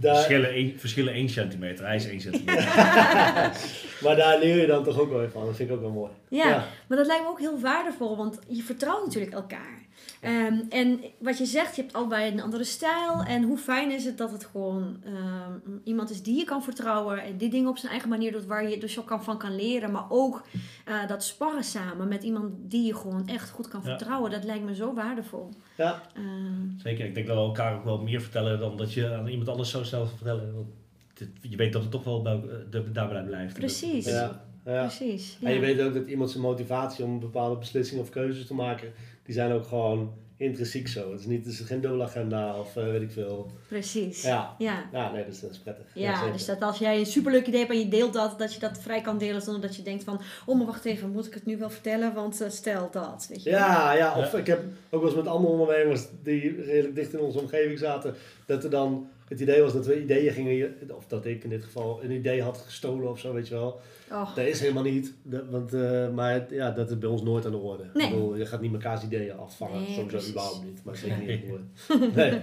daar, 0.00 0.14
Verschillen, 0.14 0.50
één, 0.50 0.78
verschillen 0.78 1.12
1 1.12 1.28
centimeter, 1.28 1.86
hij 1.86 1.96
is 1.96 2.06
1 2.06 2.20
centimeter. 2.20 2.64
maar 4.04 4.16
daar 4.16 4.38
leer 4.38 4.60
je 4.60 4.66
dan 4.66 4.84
toch 4.84 5.00
ook 5.00 5.10
wel 5.10 5.28
van. 5.28 5.46
Dat 5.46 5.56
vind 5.56 5.68
ik 5.68 5.74
ook 5.74 5.80
wel 5.82 5.90
mooi. 5.90 6.10
Ja, 6.28 6.66
maar 6.88 6.98
dat 6.98 7.06
lijkt 7.06 7.22
me 7.22 7.28
ook 7.28 7.38
heel 7.40 7.60
waardevol, 7.60 8.16
want 8.16 8.38
je 8.48 8.62
vertrouwt 8.62 9.04
natuurlijk 9.04 9.32
elkaar. 9.32 9.86
Ehm, 10.20 10.54
en 10.68 11.00
wat 11.18 11.38
je 11.38 11.44
zegt, 11.46 11.76
je 11.76 11.82
hebt 11.82 11.94
allebei 11.94 12.32
een 12.32 12.40
andere 12.40 12.64
stijl. 12.64 13.22
En 13.26 13.42
hoe 13.42 13.58
fijn 13.58 13.90
is 13.90 14.04
het 14.04 14.18
dat 14.18 14.32
het 14.32 14.44
gewoon 14.44 14.96
ehm, 15.04 15.52
iemand 15.84 16.10
is 16.10 16.22
die 16.22 16.36
je 16.36 16.44
kan 16.44 16.62
vertrouwen. 16.62 17.22
En 17.22 17.36
die 17.36 17.50
dingen 17.50 17.68
op 17.70 17.78
zijn 17.78 17.90
eigen 17.92 18.08
manier 18.10 18.32
doet 18.32 18.44
waar 18.46 18.68
je 18.70 18.78
dus 18.78 18.98
ook 18.98 19.06
kan, 19.06 19.24
van 19.24 19.38
kan 19.38 19.56
leren. 19.56 19.90
Maar 19.92 20.06
ook 20.08 20.42
eh, 20.84 21.06
dat 21.08 21.24
sparren 21.24 21.64
samen 21.64 22.08
met 22.08 22.22
iemand 22.22 22.52
die 22.70 22.86
je 22.86 22.94
gewoon 22.94 23.28
echt 23.28 23.50
goed 23.50 23.68
kan 23.68 23.80
Ja. 23.84 23.88
vertrouwen. 23.88 24.30
Dat 24.30 24.44
lijkt 24.44 24.64
me 24.64 24.74
zo 24.74 24.94
waardevol. 24.94 25.48
Ja, 25.76 26.02
Ehm, 26.14 26.78
Zeker, 26.82 27.06
ik 27.06 27.14
denk 27.14 27.26
dat 27.26 27.36
we 27.36 27.42
elkaar 27.42 27.74
ook 27.76 27.84
wel 27.84 27.98
meer 28.02 28.20
vertellen 28.20 28.58
dan 28.58 28.76
dat 28.76 28.92
je 28.92 29.14
aan 29.14 29.26
iemand 29.28 29.48
anders 29.48 29.70
zo 29.70 29.82
snel 29.84 30.06
vertellen. 30.06 30.54
Want 30.54 30.66
dit- 31.14 31.28
je 31.40 31.56
weet 31.56 31.72
dat 31.72 31.82
het 31.82 31.90
toch 31.90 32.04
wel 32.04 32.22
bij, 32.22 32.32
eh, 32.34 32.40
de- 32.70 32.92
daarbij 32.92 33.22
blijft. 33.22 33.54
Precies. 33.54 34.04
ja, 34.06 34.44
ja. 34.64 34.80
Precies. 34.82 35.38
En 35.42 35.48
je 35.48 35.54
ja. 35.54 35.60
weet 35.60 35.80
ook 35.80 35.94
dat 35.94 36.06
iemand 36.06 36.30
zijn 36.30 36.42
motivatie 36.42 37.04
om 37.04 37.20
bepaalde 37.20 37.58
beslissingen 37.58 38.02
of 38.02 38.10
keuzes 38.10 38.46
te 38.46 38.54
maken, 38.54 38.92
die 39.28 39.36
zijn 39.36 39.52
ook 39.52 39.66
gewoon 39.66 40.12
intrinsiek 40.36 40.88
zo. 40.88 41.10
Het 41.10 41.20
is, 41.20 41.26
niet, 41.26 41.44
het 41.44 41.52
is 41.52 41.60
geen 41.60 41.80
dubbele 41.80 42.04
agenda 42.04 42.58
of 42.58 42.76
eh, 42.76 42.84
weet 42.84 43.02
ik 43.02 43.10
veel. 43.10 43.50
Precies. 43.68 44.22
Ja. 44.22 44.54
Ja. 44.58 44.88
Ja, 44.92 45.12
nee, 45.12 45.24
dat 45.24 45.34
is, 45.34 45.40
dat 45.40 45.50
is 45.50 45.58
prettig. 45.58 45.84
Ja, 45.94 46.30
dus 46.32 46.44
dat 46.44 46.62
als 46.62 46.78
jij 46.78 46.98
een 46.98 47.06
superleuk 47.06 47.46
idee 47.46 47.60
hebt 47.60 47.72
en 47.72 47.78
je 47.78 47.88
deelt 47.88 48.12
dat, 48.12 48.38
dat 48.38 48.54
je 48.54 48.60
dat 48.60 48.78
vrij 48.78 49.00
kan 49.00 49.18
delen 49.18 49.42
zonder 49.42 49.62
dat 49.62 49.76
je 49.76 49.82
denkt 49.82 50.04
van, 50.04 50.20
oh 50.46 50.56
maar 50.56 50.66
wacht 50.66 50.84
even, 50.84 51.10
moet 51.10 51.26
ik 51.26 51.34
het 51.34 51.46
nu 51.46 51.58
wel 51.58 51.70
vertellen, 51.70 52.14
want 52.14 52.40
eh, 52.40 52.50
stel 52.50 52.88
dat, 52.90 53.26
weet 53.28 53.42
je. 53.42 53.50
Ja, 53.50 53.92
ja, 53.92 54.18
of 54.18 54.34
ik 54.34 54.46
heb 54.46 54.64
ook 54.90 55.00
wel 55.00 55.10
eens 55.10 55.18
met 55.18 55.26
andere 55.26 55.52
ondernemers 55.52 56.06
die 56.22 56.62
redelijk 56.62 56.94
dicht 56.94 57.12
in 57.12 57.20
onze 57.20 57.38
omgeving 57.38 57.78
zaten, 57.78 58.14
dat 58.46 58.64
er 58.64 58.70
dan 58.70 59.08
het 59.28 59.40
idee 59.40 59.62
was 59.62 59.72
dat 59.72 59.86
we 59.86 60.02
ideeën 60.02 60.32
gingen, 60.32 60.74
of 60.96 61.06
dat 61.06 61.26
ik 61.26 61.44
in 61.44 61.50
dit 61.50 61.64
geval 61.64 62.00
een 62.02 62.10
idee 62.10 62.42
had 62.42 62.58
gestolen 62.66 63.10
of 63.10 63.18
zo, 63.18 63.32
weet 63.32 63.48
je 63.48 63.54
wel. 63.54 63.80
Oh, 64.10 64.34
Dat 64.36 64.44
is 64.46 64.60
helemaal 64.60 64.82
niet, 64.82 65.14
dat, 65.22 65.42
want, 65.50 65.72
eh, 65.74 66.08
maar 66.08 66.32
het- 66.32 66.50
ja, 66.50 66.70
dat 66.70 66.90
is 66.90 66.98
bij 66.98 67.08
ons 67.08 67.22
nooit 67.22 67.44
aan 67.44 67.50
de 67.50 67.56
orde. 67.56 67.84
Nee. 67.94 68.06
Ik 68.06 68.12
bedoel, 68.12 68.36
je 68.36 68.46
gaat 68.46 68.60
niet 68.60 68.72
mekaars 68.72 69.02
ideeën 69.04 69.36
afvangen, 69.38 69.76
Nee, 69.78 69.86
sowieso 69.86 70.06
precies. 70.06 70.30
überhaupt 70.30 70.64
niet, 70.64 70.80
maar 70.84 70.96
zeker 70.96 71.16
niet 71.18 71.30
aan 71.30 71.40
de 71.46 71.52
orde. 71.52 72.10
Nee. 72.20 72.40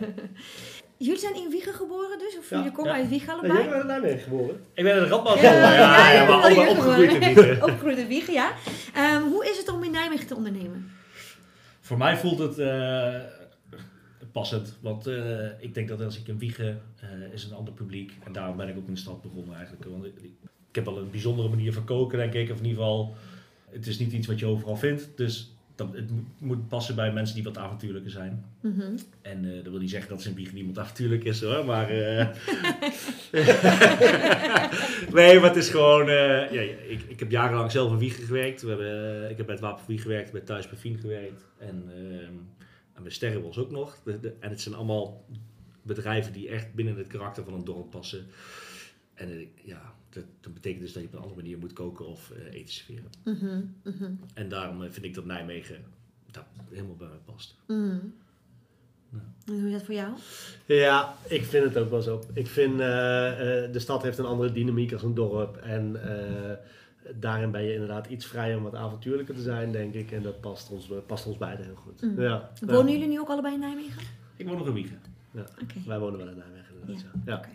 Jullie 0.97 1.19
zijn 1.19 1.35
in 1.35 1.49
Wiegen 1.49 1.73
geboren 1.73 2.19
dus, 2.19 2.37
of 2.37 2.49
Ja. 2.49 2.57
jullie 2.57 2.71
komen 2.71 2.91
Ja. 2.91 2.97
uit 2.97 3.09
Wiegen 3.09 3.33
allebei? 3.33 3.53
jij 3.59 3.69
bent 3.69 3.81
in 3.81 3.87
Nijmegen 3.87 4.19
geboren. 4.19 4.55
Ik 4.73 4.83
ben 4.83 4.97
een 4.97 5.07
Radboud 5.07 5.39
Ja, 5.39 5.49
geboren, 5.51 5.73
ja, 5.73 6.11
ja, 6.11 6.13
ja, 6.13 6.25
maar 6.27 6.41
allemaal 6.43 6.69
opgegroeid 6.69 7.11
in. 7.13 7.19
Wiegen. 7.35 7.63
Opgegroeid 7.63 7.97
in 7.97 8.07
Wiegen, 8.07 8.33
ja. 8.33 8.51
Ehm, 8.95 9.21
hoe 9.21 9.45
is 9.45 9.57
het 9.57 9.69
om 9.69 9.83
in 9.83 9.91
Nijmegen 9.91 10.27
te 10.27 10.35
ondernemen? 10.35 10.91
Voor 11.81 11.97
mij 11.97 12.17
voelt 12.17 12.39
het 12.39 12.57
eh, 12.57 13.13
passend, 14.35 14.77
want 14.81 15.07
eh, 15.07 15.47
ik 15.59 15.73
denk 15.73 15.87
dat 15.87 16.01
als 16.01 16.19
ik 16.19 16.27
in 16.27 16.37
Wiegen 16.37 16.81
eh, 16.99 17.33
is 17.33 17.43
een 17.43 17.53
ander 17.53 17.73
publiek 17.73 18.13
en 18.23 18.31
daarom 18.31 18.57
ben 18.57 18.67
ik 18.67 18.77
ook 18.77 18.87
in 18.87 18.93
de 18.93 18.99
stad 18.99 19.21
begonnen 19.21 19.55
eigenlijk. 19.55 19.85
Want 19.85 20.05
ik, 20.05 20.13
ik 20.69 20.75
heb 20.75 20.85
wel 20.85 20.97
een 20.97 21.11
bijzondere 21.11 21.49
manier 21.49 21.73
van 21.73 21.83
koken 21.83 22.17
denk 22.17 22.33
ik, 22.33 22.51
of 22.51 22.57
in 22.57 22.65
ieder 22.65 22.83
geval, 22.83 23.15
het 23.69 23.87
is 23.87 23.99
niet 23.99 24.11
iets 24.11 24.27
wat 24.27 24.39
je 24.39 24.45
overal 24.45 24.75
vindt, 24.75 25.09
dus 25.15 25.55
dat, 25.75 25.93
het 25.93 26.09
moet, 26.37 26.67
passen 26.67 26.95
bij 26.95 27.13
mensen 27.13 27.35
die 27.35 27.43
wat 27.43 27.57
avontuurlijker 27.57 28.11
zijn. 28.11 28.45
Mhm. 28.61 28.97
En 29.21 29.45
eh, 29.45 29.55
dat 29.63 29.71
wil 29.71 29.79
niet 29.79 29.89
zeggen 29.89 30.09
dat 30.09 30.21
ze 30.21 30.29
in 30.29 30.35
Wiegen 30.35 30.55
niemand 30.55 30.79
avontuurlijk 30.79 31.23
is 31.23 31.41
hoor, 31.41 31.65
maar... 31.65 31.87
nee, 35.17 35.39
maar 35.39 35.49
het 35.49 35.55
is 35.55 35.69
gewoon... 35.69 36.05
ja, 36.05 36.61
ik, 36.87 37.01
ik 37.07 37.19
heb 37.19 37.31
jarenlang 37.31 37.71
zelf 37.71 37.91
in 37.91 37.97
Wiegen 37.97 38.23
gewerkt. 38.23 38.61
We 38.61 38.67
hebben, 38.67 39.29
ik 39.29 39.37
heb 39.37 39.45
bij 39.45 39.55
het 39.55 39.63
Wapen 39.63 39.79
van 39.79 39.87
Wiegen 39.87 40.07
gewerkt, 40.07 40.31
bij 40.31 40.41
Thuis 40.41 40.69
bij 40.69 40.77
Fien 40.77 40.97
gewerkt. 40.97 41.45
En, 41.57 41.83
ehm 41.87 42.54
en 42.95 43.03
bij 43.03 43.11
Sterrenbos 43.11 43.57
ook 43.57 43.71
nog. 43.71 43.97
De, 44.03 44.19
de- 44.19 44.33
en 44.39 44.49
het 44.49 44.61
zijn 44.61 44.75
allemaal 44.75 45.25
bedrijven 45.81 46.33
die 46.33 46.49
echt 46.49 46.73
binnen 46.73 46.97
het 46.97 47.07
karakter 47.07 47.43
van 47.43 47.53
een 47.53 47.63
dorp 47.65 47.89
passen. 47.89 48.25
En 49.13 49.31
eh, 49.31 49.47
ja, 49.63 49.93
dat, 50.09 50.23
dat 50.41 50.53
betekent 50.53 50.81
dus 50.81 50.93
dat 50.93 51.01
je 51.01 51.07
op 51.07 51.13
een 51.13 51.19
andere 51.21 51.41
manier 51.41 51.57
moet 51.57 51.73
koken 51.73 52.05
of 52.07 52.31
eh, 52.31 52.53
eten 52.53 52.73
serveren. 52.73 53.09
Mhm. 53.23 53.61
Mhm. 53.83 54.11
En 54.33 54.49
daarom 54.49 54.83
eh, 54.83 54.91
vind 54.91 55.05
ik 55.05 55.13
dat 55.13 55.25
Nijmegen 55.25 55.83
dat 56.31 56.45
helemaal 56.69 56.95
bij 56.95 57.07
mij 57.07 57.17
past. 57.25 57.55
Mhm. 57.67 57.97
Ja. 59.11 59.33
En 59.45 59.53
hoe 59.59 59.65
is 59.67 59.71
dat 59.71 59.83
voor 59.83 59.93
jou? 59.93 60.13
Ja, 60.65 61.15
ik 61.27 61.43
vind 61.43 61.63
het 61.65 61.77
ook 61.77 61.89
wel 61.89 62.01
zo. 62.01 62.23
Ik 62.33 62.47
vind 62.47 62.79
eh, 62.79 63.63
eh, 63.63 63.71
de 63.71 63.79
stad 63.79 64.03
heeft 64.03 64.17
een 64.17 64.25
andere 64.25 64.51
dynamiek 64.51 64.93
als 64.93 65.03
een 65.03 65.13
dorp. 65.13 65.57
En 65.57 66.03
eh, 66.03 66.51
daarin 67.15 67.51
ben 67.51 67.63
je 67.63 67.73
inderdaad 67.73 68.07
iets 68.07 68.25
vrijer 68.25 68.57
om 68.57 68.63
wat 68.63 68.75
avontuurlijker 68.75 69.35
te 69.35 69.41
zijn, 69.41 69.71
denk 69.71 69.93
ik. 69.93 70.11
En 70.11 70.21
dat 70.21 70.41
past 70.41 70.69
ons, 70.71 70.89
past 71.07 71.25
ons 71.25 71.37
beiden 71.37 71.65
heel 71.65 71.75
goed. 71.75 72.01
Mm. 72.01 72.21
Ja, 72.21 72.49
Wonen 72.65 72.85
ja. 72.85 72.91
jullie 72.91 73.07
nu 73.07 73.19
ook 73.19 73.29
allebei 73.29 73.53
in 73.53 73.59
Nijmegen? 73.59 74.01
Ik 74.35 74.47
woon 74.47 74.57
nog 74.57 74.67
in 74.67 74.73
Wiegen. 74.73 74.99
Oké. 75.35 75.75
Wij 75.85 75.99
wonen 75.99 76.17
wel 76.19 76.27
in 76.27 76.37
Nijmegen. 76.37 76.75
inderdaad, 76.81 77.05
Ja. 77.25 77.31
Ja. 77.31 77.37
Oké. 77.37 77.49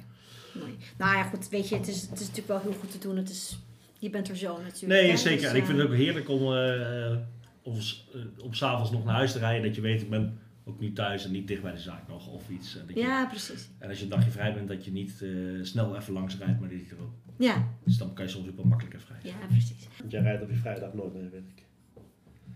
Mooi. 0.58 0.76
Nou 0.98 1.16
ja, 1.16 1.22
goed, 1.22 1.48
weet 1.48 1.68
je, 1.68 1.76
het 1.76 1.88
is, 1.88 2.00
het 2.02 2.12
is 2.20 2.26
natuurlijk 2.28 2.48
wel 2.48 2.60
heel 2.60 2.72
goed 2.80 2.90
te 2.90 2.98
doen. 2.98 3.16
Het 3.16 3.30
is, 3.30 3.58
je 3.98 4.10
bent 4.10 4.28
er 4.28 4.36
zo 4.36 4.56
natuurlijk. 4.62 5.00
Nee, 5.00 5.10
hè, 5.10 5.16
zeker. 5.16 5.40
dus, 5.40 5.50
en 5.50 5.56
ik 5.56 5.64
vind 5.64 5.78
eh, 5.78 5.84
het 5.84 5.92
ook 5.92 5.98
heerlijk 5.98 6.28
om, 6.28 6.54
eh 6.54 7.16
om, 7.62 7.80
s- 7.80 8.08
eh, 8.14 8.44
om 8.44 8.54
s'avonds 8.54 8.90
nog 8.90 9.04
naar 9.04 9.14
huis 9.14 9.32
te 9.32 9.38
rijden. 9.38 9.62
Dat 9.66 9.74
je 9.74 9.80
weet, 9.80 10.02
ik 10.02 10.10
ben 10.10 10.38
ook 10.64 10.80
niet 10.80 10.94
thuis 10.94 11.24
en 11.24 11.30
niet 11.32 11.48
dicht 11.48 11.62
bij 11.62 11.72
de 11.72 11.78
zaak 11.78 12.08
nog 12.08 12.26
of 12.28 12.48
iets. 12.50 12.72
Dat 12.86 12.94
je- 12.96 13.00
Ja, 13.00 13.26
precies. 13.26 13.68
en 13.78 13.88
als 13.88 13.98
je 13.98 14.04
een 14.04 14.10
dagje 14.10 14.30
vrij 14.30 14.54
bent, 14.54 14.68
dat 14.68 14.84
je 14.84 14.92
niet 14.92 15.22
eh, 15.22 15.28
snel 15.62 15.96
even 15.96 16.12
langs 16.12 16.38
rijdt, 16.38 16.60
maar 16.60 16.68
dat 16.68 16.78
je 16.78 16.94
er 16.94 17.02
ook... 17.02 17.12
Ja, 17.40 17.68
Dus 17.85 17.96
dan 17.96 18.14
kan 18.14 18.24
je 18.24 18.31
soms 18.31 18.48
ook 18.48 18.57
wel 18.57 18.64
makkelijker 18.64 19.00
vrij. 19.00 19.18
ja, 19.22 19.35
precies. 19.48 19.88
Want 19.98 20.12
jij 20.12 20.20
rijdt 20.20 20.42
op 20.42 20.50
je 20.50 20.57
vrijdag 20.57 20.92
nooit 20.94 21.12
mee, 21.14 21.29
weet 21.29 21.48
ik. 21.57 21.64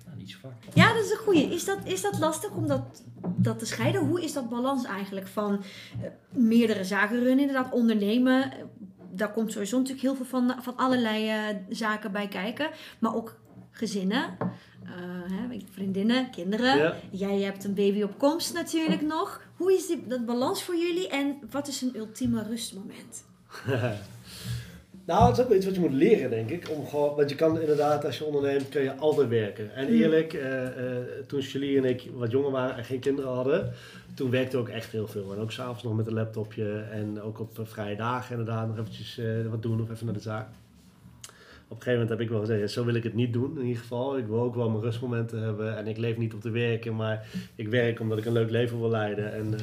Nou, 0.07 0.16
niet 0.16 0.31
zo 0.31 0.38
vaak. 0.40 0.75
Ja, 0.75 0.94
dat 0.94 1.05
is 1.05 1.11
een 1.11 1.16
goeie. 1.16 1.42
Is 1.55 1.64
dat, 1.64 1.79
is 1.85 2.01
dat 2.03 2.18
lastig 2.18 2.51
om 2.51 2.66
dat, 2.66 3.03
dat 3.37 3.59
te 3.59 3.66
scheiden? 3.66 4.07
Hoe 4.07 4.23
is 4.23 4.33
dat 4.33 4.49
balans 4.49 4.85
eigenlijk 4.85 5.27
van 5.27 5.62
eh, 6.03 6.09
meerdere 6.38 6.85
zaken 6.85 7.16
runnen, 7.18 7.38
inderdaad 7.47 7.73
ondernemen? 7.73 8.53
Eh, 8.53 8.59
Daar 9.11 9.33
komt 9.33 9.53
sowieso 9.53 9.77
natuurlijk 9.77 10.03
heel 10.05 10.14
veel 10.16 10.25
van, 10.25 10.55
van 10.62 10.77
allerlei 10.77 11.29
eh, 11.29 11.57
zaken 11.68 12.12
bij 12.12 12.29
kijken. 12.29 12.70
Maar 12.99 13.14
ook 13.14 13.40
gezinnen, 13.70 14.37
eh, 14.85 14.92
hè, 15.33 15.59
vriendinnen, 15.70 16.31
kinderen. 16.31 16.77
Ja. 16.79 16.94
Jij 17.11 17.40
hebt 17.40 17.64
een 17.64 17.75
baby 17.75 18.03
op 18.03 18.18
komst 18.18 18.53
natuurlijk 18.55 19.03
nog. 19.03 19.42
Hoe 19.57 19.73
is 19.73 19.87
die, 19.87 20.07
dat 20.07 20.27
balans 20.27 20.62
voor 20.62 20.77
jullie 20.77 21.09
en 21.09 21.37
wat 21.51 21.68
is 21.68 21.81
een 21.83 21.97
ultieme 21.97 22.42
rustmoment? 22.42 23.25
Nou, 25.06 25.26
het 25.26 25.36
is 25.36 25.42
ook 25.42 25.48
wel 25.48 25.56
iets 25.56 25.66
wat 25.66 25.74
je 25.74 25.80
moet 25.80 25.92
leren, 25.92 26.30
denk 26.30 26.50
ik. 26.50 26.70
Om 26.70 26.86
gewoon, 26.86 27.16
want 27.16 27.30
je 27.30 27.36
kan 27.36 27.60
inderdaad, 27.60 28.04
als 28.04 28.18
je 28.18 28.24
onderneemt, 28.24 28.68
kun 28.68 28.82
je 28.82 28.94
altijd 28.96 29.28
werken. 29.28 29.74
En 29.74 29.86
Mm. 29.86 30.00
eerlijk, 30.02 30.32
eh, 30.32 30.66
eh, 30.66 31.02
toen 31.26 31.40
Julie 31.40 31.76
en 31.78 31.84
ik 31.84 32.08
wat 32.14 32.30
jonger 32.30 32.50
waren 32.50 32.76
en 32.76 32.84
geen 32.84 33.00
kinderen 33.00 33.30
hadden, 33.30 33.72
toen 34.14 34.30
werkte 34.30 34.56
ook 34.56 34.68
echt 34.68 34.90
heel 34.92 35.06
veel. 35.06 35.32
En 35.32 35.38
ook 35.38 35.52
s'avonds 35.52 35.82
nog 35.82 35.96
met 35.96 36.06
een 36.06 36.12
laptopje 36.14 36.84
en 36.90 37.22
ook 37.22 37.40
op 37.40 37.50
vrije 37.62 37.96
dagen 37.96 38.30
inderdaad 38.38 38.66
nog 38.68 38.78
eventjes 38.78 39.18
eh, 39.18 39.26
wat 39.50 39.62
doen 39.62 39.80
of 39.82 39.90
even 39.90 40.04
naar 40.04 40.14
de 40.14 40.20
zaak. 40.20 40.48
Op 41.74 41.80
een 41.80 41.87
gegeven 41.87 42.06
moment 42.06 42.10
heb 42.10 42.20
ik 42.20 42.28
wel 42.28 42.40
gezegd, 42.40 42.72
zo 42.72 42.84
wil 42.84 42.94
ik 42.94 43.02
het 43.02 43.14
niet 43.14 43.32
doen 43.32 43.58
in 43.58 43.64
ieder 43.66 43.80
geval. 43.80 44.18
Ik 44.18 44.26
wil 44.26 44.40
ook 44.40 44.54
wel 44.54 44.70
mijn 44.70 44.82
rustmomenten 44.82 45.42
hebben 45.42 45.76
en 45.76 45.87
ik 45.87 45.96
leef 45.96 46.16
niet 46.16 46.34
om 46.34 46.40
te 46.40 46.50
werken, 46.50 46.96
maar 46.96 47.26
ik 47.54 47.68
werk 47.68 48.00
omdat 48.00 48.18
ik 48.18 48.24
een 48.24 48.32
leuk 48.32 48.50
leven 48.50 48.78
wil 48.78 48.90
leiden. 48.90 49.32
En 49.32 49.54
eh, 49.54 49.60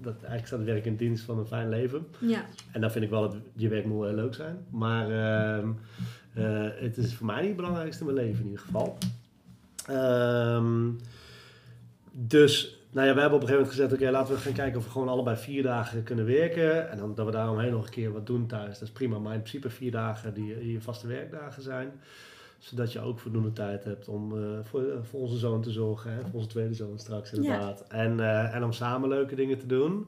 dat, 0.00 0.14
eigenlijk 0.14 0.46
staat 0.46 0.64
werk 0.64 0.84
in 0.84 0.96
dienst 0.96 1.24
van 1.24 1.38
een 1.38 1.46
fijn 1.46 1.68
leven. 1.68 2.06
Ja, 2.18 2.44
En 2.72 2.80
dan 2.80 2.90
vind 2.90 3.04
ik 3.04 3.10
wel 3.10 3.22
dat 3.22 3.36
je 3.56 3.68
werk 3.68 3.84
moet 3.84 4.00
wel 4.00 4.14
leuk 4.14 4.34
zijn. 4.34 4.56
Maar 4.70 5.10
ehm, 5.10 5.68
eh, 6.34 6.68
het 6.74 6.96
is 6.96 7.14
voor 7.14 7.26
mij 7.26 7.38
niet 7.38 7.46
het 7.46 7.56
belangrijkste 7.56 8.04
in 8.04 8.14
mijn 8.14 8.26
leven 8.26 8.40
in 8.40 8.50
ieder 8.50 8.64
geval. 8.64 8.98
Ehm, 9.86 10.90
dus, 12.12 12.78
nou 12.94 13.06
ja, 13.06 13.14
we 13.14 13.20
hebben 13.20 13.38
op 13.38 13.44
een 13.44 13.48
gegeven 13.48 13.54
moment 13.54 13.70
gezegd, 13.70 13.92
oké, 13.92 14.10
laten 14.10 14.34
we 14.34 14.40
gaan 14.40 14.52
kijken 14.52 14.78
of 14.78 14.84
we 14.84 14.90
gewoon 14.90 15.08
allebei 15.08 15.36
vier 15.36 15.62
dagen 15.62 16.02
kunnen 16.02 16.26
werken. 16.26 16.90
En 16.90 16.98
dan 16.98 17.14
dat 17.14 17.26
we 17.26 17.32
daaromheen 17.32 17.72
nog 17.72 17.84
een 17.84 17.90
keer 17.90 18.12
wat 18.12 18.26
doen 18.26 18.46
thuis. 18.46 18.78
Dat 18.78 18.88
is 18.88 18.94
prima, 18.94 19.18
maar 19.18 19.34
in 19.34 19.40
principe 19.40 19.70
vier 19.70 19.90
dagen 19.90 20.34
die 20.34 20.72
je 20.72 20.80
vaste 20.80 21.06
werkdagen 21.06 21.62
zijn. 21.62 21.92
Zodat 22.58 22.92
je 22.92 23.00
ook 23.00 23.18
voldoende 23.18 23.52
tijd 23.52 23.84
hebt 23.84 24.08
om 24.08 24.36
eh, 24.36 24.58
voor, 24.62 24.82
voor 25.02 25.20
onze 25.20 25.36
zoon 25.36 25.62
te 25.62 25.70
zorgen. 25.70 26.12
Hè? 26.12 26.20
Voor 26.20 26.34
onze 26.34 26.48
tweede 26.48 26.74
zoon 26.74 26.98
straks 26.98 27.32
inderdaad. 27.32 27.86
En, 27.88 28.20
eh, 28.20 28.54
en 28.54 28.64
om 28.64 28.72
samen 28.72 29.08
leuke 29.08 29.34
dingen 29.34 29.58
te 29.58 29.66
doen. 29.66 30.06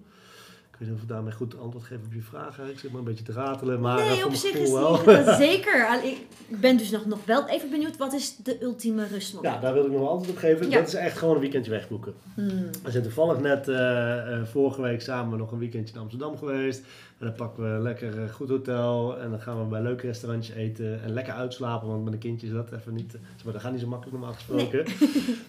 Ik 0.78 0.82
weet 0.82 0.88
niet 0.90 0.96
of 0.98 1.02
ik 1.08 1.14
daarmee 1.14 1.32
goed 1.32 1.58
antwoord 1.60 1.84
geef 1.84 1.98
op 2.06 2.12
je 2.12 2.22
vraag. 2.22 2.58
Ik 2.58 2.78
zit 2.78 2.90
maar 2.90 2.98
een 2.98 3.06
beetje 3.06 3.24
te 3.24 3.32
ratelen, 3.32 3.80
maar 3.80 3.98
eh, 3.98 4.06
nee, 4.06 4.16
voor 4.20 4.30
op 4.30 4.34
zich 4.36 4.52
is 4.54 4.70
wel. 4.70 5.00
niet, 5.06 5.34
zeker. 5.48 5.86
Al- 5.86 6.08
Ik 6.48 6.60
ben 6.60 6.76
dus 6.76 6.90
nog, 6.90 7.06
nog 7.06 7.18
wel 7.24 7.48
even 7.48 7.70
benieuwd, 7.70 7.96
wat 7.96 8.12
is 8.12 8.36
de 8.36 8.62
ultieme 8.62 9.06
rustmoment? 9.06 9.54
Ja, 9.54 9.60
daar 9.60 9.72
wil 9.74 9.84
ik 9.84 9.90
nog 9.90 10.00
wel 10.00 10.08
antwoord 10.10 10.30
op 10.30 10.36
geven. 10.38 10.70
Ja. 10.70 10.78
Dat 10.78 10.86
is 10.88 10.94
echt 10.94 11.18
gewoon 11.18 11.34
een 11.34 11.40
weekendje 11.40 11.70
wegboeken. 11.70 12.14
Hmm. 12.34 12.68
We 12.82 12.90
zijn 12.90 13.02
toevallig 13.02 13.40
net 13.40 13.68
eh, 13.68 14.32
eh, 14.40 14.44
vorige 14.46 14.80
week 14.82 15.00
samen 15.02 15.38
nog 15.38 15.52
een 15.52 15.58
weekendje 15.58 15.94
in 15.94 16.00
Amsterdam 16.00 16.38
geweest. 16.38 16.80
En 17.18 17.26
dan 17.26 17.34
pakken 17.34 17.62
we 17.62 17.68
een 17.68 17.82
lekker 17.82 18.22
eh, 18.22 18.30
goed 18.32 18.48
hotel. 18.48 19.18
En 19.20 19.30
dan 19.30 19.40
gaan 19.40 19.58
we 19.58 19.64
bij 19.64 19.78
een 19.78 19.84
leuk 19.86 20.02
restaurantje 20.02 20.54
eten. 20.54 21.02
En 21.02 21.12
lekker 21.12 21.32
uitslapen, 21.34 21.88
want 21.88 22.04
met 22.04 22.12
een 22.12 22.18
kindje 22.18 22.46
is 22.46 22.52
dat 22.52 22.72
even 22.72 22.94
niet... 22.94 23.14
eh, 23.14 23.20
Maar 23.44 23.52
dat 23.52 23.62
gaat 23.62 23.72
niet 23.72 23.80
zo 23.80 23.86
makkelijk 23.86 24.16
normaal 24.16 24.34
gesproken. 24.34 24.84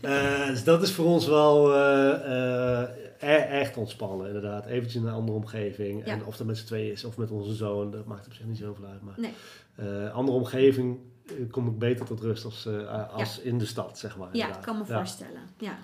Eh, 0.02 0.48
dus 0.48 0.63
dat 0.63 0.82
is 0.82 0.92
voor 0.92 1.06
ons 1.06 1.28
wel 1.28 1.74
eh, 1.74 2.82
eh, 2.82 2.88
echt 3.19 3.77
ontspannen, 3.77 4.27
inderdaad. 4.27 4.65
Eventjes 4.65 4.95
in 4.95 5.08
een 5.08 5.13
andere 5.13 5.38
omgeving. 5.38 6.06
Ja. 6.06 6.12
En 6.12 6.25
of 6.25 6.38
dat 6.38 6.47
met 6.47 6.58
z'n 6.58 6.65
tweeën 6.65 6.91
is 6.91 7.03
of 7.03 7.17
met 7.17 7.32
onze 7.32 7.53
zoon, 7.56 7.91
dat 7.91 8.06
maakt 8.06 8.25
op 8.25 8.34
zich 8.34 8.45
niet 8.45 8.58
zoveel 8.58 8.86
uit. 8.86 9.01
Maar 9.01 9.13
Nee. 9.17 9.34
eh, 9.75 10.13
andere 10.13 10.38
omgeving 10.38 10.97
eh, 11.27 11.34
kom 11.51 11.67
ik 11.67 11.80
beter 11.80 12.06
tot 12.06 12.19
rust 12.21 12.45
als, 12.45 12.65
eh, 12.65 13.13
als 13.13 13.39
in 13.39 13.58
de 13.58 13.65
stad, 13.65 13.99
zeg 13.99 14.17
maar. 14.17 14.27
Ja, 14.27 14.34
inderdaad. 14.34 14.58
ik 14.58 14.63
kan 14.65 14.77
me 14.77 14.84
Ja. 14.88 14.97
voorstellen. 14.97 15.41
Ja. 15.58 15.77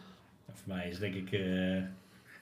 Voor 0.53 0.73
mij 0.75 0.89
is 0.89 0.99
denk 0.99 1.13
ik, 1.15 1.31
eh, 1.31 1.77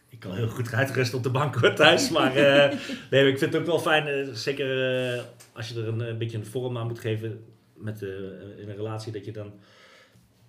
ik 0.10 0.20
kan 0.20 0.36
heel 0.36 0.48
goed 0.50 0.74
uitrusten 0.74 1.18
op 1.18 1.24
de 1.24 1.30
bank 1.30 1.56
hoor, 1.56 1.74
thuis. 1.76 2.10
Maar 2.10 2.36
eh, 2.36 2.78
nee, 3.12 3.28
ik 3.32 3.38
vind 3.38 3.54
het 3.54 3.62
ook 3.62 3.68
wel 3.68 3.80
fijn, 3.80 4.36
zeker 4.36 4.94
eh, 5.18 5.24
als 5.54 5.70
je 5.70 5.82
er 5.82 5.88
een, 5.88 6.00
een 6.00 6.18
beetje 6.18 6.38
een 6.38 6.46
vorm 6.46 6.78
aan 6.78 6.88
moet 6.88 7.00
geven 7.00 7.44
met, 7.74 8.02
in 8.02 8.70
een 8.70 8.76
relatie, 8.76 9.12
dat 9.12 9.26
je 9.26 9.32
dan... 9.32 9.52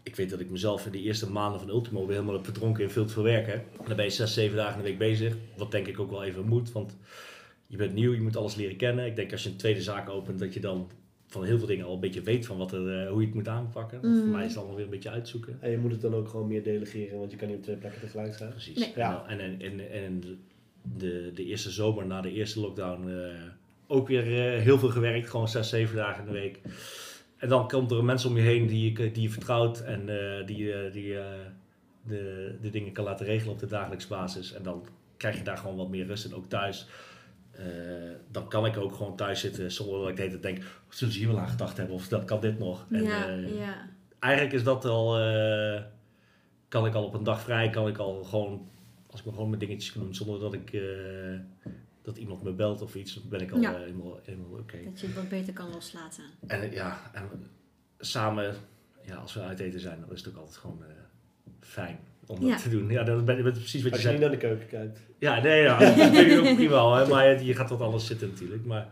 Ik 0.03 0.17
weet 0.17 0.31
dat 0.31 0.41
ik 0.41 0.51
mezelf 0.51 0.87
in 0.87 0.93
de 0.93 1.01
eerste 1.01 1.31
maanden 1.31 1.61
van 1.61 1.69
Ultimo 1.69 2.01
weer 2.01 2.15
helemaal 2.15 2.35
heb 2.35 2.45
verdronken 2.45 2.83
in 2.83 2.91
veel 2.91 3.07
te 3.07 3.13
veel 3.13 3.23
werken. 3.23 3.55
En 3.55 3.87
dan 3.87 3.97
ben 3.97 4.05
je 4.05 4.11
zes, 4.11 4.35
zeven 4.35 4.57
dagen 4.57 4.77
in 4.77 4.83
de 4.83 4.89
week 4.89 4.99
bezig. 4.99 5.37
Wat 5.57 5.71
denk 5.71 5.87
ik 5.87 6.01
ook 6.01 6.11
wel 6.11 6.25
even 6.25 6.47
moet, 6.47 6.73
want 6.73 6.97
je 7.67 7.77
bent 7.77 7.95
nieuw, 7.95 8.13
je 8.13 8.21
moet 8.21 8.37
alles 8.37 8.55
leren 8.55 8.77
kennen. 8.77 9.07
Ik 9.07 9.17
denk 9.17 9.33
als 9.33 9.43
je 9.43 9.49
een 9.49 9.57
tweede 9.57 9.83
zaak 9.83 10.09
opent, 10.09 10.39
dat 10.39 10.55
je 10.55 10.61
dan 10.61 10.91
van 11.27 11.45
heel 11.45 11.59
veel 11.59 11.67
dingen 11.67 11.87
al 11.87 11.95
een 11.95 12.01
beetje 12.01 12.23
weet 12.23 12.47
van 12.47 12.57
wat 12.57 12.73
er, 12.73 13.01
eh, 13.01 13.11
hoe 13.11 13.21
je 13.21 13.27
het 13.27 13.35
moet 13.35 13.49
aanpakken. 13.49 13.99
Mm. 14.03 14.19
Voor 14.19 14.27
mij 14.27 14.43
is 14.45 14.49
het 14.49 14.57
allemaal 14.57 14.77
weer 14.77 14.85
een 14.85 14.91
beetje 14.91 15.11
uitzoeken. 15.11 15.59
En 15.61 15.71
je 15.71 15.79
moet 15.79 15.93
het 15.93 16.01
dan 16.01 16.15
ook 16.15 16.29
gewoon 16.29 16.49
meer 16.49 16.63
delegeren, 16.63 17.19
want 17.19 17.31
je 17.31 17.37
kan 17.37 17.49
niet 17.49 17.57
op 17.57 17.63
twee 17.63 17.77
plekken 17.77 18.01
tegelijk 18.01 18.35
zijn. 18.35 18.51
Precies. 18.51 18.79
Nee. 18.79 18.93
Ja. 18.97 19.25
En, 19.29 19.41
en, 19.41 19.61
en, 19.61 19.91
en 19.91 20.23
de, 20.83 21.31
de 21.35 21.45
eerste 21.45 21.71
zomer 21.71 22.07
na 22.07 22.21
de 22.21 22.33
eerste 22.33 22.61
lockdown 22.61 23.09
eh, 23.09 23.35
ook 23.87 24.09
weer 24.09 24.23
eh, 24.23 24.63
heel 24.63 24.79
veel 24.79 24.89
gewerkt. 24.89 25.31
Gewoon 25.31 25.49
zes, 25.49 25.69
zeven 25.69 25.97
dagen 25.97 26.27
in 26.27 26.33
de 26.33 26.39
week. 26.39 26.61
En 27.43 27.49
dan 27.49 27.69
komt 27.69 27.91
er 27.91 27.99
een 27.99 28.05
mens 28.05 28.25
om 28.25 28.37
je 28.37 28.43
heen 28.43 28.67
die 28.67 28.93
je, 28.93 29.11
die 29.11 29.23
je 29.23 29.31
vertrouwt 29.31 29.81
en 29.81 30.09
eh, 30.09 30.47
die, 30.47 30.73
eh, 30.73 30.93
die 30.93 31.19
eh, 31.19 31.25
de, 32.03 32.55
de 32.61 32.71
dingen 32.71 32.93
kan 32.93 33.05
laten 33.05 33.27
regelen 33.27 33.53
op 33.53 33.59
de 33.59 33.67
dagelijkse 33.67 34.09
basis. 34.09 34.53
En 34.53 34.63
dan 34.63 34.87
krijg 35.17 35.37
je 35.37 35.43
daar 35.43 35.57
gewoon 35.57 35.77
wat 35.77 35.89
meer 35.89 36.07
rust 36.07 36.25
in, 36.25 36.35
ook 36.35 36.49
thuis. 36.49 36.87
Eh, 37.53 37.65
dan 38.31 38.49
kan 38.49 38.67
ik 38.67 38.77
ook 38.77 38.95
gewoon 38.95 39.17
thuis 39.17 39.41
zitten 39.41 39.73
zonder 39.73 40.01
dat 40.01 40.09
ik 40.09 40.17
de 40.17 40.23
hele 40.23 40.39
tijd 40.39 40.55
denk, 40.55 40.67
zullen 40.89 41.13
ze 41.13 41.19
hier 41.19 41.29
wel 41.29 41.39
aan 41.39 41.49
gedacht 41.49 41.77
hebben 41.77 41.95
of 41.95 42.09
dat 42.09 42.25
kan 42.25 42.41
dit 42.41 42.59
nog. 42.59 42.87
En, 42.91 43.03
ja, 43.03 43.29
eh, 43.29 43.59
ja. 43.59 43.89
eigenlijk 44.19 44.55
is 44.55 44.63
dat 44.63 44.85
al, 44.85 45.19
eh, 45.19 45.83
kan 46.69 46.87
ik 46.87 46.95
al 46.95 47.05
op 47.05 47.15
een 47.15 47.23
dag 47.23 47.41
vrij, 47.41 47.71
kan 47.71 47.89
ik 47.89 47.99
al 47.99 48.25
gewoon, 48.25 48.69
als 49.11 49.21
ik 49.21 49.27
me 49.27 49.33
gewoon 49.33 49.49
mijn 49.49 49.61
dingetjes 49.61 49.93
kan 49.93 50.03
doen 50.03 50.15
zonder 50.15 50.41
dat 50.41 50.55
ik, 50.55 50.73
eh, 50.73 50.83
dat 52.03 52.17
iemand 52.17 52.43
me 52.43 52.53
belt 52.53 52.83
of 52.83 52.95
iets, 52.95 53.15
dan 53.15 53.23
ben 53.29 53.41
ik 53.41 53.51
al 53.53 53.61
Ja. 53.61 53.73
eh, 53.75 53.79
helemaal, 53.81 54.19
helemaal 54.23 54.59
oké. 54.59 54.79
Dat 54.85 55.01
je 55.01 55.07
het 55.07 55.17
wat 55.17 55.29
beter 55.29 55.53
kan 55.53 55.71
loslaten. 55.71 56.25
En 56.47 56.71
ja, 56.73 57.11
en 57.13 57.29
samen, 57.99 58.55
ja, 59.07 59.15
als 59.17 59.35
we 59.35 59.41
uit 59.41 59.61
eten 59.61 59.81
zijn, 59.81 60.01
dan 60.01 60.13
is 60.13 60.25
het 60.25 60.29
ook 60.35 60.37
altijd 60.41 60.57
gewoon 60.57 60.83
eh, 60.85 60.89
fijn 61.61 61.99
om 62.27 62.41
dat 62.41 62.49
Ja. 62.49 62.57
te 62.57 62.69
doen. 62.69 62.91
Ja, 62.91 63.03
dat 63.03 63.25
ben 63.25 63.45
dat 63.45 63.53
precies 63.53 63.83
wat 63.83 63.91
je 63.91 63.97
Als 63.97 64.03
je 64.03 64.11
niet 64.11 64.21
naar 64.21 64.31
de 64.31 64.37
keuken 64.37 64.67
kijkt. 64.69 65.01
Ja, 65.19 65.41
nee, 65.41 65.63
ja, 65.63 65.79
dat 65.79 65.95
vind 66.17 66.31
ik 66.31 66.39
ook 66.39 66.55
prima. 66.55 66.99
Hè, 67.03 67.09
maar 67.09 67.43
je 67.43 67.55
gaat 67.55 67.71
wat 67.71 67.81
anders 67.81 68.07
zitten 68.07 68.29
natuurlijk. 68.29 68.65
Maar 68.65 68.89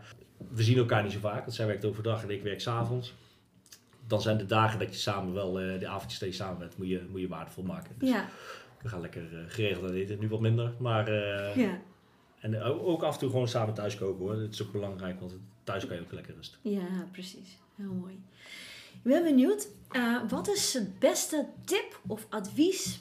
we 0.53 0.63
zien 0.63 0.77
elkaar 0.77 1.03
niet 1.03 1.11
zo 1.11 1.19
vaak. 1.19 1.39
Want 1.41 1.53
zij 1.53 1.65
werkt 1.65 1.85
overdag 1.85 2.23
en 2.23 2.29
ik 2.29 2.43
werk 2.43 2.61
s'avonds. 2.61 3.13
Dan 4.07 4.21
zijn 4.21 4.37
de 4.37 4.45
dagen 4.45 4.79
dat 4.79 4.93
je 4.93 4.99
samen 4.99 5.33
wel, 5.33 5.59
eh, 5.59 5.79
de 5.79 5.87
avondjes 5.87 6.19
dat 6.19 6.29
je 6.29 6.35
samen 6.35 6.59
bent, 6.59 6.77
moet 6.77 6.87
je, 6.87 7.01
moet 7.09 7.21
je 7.21 7.27
waardevol 7.27 7.63
maken. 7.63 7.95
Dus 7.97 8.09
Ja, 8.09 8.29
we 8.81 8.89
gaan 8.89 9.01
lekker 9.01 9.21
geregeld 9.47 9.83
uit 9.85 9.93
eten. 9.93 10.19
Nu 10.19 10.27
wat 10.29 10.39
minder. 10.39 10.73
Maar, 10.79 11.07
eh, 11.07 11.55
ja, 11.55 11.79
En 12.41 12.61
ook 12.61 13.03
af 13.03 13.13
en 13.13 13.19
toe 13.19 13.29
gewoon 13.29 13.47
samen 13.47 13.73
thuis 13.73 13.97
koken 13.97 14.25
hoor. 14.25 14.35
Dat 14.35 14.49
is 14.53 14.61
ook 14.61 14.71
belangrijk, 14.71 15.19
want 15.19 15.33
thuis 15.63 15.87
kan 15.87 15.95
je 15.95 16.01
ook 16.01 16.11
lekker 16.11 16.33
rusten. 16.35 16.59
ja, 16.61 17.07
precies. 17.11 17.57
Heel 17.75 17.93
mooi. 17.93 18.13
Ik 18.91 19.11
ben 19.11 19.23
benieuwd, 19.23 19.67
eh, 19.91 20.15
wat 20.29 20.49
is 20.49 20.73
het 20.73 20.99
beste 20.99 21.45
tip 21.65 21.99
of 22.07 22.25
advies 22.29 22.99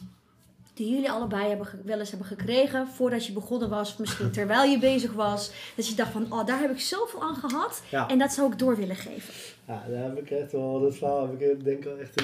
die 0.75 0.91
jullie 0.91 1.11
allebei 1.11 1.49
hebben 1.49 1.67
wel 1.85 1.99
eens 1.99 2.09
hebben 2.11 2.27
gekregen 2.29 2.89
voordat 2.89 3.27
je 3.27 3.33
begonnen 3.33 3.69
was, 3.69 3.93
of 3.93 3.99
misschien 3.99 4.31
terwijl 4.41 4.71
je 4.71 4.79
bezig 4.79 5.13
was, 5.13 5.53
dat 5.77 5.89
je 5.89 5.95
dacht 5.95 6.11
van, 6.13 6.33
oh, 6.33 6.47
daar 6.47 6.61
heb 6.61 6.71
ik 6.71 6.81
zoveel 6.81 7.23
aan 7.23 7.37
gehad 7.37 7.83
Ja. 7.91 8.09
en 8.09 8.19
dat 8.19 8.33
zou 8.33 8.53
ik 8.53 8.59
door 8.59 8.77
willen 8.77 8.97
geven. 8.97 9.35
Ja, 9.67 9.85
daar 9.89 10.03
heb 10.03 10.19
ik 10.19 10.31
echt 10.31 10.53
wel, 10.53 10.81
dat 10.81 10.97
verhaal 10.97 11.23
heb 11.29 11.41
ik 11.41 11.65
denk 11.65 11.79
ik 11.79 11.85
wel 11.85 11.99
echt 11.99 12.23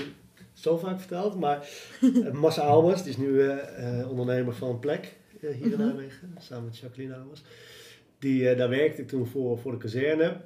zo 0.53 0.77
vaak 0.77 0.99
verteld. 0.99 1.39
Maar 1.41 1.59
eh, 2.01 2.31
Massa 2.33 2.63
Almers, 2.63 3.03
die 3.03 3.11
is 3.11 3.17
nu 3.17 3.41
eh, 3.43 4.01
eh, 4.01 4.11
ondernemer 4.11 4.55
van 4.55 4.79
Plek 4.79 5.05
eh, 5.05 5.26
hier 5.41 5.51
in 5.53 5.71
Mhm. 5.71 5.79
Nijmegen, 5.87 6.35
samen 6.39 6.65
met 6.65 6.79
Jacqueline 6.79 7.15
Almers. 7.15 7.43
Die, 8.19 8.49
eh, 8.49 8.59
daar 8.59 8.69
werkte 8.69 9.03
ik 9.03 9.09
toen 9.09 9.27
voor, 9.27 9.59
voor 9.59 9.73
de 9.73 9.79
kazerne. 9.79 10.37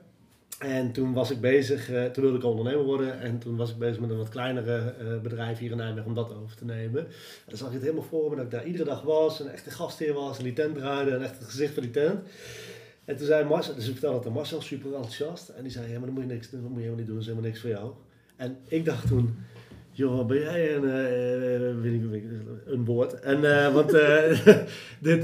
En 0.59 0.92
toen 0.92 1.12
was 1.12 1.31
ik 1.31 1.40
bezig, 1.40 1.90
eh, 1.90 2.05
toen 2.05 2.22
wilde 2.22 2.38
ik 2.38 2.44
ondernemer 2.44 2.85
worden. 2.85 3.20
En 3.20 3.38
toen 3.38 3.57
was 3.57 3.70
ik 3.70 3.79
bezig 3.79 4.00
met 4.00 4.11
een 4.11 4.16
wat 4.16 4.29
kleinere 4.29 4.76
eh, 4.98 5.20
bedrijf 5.20 5.59
hier 5.59 5.70
in 5.70 5.76
Nijmegen 5.76 6.07
om 6.07 6.14
dat 6.14 6.35
over 6.35 6.57
te 6.57 6.64
nemen. 6.64 7.07
En 7.07 7.12
dan 7.48 7.59
zag 7.59 7.66
ik 7.68 7.74
het 7.74 7.83
helemaal 7.83 8.05
voor 8.05 8.31
me 8.31 8.37
dat 8.37 8.44
ik 8.44 8.50
daar 8.50 8.64
iedere 8.66 8.85
dag 8.85 9.03
was. 9.03 9.40
En 9.40 9.53
echt 9.53 9.66
een 9.66 9.72
gastheer 9.72 10.12
was 10.12 10.38
en 10.38 10.44
die 10.44 10.53
tent 10.53 10.74
draaide 10.74 11.11
en 11.11 11.22
echt 11.22 11.38
het 11.38 11.48
gezicht 11.48 11.74
van 11.74 11.83
die 11.83 11.92
tent. 11.92 12.20
En 13.05 13.16
toen 13.16 13.26
zei 13.26 13.44
Marcel, 13.48 13.74
dus 13.74 13.85
ik 13.87 13.92
vertelde 13.92 14.16
dat 14.16 14.26
aan 14.26 14.33
Marcel, 14.33 14.61
super 14.61 14.94
enthousiast. 14.94 15.48
En 15.48 15.62
die 15.62 15.72
zei, 15.72 15.87
ja 15.87 15.96
maar 15.96 16.07
dan 16.07 16.14
moet 16.14 16.22
je 16.22 16.33
niks 16.33 16.50
doen, 16.50 16.61
dat 16.61 16.70
moet 16.70 16.79
je 16.79 16.85
helemaal 16.85 17.05
niet 17.05 17.07
doen, 17.07 17.14
dat 17.14 17.24
is 17.24 17.31
helemaal 17.31 17.50
niks 17.50 17.61
voor 17.61 17.70
jou. 17.70 17.92
En 18.37 18.57
ik 18.68 18.85
dacht 18.85 19.07
toen, 19.07 19.37
joh, 19.90 20.26
ben 20.26 20.38
jij 20.38 20.74
een, 20.76 20.85
eh, 20.85 21.81
weet 21.83 21.92
ik, 21.94 22.05
weet 22.11 22.22
ik, 22.22 22.31
een 22.66 22.85
woord. 22.85 23.20
En, 23.20 23.64
eh, 23.64 23.74
want 23.74 23.90
dit, 25.00 25.22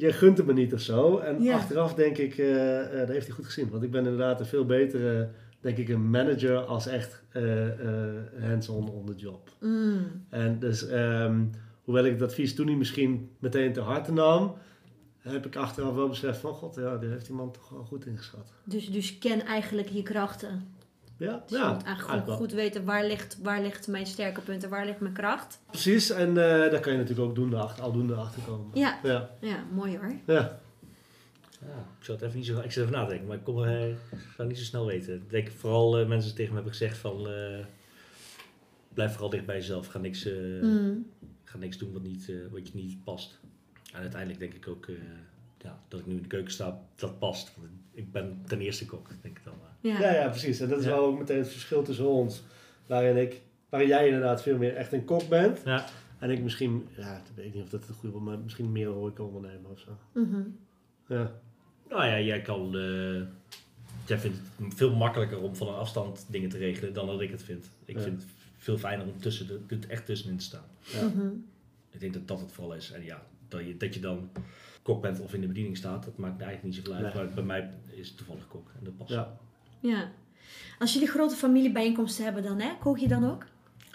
je 0.00 0.08
gunt 0.12 0.36
het 0.38 0.46
me 0.46 0.52
niet 0.52 0.74
of 0.74 0.80
zo. 0.80 1.18
En 1.18 1.42
Ja. 1.42 1.54
achteraf 1.54 1.94
denk 1.94 2.18
ik, 2.18 2.36
dat 2.96 3.08
heeft 3.08 3.26
hij 3.26 3.34
goed 3.34 3.44
gezien. 3.44 3.70
Want 3.70 3.82
ik 3.82 3.90
ben 3.90 4.04
inderdaad 4.04 4.40
een 4.40 4.46
veel 4.46 4.64
betere, 4.66 5.28
denk 5.60 5.76
ik, 5.78 5.88
een 5.88 6.10
manager 6.10 6.56
als 6.58 6.86
echt 6.86 7.22
hands-on 8.40 8.90
on 8.90 9.06
the 9.06 9.14
job. 9.14 9.50
Mm. 9.60 9.96
En 10.28 10.58
dus, 10.58 10.86
ehm, 10.88 11.40
hoewel 11.84 12.04
ik 12.04 12.12
het 12.12 12.22
advies 12.22 12.54
toen 12.54 12.66
niet 12.66 12.78
misschien 12.78 13.30
meteen 13.38 13.72
te 13.72 13.80
harte 13.80 14.12
nam, 14.12 14.54
heb 15.18 15.46
ik 15.46 15.56
achteraf 15.56 15.94
wel 15.94 16.08
beseft 16.08 16.38
van, 16.38 16.52
god, 16.54 16.74
ja, 16.74 16.96
daar 16.96 17.10
heeft 17.10 17.26
die 17.26 17.34
man 17.34 17.52
toch 17.52 17.68
wel 17.68 17.84
goed 17.84 18.06
ingeschat. 18.06 18.52
Dus, 18.64 18.90
dus 18.90 19.18
ken 19.18 19.44
eigenlijk 19.44 19.88
je 19.88 20.02
krachten. 20.02 20.73
Ja, 21.16 21.42
Dus 21.46 21.58
ja 21.58 21.68
je 21.68 21.74
moet 21.74 21.82
eigenlijk 21.84 22.28
goed 22.30 22.52
weten 22.52 22.84
waar 22.84 23.04
ligt, 23.06 23.38
waar 23.42 23.62
ligt 23.62 23.88
mijn 23.88 24.06
sterke 24.06 24.40
punten, 24.40 24.68
waar 24.70 24.86
ligt 24.86 25.00
mijn 25.00 25.12
kracht. 25.14 25.60
Precies, 25.66 26.10
en 26.10 26.28
eh, 26.28 26.34
daar 26.70 26.80
kan 26.80 26.92
je 26.92 26.98
natuurlijk 26.98 27.28
ook 27.28 27.34
doende 27.34 27.56
achter, 27.56 27.84
aldoende 27.84 28.14
achter 28.14 28.42
komen. 28.42 28.66
Ja, 28.74 28.98
Ja, 29.02 29.30
ja 29.40 29.64
mooi 29.72 29.96
hoor. 29.98 30.14
ja. 30.26 30.62
Ja, 31.66 31.70
ik 31.98 32.04
zou 32.04 32.18
het 32.18 32.26
even 32.26 32.38
niet 32.38 32.46
zo, 32.46 32.60
ik 32.60 32.72
zit 32.72 32.82
even 32.82 32.92
na 32.96 33.02
te 33.04 33.08
denken, 33.08 33.26
maar 33.28 33.36
ik 33.36 33.44
kom, 33.44 33.64
eh, 33.64 33.88
ik 33.90 33.96
ga 34.10 34.34
het 34.36 34.48
niet 34.48 34.58
zo 34.58 34.64
snel 34.64 34.86
weten. 34.86 35.14
Ik 35.14 35.30
denk 35.30 35.50
vooral 35.50 35.98
eh, 35.98 36.06
mensen 36.06 36.30
tegen 36.34 36.48
me 36.48 36.54
hebben 36.54 36.72
gezegd 36.72 36.98
van, 36.98 37.28
eh, 37.28 37.64
blijf 38.94 39.12
vooral 39.12 39.30
dicht 39.30 39.46
bij 39.46 39.56
jezelf. 39.56 39.86
Ga 39.86 39.98
niks, 39.98 40.24
eh, 40.26 40.62
Mm. 40.62 41.06
ga 41.44 41.58
niks 41.58 41.78
doen 41.78 41.92
wat, 41.92 42.02
niet, 42.02 42.28
eh, 42.28 42.36
wat 42.50 42.66
je 42.68 42.72
niet 42.74 43.04
past. 43.04 43.38
En 43.92 44.00
uiteindelijk 44.00 44.40
denk 44.40 44.54
ik 44.54 44.68
ook 44.68 44.86
eh, 44.86 44.94
ja, 45.64 45.78
dat 45.88 46.00
ik 46.00 46.06
nu 46.06 46.14
in 46.16 46.22
de 46.22 46.28
keuken 46.28 46.52
sta, 46.52 46.80
dat 46.94 47.18
past. 47.18 47.52
Want 47.56 47.68
ik 47.92 48.12
ben 48.12 48.42
ten 48.46 48.60
eerste 48.60 48.86
kok, 48.86 49.08
denk 49.22 49.38
ik 49.38 49.44
dan. 49.44 49.54
maar. 49.62 49.92
Ja. 49.92 50.00
Ja, 50.00 50.14
ja, 50.22 50.28
precies. 50.28 50.60
En 50.60 50.68
dat 50.68 50.78
is 50.78 50.84
Ja. 50.84 50.90
wel 50.90 51.04
ook 51.04 51.18
meteen 51.18 51.38
het 51.38 51.48
verschil 51.48 51.82
tussen 51.82 52.08
ons. 52.08 52.42
Waarin, 52.86 53.16
ik, 53.16 53.40
waarin 53.68 53.88
jij 53.88 54.06
inderdaad 54.06 54.42
veel 54.42 54.58
meer 54.58 54.74
echt 54.76 54.92
een 54.92 55.04
kok 55.04 55.28
bent. 55.28 55.60
Ja. 55.64 55.86
En 56.18 56.30
ik 56.30 56.42
misschien, 56.42 56.88
ja, 56.96 57.16
ik 57.16 57.22
weet 57.34 57.54
niet 57.54 57.62
of 57.62 57.68
dat 57.70 57.86
het 57.86 57.96
goede 57.96 58.14
wordt, 58.18 58.26
maar 58.30 58.38
misschien 58.38 58.72
meer 58.72 58.86
een 58.86 58.92
horeca-ondernemer 58.92 59.70
of 59.70 59.78
zo. 59.78 59.98
Mhm. 60.12 60.40
Ja. 61.08 61.30
Nou 61.88 62.04
ja, 62.06 62.20
jij 62.20 62.40
kan. 62.40 62.76
eh, 62.76 63.22
jij 64.06 64.18
vindt 64.18 64.36
het 64.62 64.74
veel 64.74 64.94
makkelijker 64.94 65.40
om 65.40 65.56
van 65.56 65.68
een 65.68 65.74
afstand 65.74 66.26
dingen 66.28 66.48
te 66.50 66.58
regelen 66.58 66.92
dan 66.92 67.06
dat 67.06 67.20
ik 67.20 67.30
het 67.30 67.42
vind. 67.42 67.66
Ik 67.84 67.96
Ja. 67.96 68.02
vind 68.02 68.22
het 68.22 68.30
veel 68.56 68.78
fijner 68.78 69.06
om 69.06 69.20
tussen 69.20 69.46
de, 69.46 69.60
er 69.68 69.90
echt 69.90 70.06
tussenin 70.06 70.36
te 70.36 70.44
staan. 70.44 70.64
Ja. 70.80 71.06
Mhm. 71.06 71.26
Ik 71.90 72.00
denk 72.00 72.12
dat 72.14 72.28
dat 72.28 72.40
het 72.40 72.52
vooral 72.52 72.74
is. 72.74 72.90
En 72.92 73.04
ja, 73.04 73.22
dat 73.48 73.60
je, 73.66 73.76
dat 73.76 73.94
je 73.94 74.00
dan 74.00 74.30
kok 74.84 75.02
bent 75.02 75.20
of 75.20 75.34
in 75.34 75.40
de 75.40 75.46
bediening 75.46 75.76
staat, 75.76 76.04
dat 76.04 76.16
maakt 76.16 76.40
eigenlijk 76.40 76.62
niet 76.62 76.74
zoveel 76.74 76.92
uit. 77.04 77.14
Nee. 77.14 77.24
Maar 77.24 77.34
bij 77.34 77.44
mij 77.44 77.70
is 77.90 78.08
het 78.08 78.16
toevallig 78.16 78.48
kok 78.48 78.70
en 78.78 78.84
dat 78.84 78.96
past. 78.96 79.10
Ja. 79.10 79.36
Ja. 79.80 80.10
Als 80.78 80.92
jullie 80.92 81.08
grote 81.08 81.34
familiebijeenkomsten 81.34 82.24
hebben 82.24 82.42
dan, 82.42 82.60
hè? 82.60 82.68
Kook 82.80 82.98
je 82.98 83.08
dan 83.08 83.30
ook? 83.30 83.44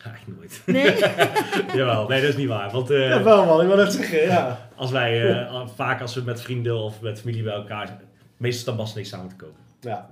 Eigenlijk 0.04 0.38
nooit. 0.38 0.62
Nee? 0.66 0.98
Jawel, 1.80 2.08
nee, 2.08 2.22
dat 2.22 2.30
is 2.30 2.36
niet 2.36 2.48
waar. 2.48 2.72
Want 2.72 2.90
eh, 2.90 3.10
ja, 3.10 3.24
wel 3.24 3.46
man, 3.46 3.62
ik 3.62 3.68
wil 3.68 3.76
net 3.76 3.94
zeggen, 3.94 4.22
ja. 4.22 4.70
als 4.76 4.92
wij, 4.92 5.32
eh, 5.32 5.68
vaak 5.68 6.02
als 6.02 6.16
we 6.16 6.22
met 6.22 6.42
vrienden 6.42 6.78
of 6.78 7.02
met 7.02 7.20
familie 7.20 7.44
bij 7.44 7.54
elkaar 7.54 7.88
zijn, 7.88 8.00
meestal 8.38 8.76
dan 8.76 8.84
past 8.84 8.96
niks 8.96 9.10
samen 9.10 9.30
te 9.30 9.36
koken. 9.36 9.64
Ja. 9.80 10.10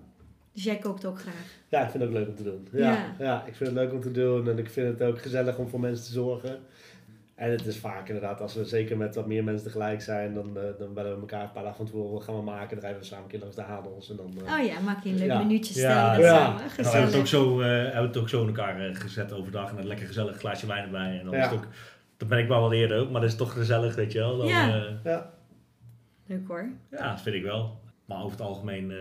Dus 0.54 0.64
jij 0.64 0.78
kookt 0.78 1.06
ook 1.06 1.20
graag. 1.20 1.56
Ja, 1.70 1.84
ik 1.84 1.90
vind 1.90 2.04
het 2.04 2.12
ook 2.12 2.18
leuk 2.18 2.28
om 2.28 2.36
te 2.36 2.44
doen. 2.44 2.68
Ja, 2.72 2.80
Ja. 2.80 3.16
ja. 3.20 3.44
ik 3.46 3.56
vind 3.56 3.70
het 3.70 3.80
leuk 3.80 3.94
om 3.94 4.02
te 4.02 4.12
doen 4.12 4.50
en 4.50 4.58
ik 4.58 4.70
vind 4.70 5.00
het 5.00 5.10
ook 5.10 5.22
gezellig 5.22 5.58
om 5.58 5.68
voor 5.68 5.80
mensen 5.80 6.06
te 6.06 6.12
zorgen. 6.12 6.60
En 7.38 7.52
het 7.52 7.66
is 7.66 7.78
vaak 7.78 8.08
inderdaad, 8.08 8.42
als 8.42 8.54
we 8.56 8.66
zeker 8.66 8.98
met 8.98 9.16
wat 9.16 9.28
meer 9.28 9.44
mensen 9.44 9.66
tegelijk 9.66 10.02
zijn, 10.02 10.34
dan, 10.34 10.58
eh, 10.58 10.64
dan 10.80 10.94
bellen 10.94 11.14
we 11.14 11.20
elkaar 11.20 11.44
een 11.44 11.52
paar 11.52 11.62
dagen 11.64 11.78
van 11.78 11.86
tevoren. 11.86 12.12
Wat 12.14 12.24
gaan 12.24 12.36
we 12.36 12.42
maken? 12.42 12.70
Dan 12.70 12.80
rijden 12.80 13.00
we 13.02 13.06
samen 13.08 13.24
een 13.24 13.30
keer 13.30 13.40
langs 13.40 13.56
de 13.56 13.62
Hadels. 13.62 14.10
En 14.10 14.16
dan, 14.16 14.34
eh, 14.46 14.54
Oh 14.60 14.66
ja, 14.66 14.80
maak 14.80 15.04
je 15.04 15.10
een 15.10 15.18
leuk 15.18 15.28
Ja. 15.28 15.38
minuutje 15.44 15.80
Ja, 15.80 15.80
stellen 15.80 16.12
dat 16.16 16.22
ja. 16.26 16.36
samen. 16.38 16.56
Nou, 16.62 16.72
hebben 16.76 17.02
we 17.02 17.08
het 17.08 17.16
ook 17.16 17.28
zo, 17.28 17.60
eh, 17.62 17.68
hebben 17.68 18.02
we 18.02 18.08
het 18.08 18.18
ook 18.18 18.30
zo 18.30 18.42
in 18.42 18.48
elkaar 18.48 18.96
gezet 18.96 19.34
overdag. 19.34 19.72
En 19.72 19.78
een 19.78 19.88
lekker 19.88 20.08
gezellig 20.08 20.38
glaasje 20.38 20.68
wijn 20.68 20.84
erbij. 20.84 21.20
En 21.20 21.26
dan 21.26 21.34
Ja. 21.34 21.40
is 21.40 21.50
het 21.50 21.56
ook, 21.60 21.68
dat 22.18 22.28
ben 22.28 22.38
ik 22.40 22.48
wel 22.48 22.60
wel 22.62 22.74
eerder 22.74 23.00
ook, 23.00 23.12
maar 23.12 23.22
dat 23.22 23.30
is 23.30 23.36
toch 23.36 23.54
gezellig, 23.54 23.96
weet 23.96 24.12
je 24.12 24.20
wel. 24.20 24.38
Dan, 24.38 24.48
Ja. 24.48 24.76
eh, 24.76 24.92
ja. 25.04 25.30
Leuk 26.26 26.48
hoor. 26.48 26.70
ja, 26.92 27.10
dat 27.12 27.22
vind 27.22 27.36
ik 27.36 27.44
wel. 27.44 27.80
Maar 28.06 28.18
over 28.18 28.32
het 28.32 28.42
algemeen, 28.48 28.92
eh, 28.92 28.98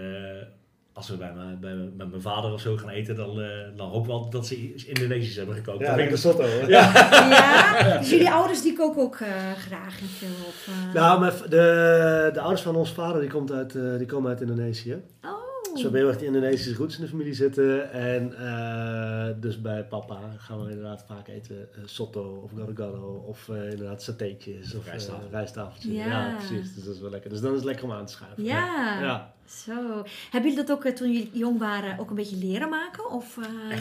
als 0.97 1.09
we 1.09 1.17
bij 1.17 1.33
mijn, 1.35 1.59
bij, 1.61 1.75
mijn- 1.75 1.93
met 1.97 2.11
mijn 2.11 2.23
vader 2.23 2.53
of 2.53 2.61
zo 2.61 2.77
gaan 2.77 2.89
eten, 2.89 3.17
dan, 3.17 3.41
eh, 3.41 3.49
dan 3.77 3.89
hoop 3.89 4.01
ik 4.01 4.07
wel 4.07 4.31
dat 4.31 4.47
ze 4.47 4.57
iets 4.57 4.85
Indonesisch 4.85 5.37
hebben 5.37 5.55
gekookt. 5.55 5.81
Ja, 5.81 5.97
ik- 5.97 6.11
de 6.11 6.17
sotto. 6.17 6.43
hoor. 6.47 6.69
Ja, 6.71 6.93
dus 7.99 8.11
jullie 8.11 8.31
ouders 8.31 8.63
die 8.63 8.73
koken 8.77 9.03
ook 9.03 9.15
eh, 9.21 9.29
graag 9.67 9.99
veel 10.19 10.29
op. 10.47 10.55
eh, 10.67 10.95
Nou, 10.95 11.31
de, 11.49 12.31
de 12.33 12.41
ouders 12.41 12.63
van 12.63 12.77
ons 12.77 12.93
vader 12.93 13.21
die, 13.21 13.31
komt 13.31 13.53
uit, 13.53 13.75
eh, 13.75 13.97
die 13.97 14.07
komen 14.07 14.31
uit 14.31 14.41
Indonesië. 14.41 15.03
oh. 15.25 15.31
We 15.77 15.83
hebben 15.83 16.01
heel 16.01 16.09
erg 16.09 16.19
die 16.19 16.27
Indonesische 16.27 16.75
roots 16.79 16.97
in 16.97 17.03
de 17.03 17.09
familie 17.09 17.35
zitten. 17.35 17.93
En 17.93 18.37
eh, 18.39 19.29
dus 19.41 19.61
bij 19.61 19.85
papa 19.85 20.19
gaan 20.39 20.65
we 20.65 20.71
inderdaad 20.71 21.05
vaak 21.09 21.29
eten 21.29 21.69
eh, 21.75 21.81
sotto 21.85 22.41
of 22.45 22.51
gado-gado 22.59 23.25
of 23.29 23.49
eh, 23.49 23.71
inderdaad 23.71 24.03
satéetjes 24.03 24.75
of 24.75 24.85
Rijsttafel. 24.87 25.25
eh, 25.27 25.31
rijsttafeltjes. 25.31 25.93
Ja. 25.95 26.07
Ja. 26.07 26.35
precies. 26.37 26.75
Dus 26.75 26.85
dat 26.85 26.95
is 26.95 27.01
wel 27.01 27.11
lekker. 27.11 27.31
Dus 27.31 27.41
dan 27.41 27.51
is 27.51 27.57
het 27.57 27.65
lekker 27.67 27.85
om 27.85 27.93
aan 27.93 28.07
te 28.07 28.13
schuiven. 28.13 28.45
Ja. 28.45 29.01
Ja. 29.01 29.35
Zo. 29.49 30.03
Hebben 30.31 30.51
jullie 30.51 30.67
dat 30.67 30.71
ook 30.77 30.87
toen 30.95 31.13
jullie 31.13 31.31
jong 31.33 31.59
waren 31.59 31.99
ook 31.99 32.11
een 32.11 32.17
beetje 32.17 32.37
leren 32.37 32.69
maken? 32.69 33.11
Of, 33.11 33.39
eh, 33.39 33.79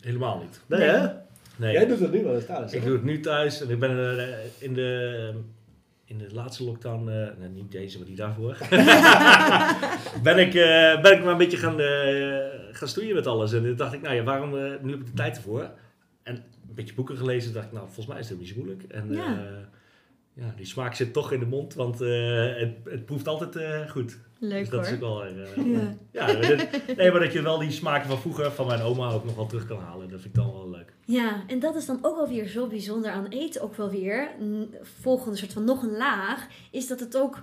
Helemaal 0.00 0.38
niet. 0.38 0.60
Nee, 0.66 0.78
Nee. 0.80 0.88
hè? 0.88 1.06
Nee. 1.56 1.72
Jij 1.72 1.86
doet 1.86 2.00
het 2.00 2.12
nu 2.12 2.24
wel 2.24 2.34
eens 2.34 2.46
thuis. 2.46 2.72
Ik 2.72 2.84
doe 2.84 2.92
het 2.92 3.04
nu 3.04 3.20
thuis 3.20 3.60
en 3.60 3.70
ik 3.70 3.78
ben 3.78 3.90
in 4.58 4.74
de, 4.74 5.30
in 6.10 6.18
de 6.18 6.34
laatste 6.34 6.64
lockdown, 6.64 7.08
eh, 7.08 7.28
nee, 7.38 7.48
niet 7.48 7.72
deze, 7.72 7.98
maar 7.98 8.06
die 8.06 8.16
daarvoor, 8.16 8.56
ben, 10.22 10.38
ik, 10.38 10.54
eh, 10.54 11.00
ben 11.02 11.12
ik 11.12 11.22
maar 11.22 11.32
een 11.32 11.36
beetje 11.38 11.56
gaan, 11.56 11.80
eh, 11.80 12.46
gaan 12.72 12.88
stoeien 12.88 13.14
met 13.14 13.26
alles. 13.26 13.52
En 13.52 13.62
toen 13.62 13.76
dacht 13.76 13.92
ik, 13.92 14.02
nou 14.02 14.14
ja, 14.14 14.22
waarom, 14.22 14.50
nu 14.82 14.90
heb 14.90 15.00
ik 15.00 15.06
de 15.06 15.12
tijd 15.12 15.36
ervoor. 15.36 15.70
En 16.22 16.34
een 16.34 16.74
beetje 16.74 16.94
boeken 16.94 17.16
gelezen, 17.16 17.52
dacht 17.52 17.66
ik, 17.66 17.72
nou, 17.72 17.84
volgens 17.86 18.06
mij 18.06 18.18
is 18.18 18.28
het 18.28 18.38
niet 18.38 18.48
zo 18.48 18.54
moeilijk. 18.56 18.82
En 18.82 19.12
Ja. 19.12 19.38
ja. 20.34 20.52
die 20.56 20.66
smaak 20.66 20.94
zit 20.94 21.12
toch 21.12 21.32
in 21.32 21.40
de 21.40 21.46
mond, 21.46 21.74
want 21.74 21.98
het, 21.98 22.72
het 22.84 23.04
proeft 23.04 23.28
altijd 23.28 23.58
goed. 23.90 24.18
leuk 24.38 24.58
dus 24.58 24.68
dat 24.68 24.86
is 24.86 24.98
hoor. 24.98 25.10
ook 25.10 25.22
wel... 25.22 25.66
Ja. 25.66 25.96
ja, 26.12 26.26
dit- 26.40 26.96
nee, 26.96 27.10
maar 27.10 27.20
dat 27.20 27.32
je 27.32 27.42
wel 27.42 27.58
die 27.58 27.70
smaken 27.70 28.08
van 28.08 28.18
vroeger, 28.18 28.50
van 28.52 28.66
mijn 28.66 28.80
oma, 28.80 29.10
ook 29.10 29.24
nog 29.24 29.34
wel 29.36 29.46
terug 29.46 29.66
kan 29.66 29.80
halen. 29.80 30.08
Dat 30.08 30.20
vind 30.20 30.36
ik 30.36 30.42
dan 30.42 30.52
wel. 30.52 30.57
Ja, 31.10 31.42
en 31.46 31.58
dat 31.58 31.76
is 31.76 31.86
dan 31.86 31.98
ook 32.02 32.16
wel 32.16 32.28
weer 32.28 32.46
zo 32.46 32.66
bijzonder 32.66 33.10
aan 33.10 33.26
eten. 33.26 33.62
Ook 33.62 33.74
wel 33.74 33.90
weer, 33.90 34.30
volgende 34.82 35.36
soort 35.36 35.52
van 35.52 35.64
nog 35.64 35.82
een 35.82 35.96
laag, 35.96 36.46
is 36.70 36.86
dat 36.86 37.00
het 37.00 37.16
ook 37.16 37.40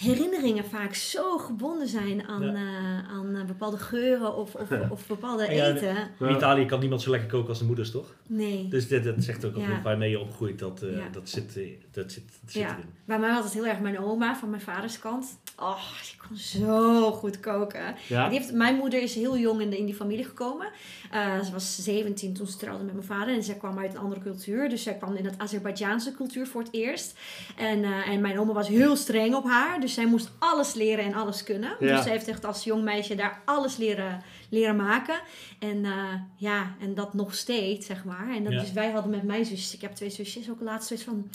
herinneringen 0.00 0.64
vaak 0.64 0.94
zo 0.94 1.38
gebonden 1.38 1.88
zijn 1.88 2.28
aan, 2.28 2.42
Ja. 2.42 2.54
eh, 2.54 3.08
aan 3.12 3.36
eh, 3.36 3.44
bepaalde 3.44 3.76
geuren 3.78 4.36
of, 4.36 4.54
of, 4.54 4.68
of 4.90 5.06
bepaalde 5.06 5.52
ja, 5.54 5.66
eten. 5.66 5.96
In 6.20 6.30
Italië 6.30 6.66
kan 6.66 6.80
niemand 6.80 7.02
zo 7.02 7.10
lekker 7.10 7.28
koken 7.28 7.48
als 7.48 7.58
de 7.58 7.64
moeders, 7.64 7.90
toch? 7.90 8.14
Nee. 8.26 8.68
Dus 8.68 8.88
dit, 8.88 9.04
dat 9.04 9.14
zegt 9.18 9.44
ook 9.44 9.54
al 9.54 9.62
waarmee 9.82 10.10
je 10.10 10.20
opgroeit, 10.20 10.58
dat, 10.58 10.82
eh, 10.82 10.96
Ja. 10.96 11.08
dat 11.12 11.28
zit, 11.28 11.54
dat 11.92 12.12
zit, 12.12 12.24
dat 12.40 12.50
zit 12.52 12.62
Ja, 12.62 12.68
erin. 12.72 12.84
bij 13.04 13.18
mij 13.18 13.32
was 13.34 13.44
het 13.44 13.52
heel 13.52 13.66
erg 13.66 13.80
mijn 13.80 13.98
oma 13.98 14.36
van 14.36 14.50
mijn 14.50 14.62
vaders 14.62 14.98
kant. 14.98 15.38
Oh, 15.58 15.76
die 16.02 16.28
kon 16.28 16.36
zo 16.36 17.12
goed 17.12 17.40
koken. 17.40 17.94
Ja. 18.08 18.28
Die 18.28 18.38
heeft, 18.38 18.52
mijn 18.52 18.76
moeder 18.76 19.02
is 19.02 19.14
heel 19.14 19.38
jong 19.38 19.60
in, 19.60 19.70
de, 19.70 19.78
in 19.78 19.84
die 19.86 19.94
familie 19.94 20.24
gekomen. 20.24 20.66
Eh, 21.10 21.40
ze 21.40 21.52
was 21.52 21.76
17 21.84 22.34
toen 22.34 22.46
ze 22.46 22.56
trouwde 22.56 22.84
met 22.84 22.94
mijn 22.94 23.06
vader. 23.06 23.34
En 23.34 23.42
zij 23.42 23.54
kwam 23.54 23.78
uit 23.78 23.94
een 23.94 24.00
andere 24.00 24.20
cultuur. 24.20 24.68
Dus 24.68 24.82
zij 24.82 24.94
kwam 24.94 25.14
in 25.16 25.24
het 25.24 25.34
Azerbeidzjaanse 25.38 26.12
cultuur 26.12 26.46
voor 26.46 26.60
het 26.62 26.72
eerst. 26.72 27.18
En, 27.56 27.84
eh, 27.84 28.08
en 28.08 28.20
mijn 28.20 28.38
oma 28.40 28.52
was 28.52 28.68
heel 28.68 28.96
streng 28.96 29.34
op 29.34 29.44
haar. 29.44 29.80
Dus 29.80 29.89
zij 29.94 30.06
moest 30.06 30.30
alles 30.38 30.74
leren 30.74 31.04
en 31.04 31.14
alles 31.14 31.44
kunnen. 31.44 31.76
Ja. 31.80 31.94
Dus 31.94 32.02
zij 32.02 32.12
heeft 32.12 32.28
echt 32.28 32.44
als 32.44 32.64
jong 32.64 32.82
meisje 32.84 33.14
daar 33.14 33.40
alles 33.44 33.76
leren, 33.76 34.22
leren 34.48 34.76
maken. 34.76 35.20
En 35.58 35.84
eh, 35.84 36.14
ja, 36.36 36.74
en 36.80 36.94
dat 36.94 37.14
nog 37.14 37.34
steeds, 37.34 37.86
zeg 37.86 38.04
maar. 38.04 38.28
En 38.34 38.44
dat, 38.44 38.52
Ja. 38.52 38.60
dus 38.60 38.72
wij 38.72 38.90
hadden 38.90 39.10
met 39.10 39.22
mijn 39.22 39.44
zusjes, 39.44 39.74
ik 39.74 39.80
heb 39.80 39.92
twee 39.94 40.10
zusjes, 40.10 40.50
ook 40.50 40.60
laatst 40.60 40.88
zoiets 40.88 41.06
van... 41.06 41.30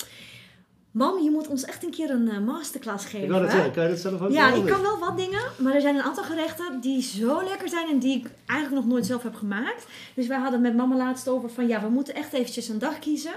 Mam, 0.92 1.24
je 1.24 1.32
moet 1.32 1.48
ons 1.48 1.64
echt 1.64 1.84
een 1.84 1.92
keer 1.92 2.10
een 2.10 2.30
eh, 2.30 2.40
masterclass 2.40 3.06
geven. 3.06 3.24
Ik 3.24 3.30
wou 3.30 3.42
dat 3.42 3.52
zeggen, 3.52 3.72
kan 3.72 3.84
je 3.84 3.90
dat 3.90 4.00
zelf 4.00 4.22
ook 4.22 4.32
Ja, 4.32 4.54
ik 4.54 4.66
kan 4.66 4.82
wel 4.82 5.00
wat 5.00 5.18
dingen, 5.18 5.42
maar 5.58 5.74
er 5.74 5.82
zijn 5.82 5.96
een 5.96 6.02
aantal 6.02 6.24
gerechten 6.24 6.82
die 6.82 7.02
zo 7.02 7.44
lekker 7.44 7.70
zijn 7.70 7.90
en 7.90 8.00
die 8.00 8.18
ik 8.18 8.28
eigenlijk 8.46 8.82
nog 8.82 8.92
nooit 8.94 9.06
zelf 9.06 9.24
heb 9.24 9.36
gemaakt. 9.36 9.86
Dus 10.14 10.28
wij 10.28 10.38
hadden 10.38 10.62
met 10.62 10.76
mama 10.76 10.96
laatst 10.96 11.28
over 11.28 11.50
van 11.50 11.68
ja, 11.68 11.82
we 11.82 11.90
moeten 11.90 12.16
echt 12.16 12.34
eventjes 12.34 12.68
een 12.68 12.80
dag 12.80 13.00
kiezen. 13.00 13.34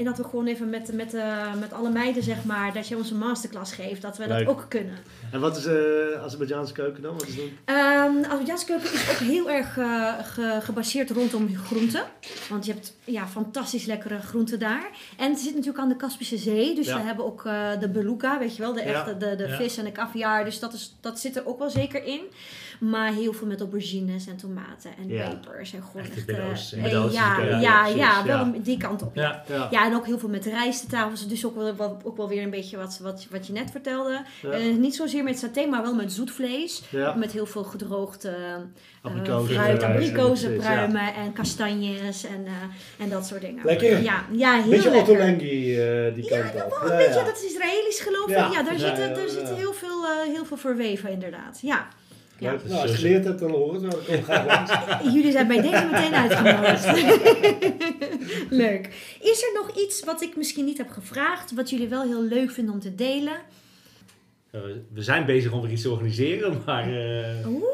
En 0.00 0.06
dat 0.06 0.16
we 0.16 0.24
gewoon 0.24 0.46
even 0.46 0.70
met, 0.70 0.92
met, 0.92 1.14
eh, 1.14 1.54
met 1.60 1.72
alle 1.72 1.90
meiden, 1.90 2.22
zeg 2.22 2.44
maar, 2.44 2.72
dat 2.72 2.88
je 2.88 2.96
ons 2.96 3.10
een 3.10 3.18
masterclass 3.18 3.72
geeft, 3.72 4.02
dat 4.02 4.16
we 4.16 4.26
Leuk. 4.26 4.38
dat 4.38 4.48
ook 4.48 4.66
kunnen. 4.68 4.94
En 5.32 5.40
wat 5.40 5.56
is 5.56 5.64
eh 5.66 6.22
Azerbeidzjaanse 6.22 6.72
keuken 6.72 7.02
dan? 7.02 7.12
Wat 7.12 7.26
is 7.26 7.36
dat? 7.36 7.44
Ehm 7.64 8.16
Azerbeidzjaanse 8.24 8.64
keuken 8.66 8.92
is 8.92 9.10
ook 9.10 9.16
heel 9.16 9.50
erg 9.50 9.78
eh, 9.78 10.14
ge- 10.22 10.58
gebaseerd 10.62 11.10
rondom 11.10 11.56
groenten. 11.56 12.02
Want 12.48 12.66
je 12.66 12.72
hebt 12.72 12.94
ja, 13.04 13.26
fantastisch 13.26 13.84
lekkere 13.84 14.20
groenten 14.20 14.58
daar. 14.58 14.90
En 15.16 15.30
het 15.30 15.38
zit 15.40 15.52
natuurlijk 15.54 15.78
aan 15.78 15.88
de 15.88 15.96
Kaspische 15.96 16.36
Zee. 16.38 16.74
Dus 16.74 16.86
Ja. 16.86 16.96
we 16.96 17.02
hebben 17.02 17.24
ook 17.24 17.44
eh, 17.44 17.68
de 17.80 17.88
beluga, 17.88 18.38
weet 18.38 18.56
je 18.56 18.62
wel. 18.62 18.72
De, 18.72 18.80
Ja. 18.80 18.86
echte, 18.86 19.16
de, 19.16 19.36
de 19.36 19.46
Ja. 19.48 19.56
vis 19.56 19.76
en 19.76 19.84
de 19.84 19.92
caviar. 19.92 20.44
Dus 20.44 20.58
dat, 20.58 20.72
is, 20.72 20.96
dat 21.00 21.18
zit 21.18 21.36
er 21.36 21.46
ook 21.46 21.58
wel 21.58 21.70
zeker 21.70 22.04
in. 22.04 22.20
Maar 22.80 23.12
heel 23.12 23.32
veel 23.32 23.46
met 23.46 23.60
aubergines 23.60 24.26
en 24.26 24.36
tomaten 24.36 24.90
en 24.98 25.08
Ja. 25.08 25.28
pepers. 25.28 25.72
En 25.72 25.82
gewoon 25.82 26.02
Echt 26.06 26.28
eh, 26.28 27.12
ja, 27.12 27.38
ja, 27.40 27.58
ja, 27.60 27.86
ja, 27.86 28.24
wel 28.24 28.36
ja. 28.46 28.52
die 28.62 28.76
kant 28.76 29.02
op. 29.02 29.14
Ja. 29.14 29.42
Ja, 29.48 29.54
Ja. 29.54 29.68
Ja, 29.70 29.86
en 29.86 29.94
ook 29.94 30.06
heel 30.06 30.18
veel 30.18 30.28
met 30.28 30.44
rijsttafels. 30.44 31.28
Dus 31.28 31.46
ook 31.46 31.56
wel, 31.56 31.74
wat, 31.74 32.00
ook 32.04 32.16
wel 32.16 32.28
weer 32.28 32.42
een 32.42 32.50
beetje 32.50 32.76
wat, 32.76 32.98
wat, 33.02 33.26
wat 33.30 33.46
je 33.46 33.52
net 33.52 33.70
vertelde. 33.70 34.22
Ja. 34.42 34.50
Eh, 34.50 34.74
niet 34.76 34.94
zozeer 34.94 35.24
met 35.24 35.38
saté, 35.38 35.66
maar 35.66 35.82
wel 35.82 35.94
met 35.94 36.12
zoet 36.12 36.30
vlees. 36.30 36.82
Ja. 36.90 37.14
Met 37.14 37.32
heel 37.32 37.46
veel 37.46 37.64
gedroogde 37.64 38.28
eh, 39.02 39.40
fruit, 39.44 39.82
abrikozen, 39.82 40.52
ja. 40.52 40.58
pruimen 40.58 41.14
en 41.14 41.32
kastanjes 41.32 42.24
en, 42.24 42.46
en 42.98 43.08
dat 43.08 43.26
soort 43.26 43.40
dingen. 43.40 43.64
Lekker. 43.64 44.02
Ja, 44.02 44.24
ja 44.32 44.60
heel 44.60 44.70
Beetje 44.70 44.90
lekker. 44.90 45.20
Eh 45.20 45.38
die 46.14 46.24
Ja, 46.28 46.40
kant 46.40 46.64
op. 46.64 46.78
een 46.90 46.96
beetje, 46.96 47.22
dat 47.24 47.36
is 47.36 47.44
Israëlisch 47.54 48.00
geloof 48.00 48.28
ik. 48.28 48.36
Ja. 48.36 48.50
Ja, 48.52 48.62
daar 48.62 48.72
Ja, 48.72 48.78
zit, 48.78 48.96
ja, 48.96 49.02
er 49.10 49.20
ja. 49.22 49.28
zit 49.28 49.48
heel, 49.56 49.72
veel, 49.72 50.04
heel 50.34 50.44
veel 50.44 50.56
verweven 50.56 51.10
inderdaad. 51.10 51.58
Ja. 51.62 51.88
Ja. 52.40 52.56
Nou, 52.68 52.80
als 52.80 52.90
je 52.90 52.96
geleerd 52.96 53.24
hebt, 53.24 53.38
dan 53.38 53.50
hoor 53.50 53.72
het 53.72 53.82
wel. 53.82 53.98
Kom 54.06 54.22
graag. 54.22 55.02
Jullie 55.14 55.32
zijn 55.32 55.46
bij 55.46 55.60
deze 55.60 55.88
meteen 55.92 56.14
uitgenodigd. 56.14 56.86
Leuk. 58.64 58.86
Is 59.20 59.42
er 59.42 59.50
nog 59.54 59.76
iets 59.76 60.04
wat 60.04 60.22
ik 60.22 60.36
misschien 60.36 60.64
niet 60.64 60.78
heb 60.78 60.90
gevraagd, 60.90 61.54
wat 61.54 61.70
jullie 61.70 61.88
wel 61.88 62.02
heel 62.02 62.22
leuk 62.22 62.50
vinden 62.50 62.74
om 62.74 62.80
te 62.80 62.94
delen? 62.94 63.36
Eh, 64.50 64.60
we 64.92 65.02
zijn 65.02 65.26
bezig 65.26 65.52
om 65.52 65.60
weer 65.60 65.70
iets 65.70 65.82
te 65.82 65.90
organiseren, 65.90 66.62
maar 66.66 66.82
eh, 66.82 67.46
Oeh. 67.48 67.64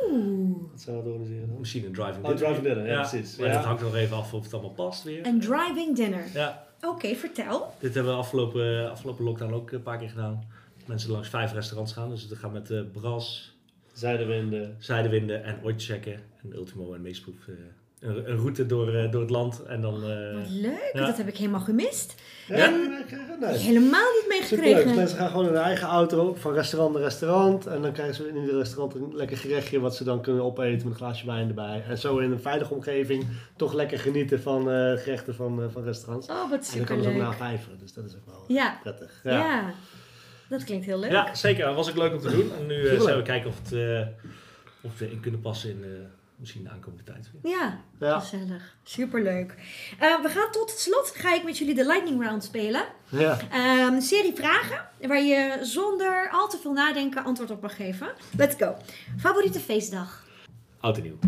Wat 0.70 0.80
zou 0.80 1.02
we 1.02 1.08
organiseren 1.10 1.48
dan? 1.48 1.58
misschien 1.58 1.84
een 1.84 1.92
driving 1.92 2.24
Oh, 2.26 2.34
driving 2.34 2.62
dinner, 2.62 2.86
ja, 2.86 3.00
precies. 3.08 3.36
Maar 3.36 3.48
Ja. 3.48 3.54
dat 3.54 3.64
hangt 3.64 3.82
nog 3.82 3.94
even 3.96 4.16
af 4.16 4.32
of 4.34 4.42
het 4.44 4.52
allemaal 4.52 4.70
past 4.72 5.02
weer. 5.02 5.26
Een 5.26 5.40
driving 5.40 5.96
dinner. 5.96 6.24
Ja, 6.34 6.64
Oké, 6.80 7.14
vertel. 7.14 7.74
dit 7.80 7.94
hebben 7.94 8.12
we 8.12 8.18
afgelopen, 8.18 8.90
afgelopen 8.90 9.24
lockdown 9.24 9.52
ook 9.52 9.70
een 9.70 9.82
paar 9.82 9.98
keer 9.98 10.08
gedaan. 10.08 10.44
Mensen 10.86 11.10
langs 11.10 11.28
vijf 11.28 11.52
restaurants 11.52 11.92
gaan, 11.92 12.10
dus 12.10 12.26
we 12.28 12.36
gaan 12.36 12.52
met 12.52 12.70
eh 12.70 12.80
Bras, 12.92 13.55
Zijdewinden. 14.00 14.76
Zijdewinden 14.78 15.44
en 15.44 15.58
Oitchecken 15.62 16.20
en 16.42 16.52
Ultimo 16.54 16.94
en 16.94 17.02
Meesproef. 17.02 17.34
eh, 17.48 17.54
een, 18.00 18.30
een 18.30 18.36
route 18.36 18.66
door, 18.66 18.94
eh, 18.94 19.10
door 19.10 19.20
het 19.20 19.30
land 19.30 19.62
en 19.62 19.80
dan... 19.80 19.94
eh, 19.94 20.34
Wat 20.34 20.48
leuk, 20.50 20.90
ja. 20.92 21.06
dat 21.06 21.16
heb 21.16 21.28
ik 21.28 21.36
helemaal 21.36 21.60
gemist. 21.60 22.14
Ja, 22.48 22.54
En- 22.56 22.72
nee, 22.78 22.88
nee. 23.40 23.58
Helemaal 23.58 24.10
niet 24.28 24.42
Superleuk. 24.42 24.48
Dus 24.48 24.58
meegekregen. 24.60 24.94
mensen 24.94 25.18
gaan 25.18 25.28
gewoon 25.30 25.46
in 25.46 25.52
hun 25.52 25.62
eigen 25.62 25.88
auto 25.88 26.34
van 26.34 26.52
restaurant 26.52 26.92
naar 26.94 27.02
restaurant. 27.02 27.66
En 27.66 27.82
dan 27.82 27.92
krijgen 27.92 28.14
ze 28.14 28.28
in 28.28 28.36
ieder 28.36 28.56
restaurant 28.56 28.94
een 28.94 29.16
lekker 29.16 29.36
gerechtje 29.36 29.80
wat 29.80 29.96
ze 29.96 30.04
dan 30.04 30.20
kunnen 30.22 30.42
opeten 30.44 30.72
met 30.76 30.84
een 30.84 30.94
glaasje 30.94 31.26
wijn 31.26 31.48
erbij. 31.48 31.82
En 31.88 31.98
zo 31.98 32.18
in 32.18 32.30
een 32.32 32.40
veilige 32.40 32.74
omgeving 32.74 33.24
toch 33.56 33.72
lekker 33.72 33.98
genieten 33.98 34.42
van 34.42 34.70
eh, 34.70 34.92
gerechten 34.96 35.34
van, 35.34 35.62
eh, 35.62 35.68
van 35.72 35.82
restaurants. 35.84 36.28
Oh, 36.28 36.50
wat 36.50 36.70
En 36.72 36.76
dan 36.76 36.86
kan 36.86 36.96
ze 37.02 37.08
ook 37.08 37.12
superleuk. 37.14 37.22
na 37.22 37.32
vijveren, 37.46 37.78
dus 37.78 37.92
dat 37.92 38.04
is 38.04 38.14
ook 38.14 38.26
wel 38.26 38.44
Ja, 38.48 38.78
prettig. 38.82 39.20
ja. 39.24 39.30
Ja. 39.32 39.74
Dat 40.48 40.64
klinkt 40.64 40.86
heel 40.86 40.98
leuk. 40.98 41.10
Ja, 41.10 41.34
zeker. 41.34 41.64
Dat 41.64 41.74
was 41.74 41.88
ook 41.90 41.96
leuk 41.96 42.12
om 42.12 42.20
te 42.20 42.30
doen. 42.30 42.52
En 42.58 42.66
nu 42.66 42.74
eh, 42.74 42.80
Superleuk. 42.82 43.02
zijn 43.02 43.16
we 43.16 43.22
kijken 43.22 43.48
of, 43.50 43.58
het, 43.62 43.72
eh, 43.72 44.06
of 44.80 44.98
we 44.98 45.10
in 45.10 45.20
kunnen 45.20 45.40
passen 45.40 45.70
in 45.70 45.84
eh, 45.84 45.90
misschien 46.36 46.62
de 46.62 46.70
aankomende 46.70 47.04
tijd. 47.04 47.30
weer. 47.42 47.52
Ja, 47.52 47.80
Ja. 48.00 48.18
gezellig. 48.20 48.74
Superleuk. 48.82 49.54
Eh, 49.98 50.22
we 50.22 50.28
gaan 50.28 50.50
tot 50.50 50.70
slot, 50.70 51.12
ga 51.16 51.34
ik 51.34 51.44
met 51.44 51.58
jullie 51.58 51.74
de 51.74 51.86
lightning 51.86 52.22
round 52.22 52.44
spelen. 52.44 52.84
Ja. 53.08 53.38
Ehm, 53.50 53.94
een 53.94 54.02
serie 54.02 54.32
vragen 54.34 54.88
waar 55.08 55.22
je 55.22 55.58
zonder 55.62 56.28
al 56.32 56.48
te 56.48 56.58
veel 56.62 56.72
nadenken 56.72 57.24
antwoord 57.24 57.50
op 57.50 57.62
mag 57.62 57.76
geven. 57.76 58.08
Let's 58.36 58.54
go. 58.58 58.76
Favoriete 59.18 59.60
feestdag? 59.60 60.24
Oud 60.80 60.96
en 60.96 61.02
nieuw. 61.02 61.18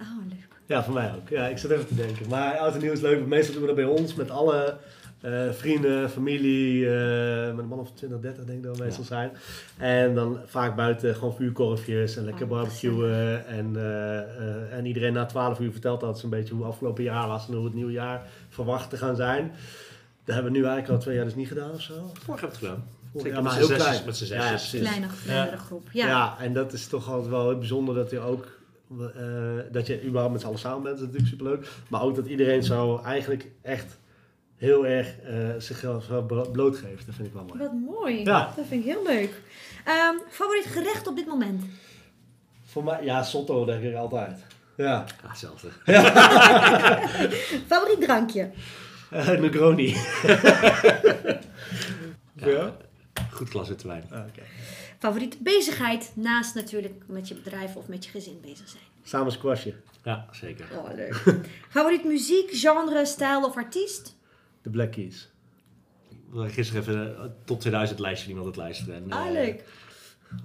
Oh, 0.00 0.26
leuk. 0.28 0.48
ja, 0.66 0.84
voor 0.84 0.94
mij 0.94 1.12
ook. 1.16 1.28
Ja, 1.28 1.46
ik 1.46 1.58
zat 1.58 1.70
even 1.70 1.86
te 1.86 1.94
denken. 1.94 2.28
Maar 2.28 2.56
oud 2.58 2.74
en 2.74 2.80
nieuw 2.80 2.92
is 2.92 3.00
leuk. 3.00 3.26
Meestal 3.26 3.52
doen 3.52 3.60
we 3.62 3.66
dat 3.68 3.76
bij 3.76 3.84
ons 3.84 4.14
met 4.14 4.30
alle 4.30 4.76
eh, 5.20 5.50
vrienden, 5.50 6.10
familie. 6.10 6.88
eh, 6.88 7.46
met 7.54 7.58
een 7.58 7.68
man 7.68 7.78
of 7.78 7.92
20, 7.92 8.20
30 8.20 8.44
denk 8.44 8.58
ik 8.58 8.64
dat 8.64 8.76
we 8.78 8.84
meestal 8.84 9.04
zijn. 9.04 9.30
En 9.76 10.14
dan 10.14 10.38
vaak 10.46 10.76
buiten 10.76 11.14
gewoon 11.14 11.34
vuurkorfjes 11.34 12.16
en 12.16 12.24
lekker 12.24 12.44
Oh, 12.44 12.50
barbecuen. 12.50 13.46
En, 13.46 13.76
eh, 13.76 14.18
eh, 14.18 14.72
en 14.76 14.86
iedereen 14.86 15.12
na 15.12 15.26
12 15.26 15.60
uur 15.60 15.72
vertelt 15.72 16.02
altijd 16.02 16.18
zo'n 16.20 16.30
beetje 16.30 16.54
hoe 16.54 16.62
het 16.62 16.72
afgelopen 16.72 17.04
jaar 17.04 17.28
was 17.28 17.48
en 17.48 17.54
hoe 17.54 17.64
het 17.64 17.74
nieuwe 17.74 17.92
jaar 17.92 18.26
verwacht 18.48 18.90
te 18.90 18.96
gaan 18.96 19.16
zijn. 19.16 19.52
Dat 20.24 20.34
hebben 20.34 20.52
we 20.52 20.58
nu 20.58 20.64
eigenlijk 20.64 20.94
al 20.94 21.02
twee 21.02 21.14
jaar 21.16 21.24
dus 21.24 21.34
niet 21.34 21.48
gedaan 21.48 21.70
of 21.70 21.80
zo. 21.80 21.94
Vorig 22.12 22.40
heb 22.40 22.50
ik 22.52 22.56
het 22.60 22.68
gedaan. 22.68 22.84
Ja, 23.24 23.32
maar 23.32 23.42
met 23.42 23.52
heel 23.54 23.66
zesjes, 23.66 23.84
klein. 23.84 24.04
met 24.06 24.16
z'n 24.16 24.24
Ja, 24.34 24.40
zesjes. 24.42 24.68
precies. 24.70 24.88
Kleine, 24.88 25.06
kleinere 25.24 25.56
groep. 25.56 25.88
Ja. 25.92 26.06
Ja. 26.06 26.36
en 26.40 26.52
dat 26.52 26.72
is 26.72 26.86
toch 26.86 27.10
altijd 27.10 27.30
wel 27.30 27.48
heel 27.48 27.58
bijzonder 27.58 27.94
dat 27.94 28.10
je 28.10 28.18
ook... 28.20 28.46
eh, 28.98 29.24
dat 29.72 29.86
je 29.86 30.02
überhaupt 30.04 30.32
met 30.32 30.40
z'n 30.40 30.46
allen 30.46 30.58
samen 30.58 30.82
bent, 30.82 30.98
dat 30.98 31.08
is 31.08 31.14
natuurlijk 31.14 31.30
superleuk. 31.30 31.68
Maar 31.88 32.02
ook 32.02 32.14
dat 32.16 32.26
iedereen 32.26 32.62
zo 32.62 33.00
eigenlijk 33.04 33.46
echt 33.62 33.98
heel 34.58 34.86
erg 34.86 35.18
eh, 35.18 35.34
zichzelf 35.58 36.06
blootgeeft. 36.52 37.06
Dat 37.06 37.14
vind 37.14 37.28
ik 37.28 37.34
wel 37.34 37.44
mooi. 37.44 37.58
Wat 37.58 37.72
mooi. 37.72 38.24
Ja. 38.24 38.52
Dat 38.56 38.66
vind 38.68 38.84
ik 38.84 38.92
heel 38.92 39.02
leuk. 39.06 39.40
Ehm, 39.84 40.14
favoriet 40.30 40.66
gerecht 40.66 41.06
op 41.06 41.16
dit 41.16 41.26
moment? 41.26 41.64
Voor 42.64 42.84
mij, 42.84 43.04
ja, 43.04 43.22
Sotto 43.22 43.64
denk 43.64 43.82
ik 43.82 43.94
altijd. 43.94 44.38
Ja. 44.38 44.48
Ja, 44.84 45.04
hetzelfde. 45.28 45.68
Favoriet 47.70 48.00
drankje? 48.00 48.50
Uh, 49.12 49.28
Negroni. 49.28 49.86
ja? 52.34 52.76
Goed 53.32 53.48
glas 53.48 53.68
witte 53.68 53.86
wijn. 53.86 54.04
Ah, 54.10 54.18
Oké. 54.28 54.42
Favoriete 54.98 55.36
bezigheid 55.40 56.12
naast 56.14 56.54
natuurlijk 56.54 57.02
met 57.06 57.28
je 57.28 57.34
bedrijf 57.34 57.76
of 57.76 57.88
met 57.88 58.04
je 58.04 58.10
gezin 58.10 58.40
bezig 58.42 58.68
zijn? 58.68 58.82
Samen 59.02 59.32
squashen. 59.32 59.74
Ja, 60.04 60.26
zeker. 60.32 60.66
Oh, 60.72 60.94
leuk. 60.94 61.22
Favoriet 61.68 62.04
muziek, 62.04 62.50
genre, 62.52 63.06
stijl 63.06 63.44
of 63.44 63.56
artiest? 63.56 64.16
De 64.68 64.74
Black 64.74 64.92
Keys. 64.92 65.28
Gisteren 66.34 66.82
even 66.82 67.22
een 67.24 67.32
tot 67.44 67.60
2000 67.60 67.98
lijstje 67.98 68.22
van 68.28 68.34
iemand 68.36 68.54
het 68.56 68.64
luisteren. 68.64 68.94
En, 68.94 69.12
Ah, 69.12 69.26
eh, 69.26 69.32
leuk. 69.32 69.64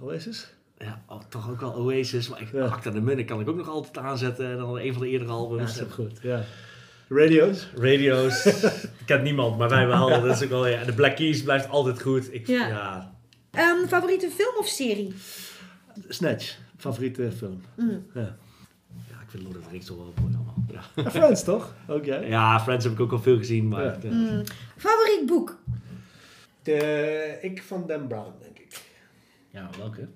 Oasis? 0.02 0.54
Ja, 0.78 1.04
oh, 1.08 1.22
toch 1.30 1.50
ook 1.50 1.60
wel 1.60 1.74
Oasis. 1.74 2.30
Maar 2.30 2.42
ik, 2.42 2.52
Ja. 2.52 2.66
Acta 2.66 2.90
de 2.92 3.02
Munnik 3.02 3.28
kan 3.28 3.40
ik 3.40 3.50
ook 3.50 3.56
nog 3.56 3.70
altijd 3.70 3.98
aanzetten. 4.06 4.52
En 4.52 4.58
dan 4.58 4.78
een 4.80 4.94
van 4.94 5.02
de 5.02 5.08
eerdere 5.10 5.30
Ja, 5.32 5.36
albums. 5.38 5.78
dat 5.78 5.88
is 5.88 5.94
goed. 5.94 6.20
Ja. 6.22 6.44
Radio's? 7.10 7.68
Radio's. 7.76 8.42
kent 9.06 9.24
niemand, 9.24 9.58
maar 9.58 9.70
wij 9.70 9.88
wel. 9.88 10.10
Dat 10.10 10.36
is 10.36 10.44
ook 10.44 10.50
wel, 10.50 10.68
ja. 10.68 10.80
En 10.80 10.86
de 10.86 10.94
Black 10.94 11.16
Keys 11.16 11.44
blijft 11.44 11.70
altijd 11.70 12.02
goed. 12.02 12.34
Ik, 12.34 12.48
Ja. 12.48 12.68
ja. 12.68 13.16
Ehm, 13.52 13.88
favoriete 13.88 14.30
film 14.30 14.56
of 14.58 14.68
serie? 14.68 15.14
Snatch. 16.08 16.58
Favoriete 16.78 17.32
film. 17.38 17.62
Mm. 17.78 18.06
Ja. 18.14 18.38
Ik 19.34 19.40
vind 19.40 19.44
Lord 19.54 19.58
of 19.58 19.64
the 19.64 19.72
Rings 19.72 19.86
toch 19.86 19.98
wel 19.98 20.14
mooi 20.22 20.34
allemaal. 20.36 20.56
Ja. 20.96 21.10
Friends 21.20 21.44
toch? 21.44 21.76
Ook 21.88 22.06
jij? 22.06 22.28
ja, 22.28 22.60
Friends 22.60 22.84
heb 22.84 22.94
ik 22.94 23.00
ook 23.00 23.12
al 23.12 23.20
veel 23.20 23.38
gezien. 23.38 23.68
Maar 23.68 23.84
Ja. 23.84 23.98
ja. 24.02 24.10
Mm. 24.10 24.44
Favoriet 24.78 25.26
boek? 25.26 25.60
De, 26.64 27.38
ik 27.42 27.64
van 27.64 27.88
Dan 27.88 28.08
Brown, 28.08 28.34
denk 28.42 28.60
ik. 28.60 28.82
Ja, 29.50 29.70
welke? 29.78 30.08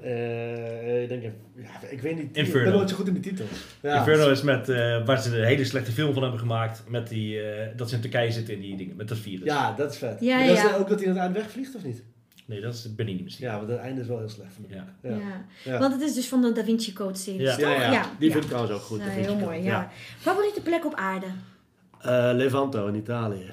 Eh, 0.00 1.02
ik 1.02 1.08
denk, 1.08 1.22
ja, 1.56 1.88
ik 1.88 2.00
weet 2.00 2.16
niet. 2.16 2.28
Ik 2.30 2.36
Inferno. 2.36 2.64
ben 2.68 2.72
nooit 2.78 2.90
zo 2.90 2.96
goed 2.96 3.06
in 3.08 3.14
de 3.14 3.20
titels. 3.20 3.48
Ja. 3.82 3.98
Inferno 3.98 4.30
is 4.30 4.42
met, 4.42 4.68
eh, 4.68 5.06
waar 5.06 5.20
ze 5.22 5.38
een 5.38 5.44
hele 5.44 5.64
slechte 5.64 5.92
film 5.92 6.12
van 6.12 6.22
hebben 6.22 6.40
gemaakt. 6.40 6.82
Met 6.88 7.08
die, 7.08 7.40
eh, 7.40 7.76
dat 7.76 7.88
ze 7.88 7.94
in 7.94 8.00
Turkije 8.00 8.30
zitten 8.32 8.54
in 8.54 8.60
die 8.60 8.76
dingen, 8.76 8.96
met 8.96 9.08
dat 9.08 9.18
virus. 9.18 9.44
Ja, 9.44 9.72
dat 9.72 9.92
is 9.92 9.98
vet. 9.98 10.20
Ja, 10.20 10.36
Maar 10.38 10.46
dat 10.46 10.56
is 10.56 10.74
ook 10.74 10.88
dat 10.88 10.98
hij 11.00 11.08
aan 11.08 11.14
het 11.14 11.22
eind 11.24 11.36
wegvliegt, 11.36 11.74
of 11.74 11.84
niet? 11.84 12.02
Nee, 12.50 12.60
dat 12.60 12.74
is 12.74 12.94
Benini 12.94 13.22
misschien. 13.22 13.46
Ja, 13.46 13.56
want 13.56 13.68
het 13.68 13.78
einde 13.78 14.00
is 14.00 14.06
wel 14.06 14.18
heel 14.18 14.28
slecht. 14.28 14.52
van. 14.54 14.64
Ja. 14.68 14.84
Ja. 15.02 15.10
Ja. 15.16 15.44
Ja. 15.64 15.78
Want 15.78 15.92
het 15.92 16.02
is 16.02 16.14
dus 16.14 16.28
van 16.28 16.42
de 16.42 16.52
Da 16.52 16.64
Vinci 16.64 16.92
Code 16.92 17.18
series, 17.18 17.56
Ja. 17.56 17.70
Ja, 17.70 17.92
ja. 17.92 18.04
Die 18.18 18.30
vind 18.30 18.42
ik 18.44 18.48
trouwens 18.50 18.74
ook 18.76 18.80
goed. 18.82 18.98
Ja, 18.98 19.04
dat 19.04 19.12
vind 19.14 19.26
heel 19.26 19.34
ik 19.34 19.40
mooi, 19.44 19.62
ja. 19.62 19.90
Favoriete 20.18 20.60
plek 20.62 20.84
op 20.86 20.94
aarde? 20.94 21.26
Eh, 22.00 22.30
Levanto 22.34 22.86
in 22.86 22.94
Italië. 22.94 23.52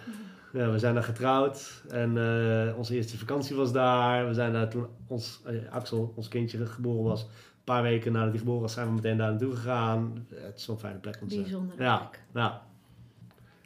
Ja, 0.53 0.69
we 0.71 0.79
zijn 0.79 0.93
daar 0.93 1.03
getrouwd 1.03 1.83
en 1.89 2.17
eh, 2.17 2.77
onze 2.77 2.95
eerste 2.95 3.17
vakantie 3.17 3.55
was 3.55 3.71
daar. 3.71 4.27
We 4.27 4.33
zijn 4.33 4.53
daar 4.53 4.69
toen 4.69 4.85
ons, 5.07 5.41
eh, 5.45 5.55
Axel, 5.71 6.13
ons 6.15 6.27
kindje, 6.27 6.65
geboren 6.65 7.03
was. 7.03 7.21
Een 7.21 7.73
paar 7.73 7.81
weken 7.83 8.11
nadat 8.11 8.29
hij 8.29 8.37
geboren 8.39 8.61
was, 8.61 8.73
zijn 8.73 8.87
we 8.87 8.93
meteen 8.93 9.17
daar 9.17 9.29
naartoe 9.29 9.55
gegaan. 9.55 10.27
Het 10.35 10.57
is 10.57 10.63
zo'n 10.63 10.79
fijne 10.79 10.97
plek 10.99 11.17
om 11.21 11.27
te 11.27 11.33
zijn. 11.33 11.45
Bijzondere 11.45 11.83
Ja, 11.83 11.97
plek. 11.97 12.21
ja. 12.33 12.61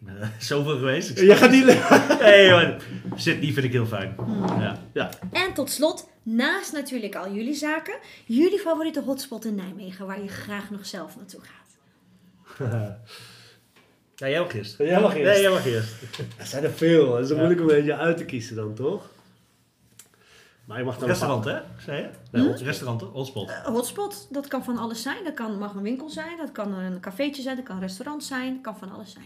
Eh, 0.05 0.13
Zoveel 0.39 0.77
geweest. 0.77 1.09
Ik 1.09 1.17
Je 1.17 1.35
gaat 1.35 1.51
niet... 1.51 1.65
Nee, 2.21 2.51
maar 2.51 2.77
Sydney 3.15 3.51
vind 3.51 3.65
ik 3.65 3.71
heel 3.71 3.85
fijn. 3.85 4.15
Ja. 4.59 4.79
ja. 4.93 5.09
En 5.31 5.53
tot 5.53 5.69
slot, 5.71 6.09
naast 6.23 6.73
natuurlijk 6.73 7.15
al 7.15 7.31
jullie 7.33 7.53
zaken, 7.55 7.93
jullie 8.25 8.59
favoriete 8.59 9.01
hotspot 9.01 9.45
in 9.45 9.55
Nijmegen, 9.55 10.05
waar 10.05 10.21
je 10.21 10.27
graag 10.27 10.69
nog 10.69 10.85
zelf 10.85 11.15
naartoe 11.15 11.39
gaat. 11.41 11.59
ja, 14.15 14.27
jij 14.29 14.39
mag 14.39 14.53
eerst. 14.53 14.77
Jij 14.77 15.01
mag 15.01 15.15
eerst. 15.15 15.31
Nee, 15.33 15.41
jij 15.41 15.51
mag 15.51 15.65
eerst. 15.65 15.93
Er 16.37 16.45
zijn 16.45 16.63
er 16.63 16.71
veel. 16.71 17.15
Het 17.15 17.23
is 17.25 17.29
Ja. 17.31 17.35
moeilijk 17.35 17.61
om 17.61 17.69
een 17.69 17.75
beetje 17.75 17.95
uit 17.95 18.17
te 18.17 18.25
kiezen 18.25 18.55
dan, 18.55 18.73
toch? 18.73 19.09
Maar 20.65 20.77
je 20.79 20.85
mag 20.85 20.97
dan... 20.97 21.07
Restaurant, 21.07 21.45
hè? 21.45 21.59
Zei 21.85 22.01
je? 22.01 22.09
Nee, 22.31 22.43
Hm? 22.57 22.63
Restaurant, 22.63 23.01
hotspot. 23.01 23.49
Eh, 23.49 23.63
hotspot, 23.65 24.27
dat 24.29 24.47
kan 24.47 24.63
van 24.63 24.77
alles 24.77 25.01
zijn. 25.01 25.23
Dat 25.23 25.33
kan, 25.33 25.57
mag 25.57 25.73
een 25.73 25.81
winkel 25.81 26.09
zijn, 26.09 26.37
dat 26.37 26.51
kan 26.51 26.73
een 26.73 26.99
cafeetje 26.99 27.41
zijn, 27.41 27.55
dat 27.55 27.65
kan 27.65 27.75
een 27.75 27.81
restaurant 27.81 28.23
zijn, 28.23 28.53
dat 28.53 28.61
kan 28.61 28.77
van 28.77 28.91
alles 28.91 29.11
zijn. 29.11 29.25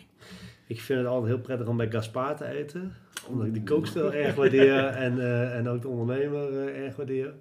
Ik 0.68 0.82
vind 0.82 1.00
het 1.00 1.08
altijd 1.08 1.34
heel 1.34 1.42
prettig 1.42 1.68
om 1.68 1.78
bij 1.78 1.92
Gaspar 1.92 2.36
te 2.38 2.46
eten. 2.46 2.94
Omdat 3.28 3.48
ik 3.48 3.54
die 3.54 3.64
kookstijl 3.64 4.14
erg 4.14 4.36
waardeer 4.36 4.86
en, 5.06 5.20
eh, 5.20 5.56
en 5.58 5.68
ook 5.68 5.82
de 5.82 5.88
ondernemer 5.88 6.68
eh, 6.68 6.86
erg 6.86 6.96
waardeer. 6.96 7.34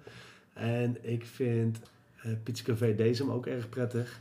En 0.53 0.97
ik 1.01 1.25
vind 1.25 1.79
eh 2.21 2.31
Pizza 2.43 2.63
Café 2.63 2.95
Dezem 2.95 3.31
ook 3.31 3.45
erg 3.45 3.69
prettig. 3.69 4.19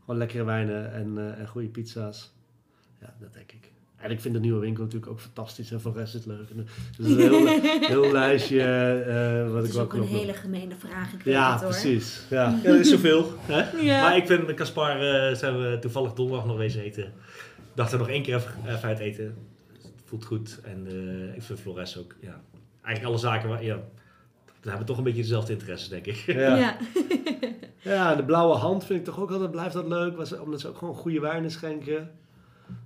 Gewoon 0.00 0.18
lekkere 0.18 0.44
wijnen 0.44 0.92
en, 0.92 1.12
eh, 1.18 1.40
en 1.40 1.48
goede 1.48 1.68
pizza's. 1.68 2.32
Ja, 3.00 3.14
dat 3.20 3.32
denk 3.34 3.52
ik. 3.52 3.70
En 3.96 4.10
ik 4.10 4.20
vind 4.20 4.34
de 4.34 4.40
nieuwe 4.40 4.60
winkel 4.60 4.82
natuurlijk 4.84 5.10
ook 5.12 5.20
fantastisch 5.20 5.70
en 5.70 5.80
voor 5.80 5.92
de 5.92 5.98
rest 5.98 6.14
is 6.14 6.24
het 6.24 6.28
leuk. 6.36 6.48
Dus 6.96 7.06
een 7.08 7.16
heel, 7.18 7.46
heel 8.02 8.12
lijstje 8.12 8.60
eh, 8.62 9.44
wat 9.44 9.52
Dat 9.52 9.62
ik 9.62 9.68
is 9.68 9.74
wel 9.74 9.84
ook 9.84 9.92
een 9.92 9.98
kan 9.98 10.08
opnoemen. 10.08 10.18
hele 10.26 10.32
gemene 10.32 10.74
vraag, 10.78 11.12
ik 11.12 11.24
Ja, 11.24 11.52
het 11.52 11.60
hoor. 11.60 11.70
precies. 11.70 12.22
Ja. 12.30 12.58
Ja, 12.62 12.70
dat 12.70 12.78
is 12.80 12.90
zoveel. 12.90 13.32
Hè? 13.40 13.80
Ja. 13.80 14.00
Maar 14.02 14.16
ik 14.16 14.26
vind 14.26 14.54
Caspar, 14.54 15.00
eh 15.00 15.34
zijn 15.36 15.58
we 15.60 15.78
toevallig 15.80 16.12
donderdag 16.12 16.46
nog 16.46 16.56
wezen 16.56 16.82
eten. 16.82 17.12
Dacht 17.78 17.92
er 17.92 17.98
nog 17.98 18.08
één 18.08 18.22
keer 18.22 18.34
even, 18.34 18.52
even 18.66 18.88
uit 18.88 18.98
eten. 18.98 19.36
Het 19.72 19.92
voelt 20.04 20.24
goed. 20.24 20.60
En 20.64 20.86
eh, 20.86 21.36
ik 21.36 21.42
vind 21.42 21.60
Flores 21.60 21.98
ook, 21.98 22.14
ja. 22.20 22.40
Eigenlijk 22.82 23.04
alle 23.04 23.18
zaken, 23.18 23.48
waar, 23.48 23.64
ja. 23.64 23.80
We 24.60 24.68
hebben 24.68 24.86
toch 24.86 24.98
een 24.98 25.04
beetje 25.04 25.22
dezelfde 25.22 25.52
interesses, 25.52 25.88
denk 25.88 26.06
ik. 26.06 26.16
Ja. 26.16 26.56
Ja. 26.56 26.76
Ja, 27.82 28.14
de 28.14 28.24
blauwe 28.24 28.54
hand 28.54 28.84
vind 28.84 28.98
ik 28.98 29.04
toch 29.04 29.20
ook 29.20 29.30
altijd, 29.30 29.50
blijft 29.50 29.74
dat 29.74 29.86
leuk. 29.86 30.16
Was, 30.16 30.38
omdat 30.38 30.60
ze 30.60 30.68
ook 30.68 30.78
gewoon 30.78 30.94
goede 30.94 31.20
wijnen 31.20 31.50
schenken. 31.50 32.10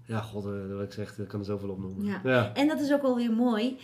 Ja, 0.04 0.20
god, 0.20 0.44
eh, 0.44 0.52
wat 0.74 0.82
ik 0.82 0.92
zeg, 0.92 1.18
ik 1.18 1.28
kan 1.28 1.40
er 1.40 1.46
zoveel 1.46 1.68
opnoemen. 1.68 2.04
Ja. 2.04 2.20
ja. 2.24 2.54
En 2.54 2.68
dat 2.68 2.80
is 2.80 2.92
ook 2.92 3.02
wel 3.02 3.16
weer 3.16 3.32
mooi. 3.32 3.78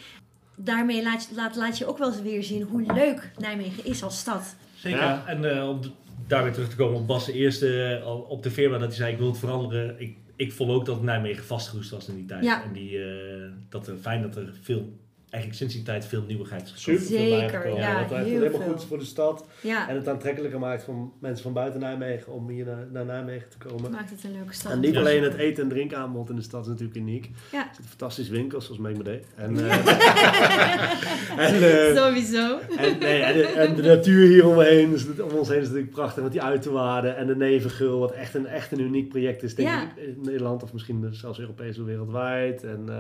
Daarmee 0.57 1.03
laat 1.03 1.27
je, 1.29 1.35
laat, 1.35 1.57
laat 1.57 1.79
je 1.79 1.87
ook 1.87 1.99
wel 1.99 2.09
eens 2.09 2.23
weer 2.23 2.43
zien 2.43 2.63
hoe 2.63 2.93
leuk 2.93 3.31
Nijmegen 3.39 3.85
is 3.85 4.03
als 4.03 4.19
stad. 4.19 4.57
Zeker. 4.75 5.01
Ja. 5.01 5.27
En 5.27 5.57
eh, 5.57 5.69
om 5.69 5.81
daar 6.27 6.43
weer 6.43 6.53
terug 6.53 6.69
te 6.69 6.77
komen 6.77 7.01
op 7.01 7.07
Bas 7.07 7.27
de 7.27 7.33
eerste, 7.33 8.03
op 8.29 8.43
de 8.43 8.51
firma, 8.51 8.79
dat 8.79 8.89
hij 8.89 8.97
zei 8.97 9.13
ik 9.13 9.19
wil 9.19 9.29
het 9.29 9.39
veranderen. 9.39 10.01
Ik, 10.01 10.17
ik 10.39 10.53
vond 10.53 10.71
ook 10.71 10.87
dat 10.87 11.03
Nijmegen 11.03 11.45
vastgeroest 11.45 11.91
was 11.91 12.09
in 12.09 12.15
die 12.15 12.25
tijd. 12.25 12.45
Ja. 12.45 12.65
En 12.65 12.73
die, 12.73 13.05
eh, 13.05 13.51
dat 13.69 13.87
er 13.87 13.97
fijn 13.97 14.23
dat 14.23 14.37
er 14.37 14.55
veel, 14.63 14.99
eigenlijk 15.31 15.55
sinds 15.63 15.75
die 15.75 15.83
tijd 15.83 16.07
veel 16.07 16.23
nieuwigheid. 16.27 16.73
Super 16.75 17.01
veel 17.01 17.19
Zeker, 17.19 17.77
ja, 17.77 18.01
Wat 18.01 18.11
het 18.11 18.19
heel 18.27 18.39
helemaal 18.41 18.61
veel. 18.61 18.71
goed 18.73 18.85
voor 18.85 18.99
de 18.99 19.05
stad. 19.05 19.47
Ja, 19.61 19.89
En 19.89 19.97
het 19.97 20.09
aantrekkelijker 20.09 20.59
maakt 20.59 20.85
voor 20.85 20.95
mensen 21.21 21.43
van 21.43 21.53
buiten 21.53 21.81
Nijmegen 21.81 22.33
om 22.33 22.49
hier 22.49 22.65
naar, 22.65 22.87
naar 22.93 23.05
Nijmegen 23.05 23.49
te 23.49 23.69
komen. 23.69 23.91
maakt 23.91 24.11
het 24.11 24.25
een 24.25 24.33
leuke 24.33 24.53
stad. 24.55 24.73
En 24.73 24.81
niet 24.81 24.93
Ja. 24.95 25.01
alleen 25.01 25.23
het 25.23 25.35
eten- 25.35 25.63
en 25.63 25.69
drinkaanbod 25.69 26.31
in 26.31 26.37
de 26.37 26.43
stad 26.43 26.61
is 26.63 26.67
natuurlijk 26.69 26.97
uniek. 26.99 27.31
Ja. 27.53 27.59
Er 27.61 27.65
zitten 27.67 27.85
fantastische 27.85 28.33
winkels, 28.33 28.65
zoals 28.65 28.81
Make 28.81 28.97
Me 28.97 29.03
Day. 29.03 29.23
En, 29.37 29.69
eh, 29.69 29.77
en, 31.49 31.55
eh, 31.63 31.97
Sowieso. 31.97 32.59
En, 32.77 32.99
nee, 32.99 33.23
en, 33.23 33.35
de, 33.37 33.43
en 33.47 33.75
de 33.75 33.83
natuur 33.83 34.27
hier 34.27 34.47
omheen, 34.47 34.93
is, 34.93 35.07
om 35.21 35.31
ons 35.39 35.49
heen 35.49 35.59
is 35.61 35.65
natuurlijk 35.67 35.93
prachtig. 35.93 36.23
Met 36.23 36.33
die 36.33 36.43
uiterwaarden 36.43 37.17
en 37.17 37.27
de 37.27 37.37
Nevengul, 37.37 37.99
wat 37.99 38.13
echt 38.13 38.35
een, 38.35 38.47
echt 38.47 38.73
een 38.73 38.81
uniek 38.81 39.09
project 39.09 39.43
is, 39.43 39.55
denk 39.55 39.69
Ja. 39.69 39.83
ik, 39.83 39.89
in 40.05 40.19
Nederland 40.23 40.63
of 40.63 40.73
misschien 40.73 41.09
zelfs 41.11 41.39
Europees 41.39 41.79
of 41.79 41.85
wereldwijd. 41.85 42.65
En 42.65 42.81
eh, 42.89 42.95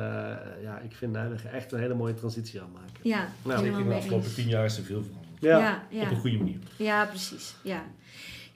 ja, 0.62 0.81
ik 0.85 0.93
vind 0.97 1.12
Nijmegen 1.12 1.53
echt 1.53 1.72
een 1.72 1.79
hele 1.81 1.95
mooie 1.95 2.14
transitie 2.19 2.61
aan 2.61 2.71
maken. 2.73 2.89
Ja, 3.03 3.29
Nou, 3.43 3.59
helemaal 3.61 3.81
in 3.81 3.89
de 3.89 3.95
afgelopen 3.95 4.35
tien 4.35 4.49
jaar 4.49 4.64
is 4.64 4.77
er 4.79 4.85
veel 4.85 5.03
veranderd. 5.03 5.37
Ja, 5.41 5.59
Ja, 5.59 5.87
ja. 5.91 6.03
Op 6.03 6.11
een 6.11 6.16
goede 6.16 6.37
manier. 6.37 6.59
ja, 6.77 7.05
precies. 7.05 7.55
Ja. 7.62 7.85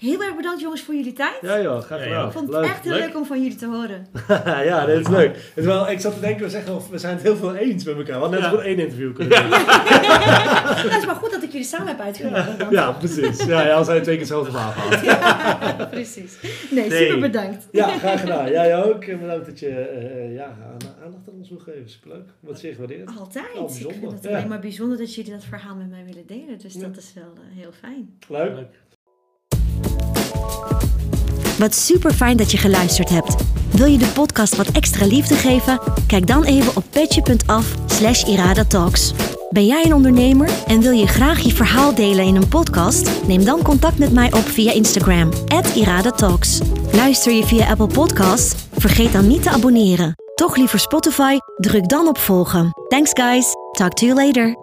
Heel 0.02 0.22
erg 0.22 0.36
bedankt 0.36 0.60
jongens 0.60 0.82
voor 0.82 0.94
jullie 0.94 1.12
tijd. 1.12 1.38
ja 1.40 1.60
joh, 1.60 1.80
graag 1.80 2.02
gedaan. 2.02 2.18
ja. 2.18 2.26
Ik 2.26 2.32
vond 2.32 2.48
het 2.48 2.56
Leuk. 2.60 2.70
echt 2.70 2.84
heel 2.84 2.92
Leuk. 2.92 3.02
leuk 3.06 3.16
om 3.16 3.24
van 3.26 3.42
jullie 3.42 3.56
te 3.56 3.66
horen. 3.66 4.06
ja, 4.70 4.86
dit 4.86 4.98
is 5.00 5.08
leuk. 5.08 5.34
Het 5.34 5.52
is 5.54 5.64
wel, 5.64 5.90
ik 5.90 6.00
zat 6.00 6.14
te 6.14 6.20
denken, 6.20 6.42
we, 6.44 6.50
zeggen, 6.50 6.80
we 6.90 6.98
zijn 6.98 7.14
het 7.14 7.22
heel 7.22 7.36
veel 7.36 7.54
eens 7.54 7.84
met 7.84 7.96
elkaar. 7.96 8.14
We 8.14 8.20
hadden 8.20 8.40
net 8.40 8.48
goed 8.50 8.60
één 8.60 8.78
interview 8.78 9.14
kunnen 9.14 9.40
doen. 9.40 9.50
Dat 10.92 11.00
is 11.00 11.06
maar 11.06 11.14
goed 11.14 11.30
dat 11.30 11.42
ik 11.42 11.50
jullie 11.52 11.66
samen 11.66 11.86
heb 11.86 12.00
uitgenodigd. 12.00 12.70
Ja, 12.70 12.92
precies. 12.92 13.44
Ja, 13.44 13.66
ja, 13.66 13.74
als 13.74 13.86
hij 13.86 14.00
twee 14.00 14.16
keer 14.18 14.24
hetzelfde 14.24 14.50
verhaal. 14.50 14.72
Precies. 15.90 16.38
Nee, 16.70 16.88
Nee. 16.88 17.04
super 17.06 17.20
bedankt. 17.20 17.68
Ja, 17.72 17.88
graag 17.98 18.20
gedaan. 18.20 18.50
Jij 18.50 18.84
ook. 18.84 19.04
En 19.04 19.20
bedankt 19.20 19.46
dat 19.46 19.58
je 19.58 19.68
eh, 19.68 20.34
ja, 20.34 20.56
aandacht 20.72 21.28
aan 21.28 21.34
ons 21.38 21.48
wil 21.48 21.58
geven. 21.58 21.90
Superleuk. 21.90 22.28
Wat 22.40 22.58
zeer 22.58 22.72
gewaardeerd. 22.72 23.10
Altijd. 23.18 23.44
Oh, 23.54 23.60
ik 23.60 23.66
bijzonder. 23.66 23.98
vind 24.00 24.12
het 24.12 24.22
Ja. 24.24 24.36
alleen 24.36 24.48
maar 24.48 24.60
bijzonder 24.60 24.98
dat 24.98 25.14
jullie 25.14 25.30
dat 25.32 25.44
verhaal 25.44 25.74
met 25.74 25.90
mij 25.90 26.04
willen 26.04 26.26
delen. 26.26 26.58
Dus 26.58 26.74
Ja. 26.74 26.80
dat 26.80 26.96
is 26.96 27.12
wel 27.14 27.32
eh, 27.34 27.60
heel 27.62 27.72
fijn. 27.80 28.16
Leuk. 28.28 28.54
Leuk. 28.54 28.80
Wat 31.58 31.74
super 31.74 32.12
fijn 32.12 32.36
dat 32.36 32.50
je 32.50 32.56
geluisterd 32.56 33.08
hebt. 33.08 33.34
Wil 33.70 33.86
je 33.86 33.98
de 33.98 34.06
podcast 34.06 34.56
wat 34.56 34.70
extra 34.70 35.06
liefde 35.06 35.34
geven? 35.34 35.80
Kijk 36.06 36.26
dan 36.26 36.44
even 36.44 36.76
op 36.76 36.84
petje.af 36.90 37.74
slash 37.86 38.24
iradatalks. 38.24 39.12
Ben 39.50 39.66
jij 39.66 39.84
een 39.84 39.94
ondernemer 39.94 40.48
en 40.66 40.80
wil 40.80 40.92
je 40.92 41.06
graag 41.06 41.40
je 41.40 41.50
verhaal 41.50 41.94
delen 41.94 42.24
in 42.24 42.36
een 42.36 42.48
podcast? 42.48 43.10
Neem 43.26 43.44
dan 43.44 43.62
contact 43.62 43.98
met 43.98 44.12
mij 44.12 44.32
op 44.32 44.48
via 44.48 44.72
Instagram, 44.72 45.30
iradatalks. 45.74 46.60
Luister 46.92 47.32
je 47.32 47.44
via 47.44 47.68
Apple 47.68 47.86
Podcasts? 47.86 48.54
Vergeet 48.76 49.12
dan 49.12 49.26
niet 49.26 49.42
te 49.42 49.50
abonneren. 49.50 50.14
Toch 50.34 50.56
liever 50.56 50.78
Spotify? 50.78 51.36
Druk 51.56 51.88
dan 51.88 52.08
op 52.08 52.18
volgen. 52.18 52.72
Thanks 52.88 53.10
guys. 53.12 53.46
Talk 53.72 53.92
to 53.92 54.06
you 54.06 54.24
later. 54.24 54.61